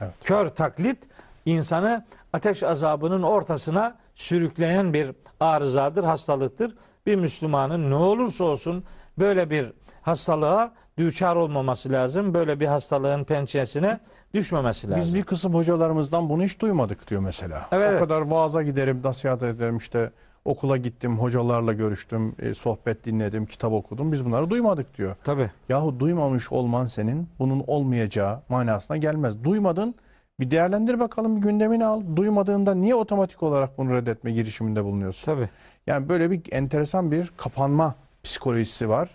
Evet. 0.00 0.12
Kör 0.24 0.48
taklit 0.48 0.98
insanı 1.44 2.04
ateş 2.32 2.62
azabının 2.62 3.22
ortasına 3.22 3.96
sürükleyen 4.14 4.92
bir 4.92 5.10
arızadır, 5.40 6.04
hastalıktır. 6.04 6.74
Bir 7.06 7.16
Müslümanın 7.16 7.90
ne 7.90 7.94
olursa 7.94 8.44
olsun 8.44 8.84
böyle 9.18 9.50
bir 9.50 9.72
hastalığa 10.02 10.72
düçar 10.98 11.36
olmaması 11.36 11.90
lazım. 11.90 12.34
Böyle 12.34 12.60
bir 12.60 12.66
hastalığın 12.66 13.24
pençesine 13.24 14.00
düşmemesi 14.34 14.90
lazım. 14.90 15.04
Biz 15.04 15.14
bir 15.14 15.22
kısım 15.22 15.54
hocalarımızdan 15.54 16.28
bunu 16.28 16.42
hiç 16.42 16.60
duymadık 16.60 17.10
diyor 17.10 17.20
mesela. 17.20 17.68
Evet, 17.72 17.96
o 17.96 17.98
kadar 18.04 18.20
vaaza 18.20 18.62
giderim, 18.62 19.00
nasihat 19.04 19.42
ederim 19.42 19.76
işte 19.76 20.10
okula 20.44 20.76
gittim, 20.76 21.18
hocalarla 21.18 21.72
görüştüm, 21.72 22.34
e, 22.38 22.54
sohbet 22.54 23.04
dinledim, 23.04 23.46
kitap 23.46 23.72
okudum. 23.72 24.12
Biz 24.12 24.24
bunları 24.24 24.50
duymadık 24.50 24.98
diyor. 24.98 25.16
Tabii. 25.24 25.50
Yahu 25.68 26.00
duymamış 26.00 26.52
olman 26.52 26.86
senin 26.86 27.28
bunun 27.38 27.64
olmayacağı 27.66 28.40
manasına 28.48 28.96
gelmez. 28.96 29.44
Duymadın 29.44 29.94
bir 30.40 30.50
değerlendir 30.50 31.00
bakalım 31.00 31.36
bir 31.36 31.40
gündemini 31.42 31.84
al. 31.84 32.02
Duymadığında 32.16 32.74
niye 32.74 32.94
otomatik 32.94 33.42
olarak 33.42 33.78
bunu 33.78 33.92
reddetme 33.94 34.32
girişiminde 34.32 34.84
bulunuyorsun? 34.84 35.24
Tabii. 35.24 35.48
Yani 35.86 36.08
böyle 36.08 36.30
bir 36.30 36.52
enteresan 36.52 37.10
bir 37.10 37.32
kapanma 37.36 37.94
psikolojisi 38.22 38.88
var. 38.88 39.10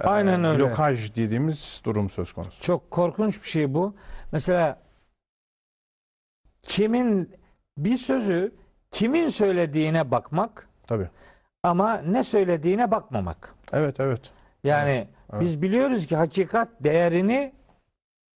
Ee, 0.00 0.04
Aynen 0.04 0.44
öyle. 0.44 0.58
Blokaj 0.58 1.16
dediğimiz 1.16 1.80
durum 1.84 2.10
söz 2.10 2.32
konusu. 2.32 2.62
Çok 2.62 2.90
korkunç 2.90 3.42
bir 3.42 3.48
şey 3.48 3.74
bu. 3.74 3.94
Mesela 4.32 4.78
kimin 6.62 7.30
bir 7.78 7.96
sözü 7.96 8.54
kimin 8.90 9.28
söylediğine 9.28 10.10
bakmak 10.10 10.68
Tabii. 10.86 11.08
ama 11.62 11.96
ne 11.96 12.22
söylediğine 12.22 12.90
bakmamak. 12.90 13.54
Evet 13.72 14.00
evet. 14.00 14.20
Yani 14.64 15.08
evet. 15.32 15.42
biz 15.42 15.62
biliyoruz 15.62 16.06
ki 16.06 16.16
hakikat 16.16 16.68
değerini 16.80 17.52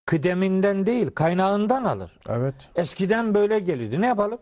kıdeminden 0.07 0.87
değil 0.87 1.11
kaynağından 1.11 1.85
alır. 1.85 2.19
Evet. 2.29 2.55
Eskiden 2.77 3.35
böyle 3.35 3.59
geliyordu. 3.59 4.01
Ne 4.01 4.07
yapalım? 4.07 4.39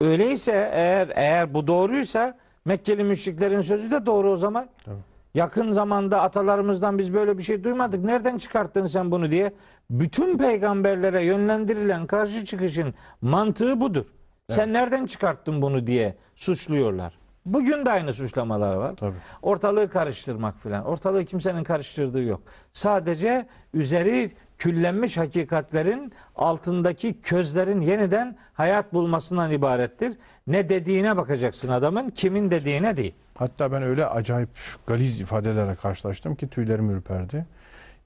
Öyleyse 0.00 0.70
eğer 0.72 1.12
eğer 1.14 1.54
bu 1.54 1.66
doğruysa 1.66 2.38
Mekkeli 2.64 3.04
müşriklerin 3.04 3.60
sözü 3.60 3.90
de 3.90 4.06
doğru 4.06 4.30
o 4.30 4.36
zaman. 4.36 4.68
Tabii. 4.84 4.96
Yakın 5.34 5.72
zamanda 5.72 6.20
atalarımızdan 6.22 6.98
biz 6.98 7.14
böyle 7.14 7.38
bir 7.38 7.42
şey 7.42 7.64
duymadık. 7.64 8.04
Nereden 8.04 8.38
çıkarttın 8.38 8.86
sen 8.86 9.10
bunu 9.10 9.30
diye. 9.30 9.52
Bütün 9.90 10.38
peygamberlere 10.38 11.24
yönlendirilen 11.24 12.06
karşı 12.06 12.44
çıkışın 12.44 12.94
mantığı 13.20 13.80
budur. 13.80 14.04
Sen 14.48 14.72
nereden 14.72 15.06
çıkarttın 15.06 15.62
bunu 15.62 15.86
diye 15.86 16.16
suçluyorlar. 16.36 17.18
Bugün 17.46 17.86
de 17.86 17.90
aynı 17.90 18.12
suçlamalar 18.12 18.74
var. 18.74 18.96
Tabii. 18.96 19.16
Ortalığı 19.42 19.90
karıştırmak 19.90 20.60
filan. 20.60 20.84
Ortalığı 20.84 21.24
kimsenin 21.24 21.64
karıştırdığı 21.64 22.22
yok. 22.22 22.42
Sadece 22.72 23.46
üzeri 23.74 24.30
küllenmiş 24.62 25.16
hakikatlerin 25.16 26.12
altındaki 26.36 27.20
közlerin 27.20 27.80
yeniden 27.80 28.36
hayat 28.54 28.92
bulmasından 28.92 29.50
ibarettir. 29.50 30.16
Ne 30.46 30.68
dediğine 30.68 31.16
bakacaksın 31.16 31.68
adamın, 31.68 32.08
kimin 32.08 32.50
dediğine 32.50 32.96
değil. 32.96 33.14
Hatta 33.34 33.72
ben 33.72 33.82
öyle 33.82 34.06
acayip 34.06 34.48
galiz 34.86 35.20
ifadelerle 35.20 35.74
karşılaştım 35.74 36.34
ki 36.34 36.48
tüylerim 36.48 36.90
ürperdi. 36.90 37.46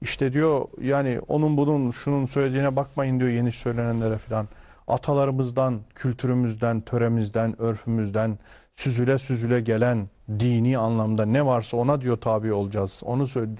İşte 0.01 0.33
diyor 0.33 0.67
yani 0.81 1.19
onun 1.27 1.57
bunun 1.57 1.91
şunun 1.91 2.25
söylediğine 2.25 2.75
bakmayın 2.75 3.19
diyor 3.19 3.31
yeni 3.31 3.51
söylenenlere 3.51 4.17
filan. 4.17 4.47
Atalarımızdan, 4.87 5.79
kültürümüzden, 5.95 6.81
töremizden, 6.81 7.61
örfümüzden 7.61 8.37
süzüle 8.75 9.17
süzüle 9.19 9.61
gelen 9.61 10.09
dini 10.39 10.77
anlamda 10.77 11.25
ne 11.25 11.45
varsa 11.45 11.77
ona 11.77 12.01
diyor 12.01 12.17
tabi 12.17 12.53
olacağız. 12.53 13.01
Onu 13.05 13.27
söyle. 13.27 13.51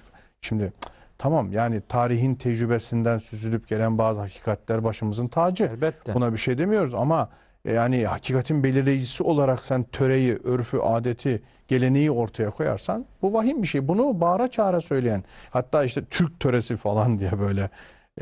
Şimdi 0.41 0.73
tamam 1.17 1.51
yani 1.51 1.81
tarihin 1.89 2.35
tecrübesinden 2.35 3.17
süzülüp 3.17 3.67
gelen 3.67 3.97
bazı 3.97 4.21
hakikatler 4.21 4.83
başımızın 4.83 5.27
tacı. 5.27 5.63
Elbette. 5.65 6.13
Buna 6.13 6.33
bir 6.33 6.37
şey 6.37 6.57
demiyoruz 6.57 6.93
ama 6.93 7.29
e, 7.65 7.73
yani 7.73 8.05
hakikatin 8.05 8.63
belirleyicisi 8.63 9.23
olarak 9.23 9.65
sen 9.65 9.83
töreyi, 9.83 10.39
örfü, 10.43 10.79
adeti, 10.79 11.41
geleneği 11.67 12.11
ortaya 12.11 12.49
koyarsan 12.49 13.05
bu 13.21 13.33
vahim 13.33 13.61
bir 13.61 13.67
şey. 13.67 13.87
Bunu 13.87 14.21
bağıra 14.21 14.47
çağıra 14.47 14.81
söyleyen 14.81 15.23
hatta 15.49 15.83
işte 15.83 16.05
Türk 16.05 16.39
töresi 16.39 16.77
falan 16.77 17.19
diye 17.19 17.39
böyle 17.39 17.69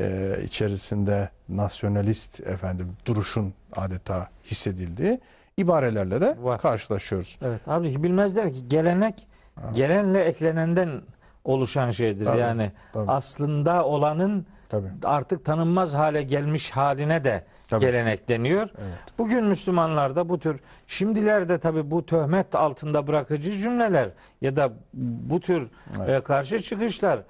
e, 0.00 0.36
içerisinde 0.44 1.28
nasyonalist 1.48 2.40
efendim 2.40 2.88
duruşun 3.06 3.54
adeta 3.76 4.28
hissedildiği 4.44 5.20
ibarelerle 5.56 6.20
de 6.20 6.36
Var. 6.40 6.60
karşılaşıyoruz. 6.60 7.38
Evet. 7.42 7.60
Abi 7.66 8.02
bilmezler 8.02 8.52
ki 8.52 8.68
gelenek 8.68 9.26
gelenle 9.74 10.20
eklenenden 10.20 11.02
oluşan 11.46 11.90
şeydir. 11.90 12.24
Tabii, 12.24 12.38
yani 12.38 12.72
tabii. 12.92 13.10
aslında 13.10 13.84
olanın 13.84 14.46
Tabii. 14.68 14.88
artık 15.04 15.44
tanınmaz 15.44 15.94
hale 15.94 16.22
gelmiş 16.22 16.70
haline 16.70 17.24
de 17.24 17.44
Tabii. 17.68 17.80
gelenek 17.80 18.28
deniyor. 18.28 18.68
Evet. 18.78 18.98
Bugün 19.18 19.44
Müslümanlarda 19.44 20.28
bu 20.28 20.38
tür 20.38 20.60
şimdilerde 20.86 21.58
tabi 21.58 21.90
bu 21.90 22.06
töhmet 22.06 22.54
altında 22.54 23.06
bırakıcı 23.06 23.52
cümleler 23.52 24.08
ya 24.40 24.56
da 24.56 24.72
bu 24.94 25.40
tür 25.40 25.68
Evet. 25.96 26.08
e, 26.08 26.20
karşı 26.20 26.58
çıkışlar 26.58 27.20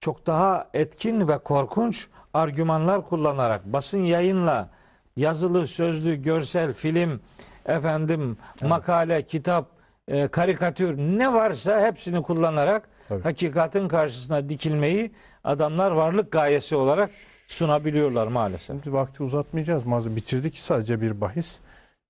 çok 0.00 0.26
daha 0.26 0.68
etkin 0.74 1.28
ve 1.28 1.38
korkunç 1.38 2.08
argümanlar 2.34 3.06
kullanarak 3.06 3.64
basın 3.64 4.02
yayınla 4.02 4.68
yazılı, 5.16 5.66
sözlü, 5.66 6.22
görsel, 6.22 6.72
film, 6.72 7.20
efendim 7.66 8.36
makale, 8.62 9.22
kitap, 9.22 9.66
e, 10.08 10.28
karikatür 10.28 10.98
ne 10.98 11.32
varsa 11.32 11.80
hepsini 11.80 12.22
kullanarak 12.22 12.88
Tabii. 13.08 13.22
hakikatin 13.22 13.88
karşısına 13.88 14.48
dikilmeyi 14.48 15.10
adamlar 15.44 15.90
varlık 15.90 16.32
gayesi 16.32 16.76
olarak 16.76 17.10
sunabiliyorlar 17.48 18.26
maalesef. 18.26 18.66
Şimdi 18.66 18.92
vakti 18.92 19.22
uzatmayacağız. 19.22 19.86
Mazı 19.86 20.16
bitirdik 20.16 20.58
sadece 20.58 21.00
bir 21.00 21.20
bahis. 21.20 21.58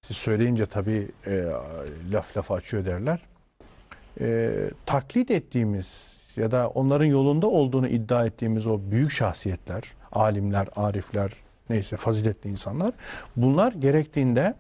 Siz 0.03 0.16
söyleyince 0.16 0.66
tabii 0.66 1.09
e, 1.26 1.44
laf 2.12 2.36
laf 2.36 2.51
açıyor 2.51 2.84
derler. 2.84 3.20
E, 4.20 4.51
taklit 4.86 5.30
ettiğimiz 5.30 6.16
ya 6.36 6.51
da 6.51 6.68
onların 6.68 7.05
yolunda 7.05 7.47
olduğunu 7.47 7.88
iddia 7.88 8.26
ettiğimiz 8.26 8.66
o 8.66 8.80
büyük 8.90 9.12
şahsiyetler, 9.12 9.82
alimler, 10.12 10.68
arifler, 10.76 11.30
neyse 11.70 11.97
faziletli 11.97 12.51
insanlar 12.51 12.90
bunlar 13.36 13.72
gerektiğinde 13.72 14.55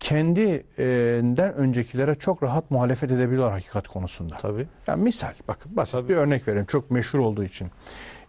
kendinden 0.00 1.54
öncekilere 1.54 2.14
çok 2.14 2.42
rahat 2.42 2.70
muhalefet 2.70 3.10
edebiliyorlar 3.10 3.52
hakikat 3.52 3.88
konusunda. 3.88 4.36
Tabii. 4.36 4.66
Yani 4.86 5.02
misal 5.02 5.32
bakın 5.48 5.76
basit 5.76 5.94
Tabii. 5.94 6.08
bir 6.08 6.16
örnek 6.16 6.48
vereyim 6.48 6.66
çok 6.66 6.90
meşhur 6.90 7.18
olduğu 7.18 7.44
için. 7.44 7.68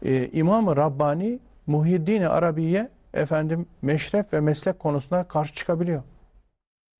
Ee, 0.05 0.29
İmam-ı 0.33 0.75
Rabbani 0.75 1.39
Muhyiddin-i 1.67 2.27
Arabiye 2.27 2.89
efendim 3.13 3.65
meşref 3.81 4.33
ve 4.33 4.39
meslek 4.39 4.79
konusunda 4.79 5.23
karşı 5.23 5.55
çıkabiliyor. 5.55 6.03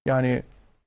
Yani 0.05 0.43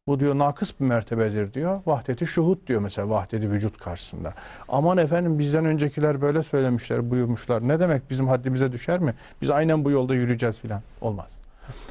bu 0.07 0.21
diyor 0.21 0.39
nakıs 0.39 0.81
bir 0.81 0.85
mertebedir 0.85 1.55
diyor. 1.55 1.81
Vahdeti 1.87 2.27
şuhut 2.27 2.67
diyor 2.67 2.81
mesela 2.81 3.11
vahdeti 3.11 3.51
vücut 3.51 3.79
karşısında. 3.79 4.35
Aman 4.69 4.99
efendim 4.99 5.39
bizden 5.39 5.65
öncekiler 5.65 6.21
böyle 6.21 6.43
söylemişler, 6.43 7.11
buyurmuşlar. 7.11 7.69
Ne 7.69 7.81
demek 7.81 8.11
bizim 8.11 8.29
haddimize 8.29 8.73
düşer 8.73 8.99
mi? 8.99 9.15
Biz 9.43 9.51
aynen 9.51 9.85
bu 9.85 9.91
yolda 9.91 10.15
yürüyeceğiz 10.15 10.59
filan. 10.59 10.81
Olmaz. 11.01 11.44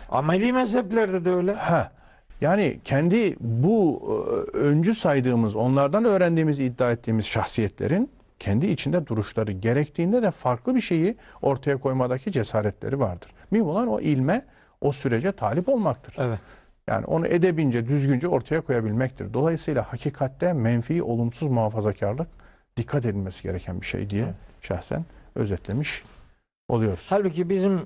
Ameli 0.10 0.54
mezheplerde 0.54 1.26
de 1.26 1.32
öyle. 1.32 1.54
Ha. 1.54 1.92
Yani 2.42 2.80
kendi 2.84 3.36
bu 3.40 4.02
e, 4.54 4.58
öncü 4.58 4.94
saydığımız, 4.94 5.56
onlardan 5.56 6.06
öğrendiğimiz, 6.06 6.60
iddia 6.60 6.92
ettiğimiz 6.92 7.26
şahsiyetlerin 7.26 8.10
kendi 8.40 8.68
içinde 8.68 9.08
duruşları 9.08 9.52
gerektiğinde 9.52 10.22
de 10.22 10.32
farklı 10.32 10.76
bir 10.76 10.82
şeyi 10.82 11.18
ortaya 11.42 11.78
koymadaki 11.78 12.32
cesaretleri 12.32 13.00
vardır. 13.00 13.32
Mühim 13.52 13.68
olan 13.68 13.88
o 13.88 14.00
ilme, 14.00 14.46
o 14.82 14.92
sürece 14.92 15.32
talip 15.32 15.70
olmaktır. 15.70 16.16
Evet. 16.18 16.40
Yani 16.88 17.06
onu 17.06 17.28
edebince, 17.28 17.88
düzgünce 17.88 18.28
ortaya 18.28 18.62
koyabilmektir. 18.62 19.34
Dolayısıyla 19.34 19.94
hakikatte 19.94 20.54
menfi, 20.54 21.04
olumsuz 21.04 21.48
muhafazakarlık 21.50 22.28
dikkat 22.78 23.06
edilmesi 23.06 23.44
gereken 23.44 23.82
bir 23.82 23.86
şey 23.86 24.10
diye 24.10 24.26
şahsen 24.62 25.06
özetlemiş 25.36 26.04
oluyoruz. 26.68 27.06
Halbuki 27.10 27.50
bizim 27.50 27.82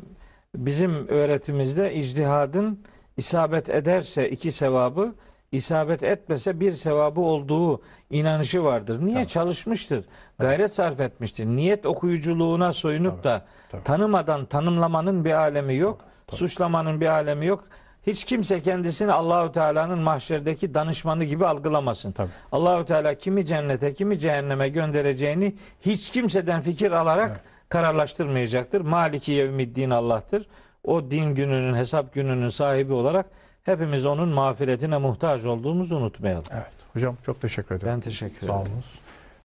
bizim 0.55 1.07
öğretimizde 1.07 1.93
icdihadın 1.93 2.79
isabet 3.17 3.69
ederse 3.69 4.29
iki 4.29 4.51
sevabı, 4.51 5.15
isabet 5.51 6.03
etmese 6.03 6.59
bir 6.59 6.71
sevabı 6.71 7.21
olduğu 7.21 7.81
inanışı 8.09 8.63
vardır. 8.63 9.05
Niye 9.05 9.17
Tabii. 9.17 9.27
çalışmıştır? 9.27 10.05
Gayret 10.39 10.73
sarf 10.73 10.99
etmiştir. 11.01 11.45
Niyet 11.45 11.85
okuyuculuğuna 11.85 12.73
soyunup 12.73 13.23
Tabii, 13.23 13.23
da 13.23 13.45
tabii. 13.71 13.83
tanımadan 13.83 14.45
tanımlamanın 14.45 15.25
bir 15.25 15.33
alemi 15.33 15.75
yok. 15.75 16.01
Tabii. 16.27 16.37
Suçlamanın 16.37 17.01
bir 17.01 17.07
alemi 17.07 17.45
yok. 17.45 17.63
Hiç 18.07 18.23
kimse 18.23 18.61
kendisini 18.61 19.11
Allahu 19.11 19.51
Teala'nın 19.51 19.99
mahşerdeki 19.99 20.73
danışmanı 20.73 21.23
gibi 21.23 21.45
algılamasın. 21.45 22.11
Tabii. 22.11 22.29
Allahu 22.51 22.85
Teala 22.85 23.13
kimi 23.13 23.45
cennete, 23.45 23.93
kimi 23.93 24.19
cehenneme 24.19 24.69
göndereceğini 24.69 25.55
hiç 25.81 26.09
kimseden 26.09 26.61
fikir 26.61 26.91
alarak 26.91 27.29
Evet. 27.29 27.41
Kararlaştırmayacaktır. 27.69 28.81
Maliki 28.81 29.31
yevmiddin 29.31 29.89
Allah'tır. 29.89 30.47
O 30.83 31.11
din 31.11 31.35
gününün, 31.35 31.73
hesap 31.73 32.13
gününün 32.13 32.47
sahibi 32.47 32.93
olarak 32.93 33.25
hepimiz 33.63 34.05
onun 34.05 34.29
mağfiretine 34.29 34.97
muhtaç 34.97 35.45
olduğumuzu 35.45 35.95
unutmayalım. 35.97 36.43
Evet. 36.53 36.71
Hocam 36.93 37.17
çok 37.25 37.41
teşekkür 37.41 37.75
ederim. 37.75 37.93
Ben 37.93 37.99
teşekkür 37.99 38.47
Sağ 38.47 38.53
ederim. 38.55 38.71
olunuz. 38.71 38.99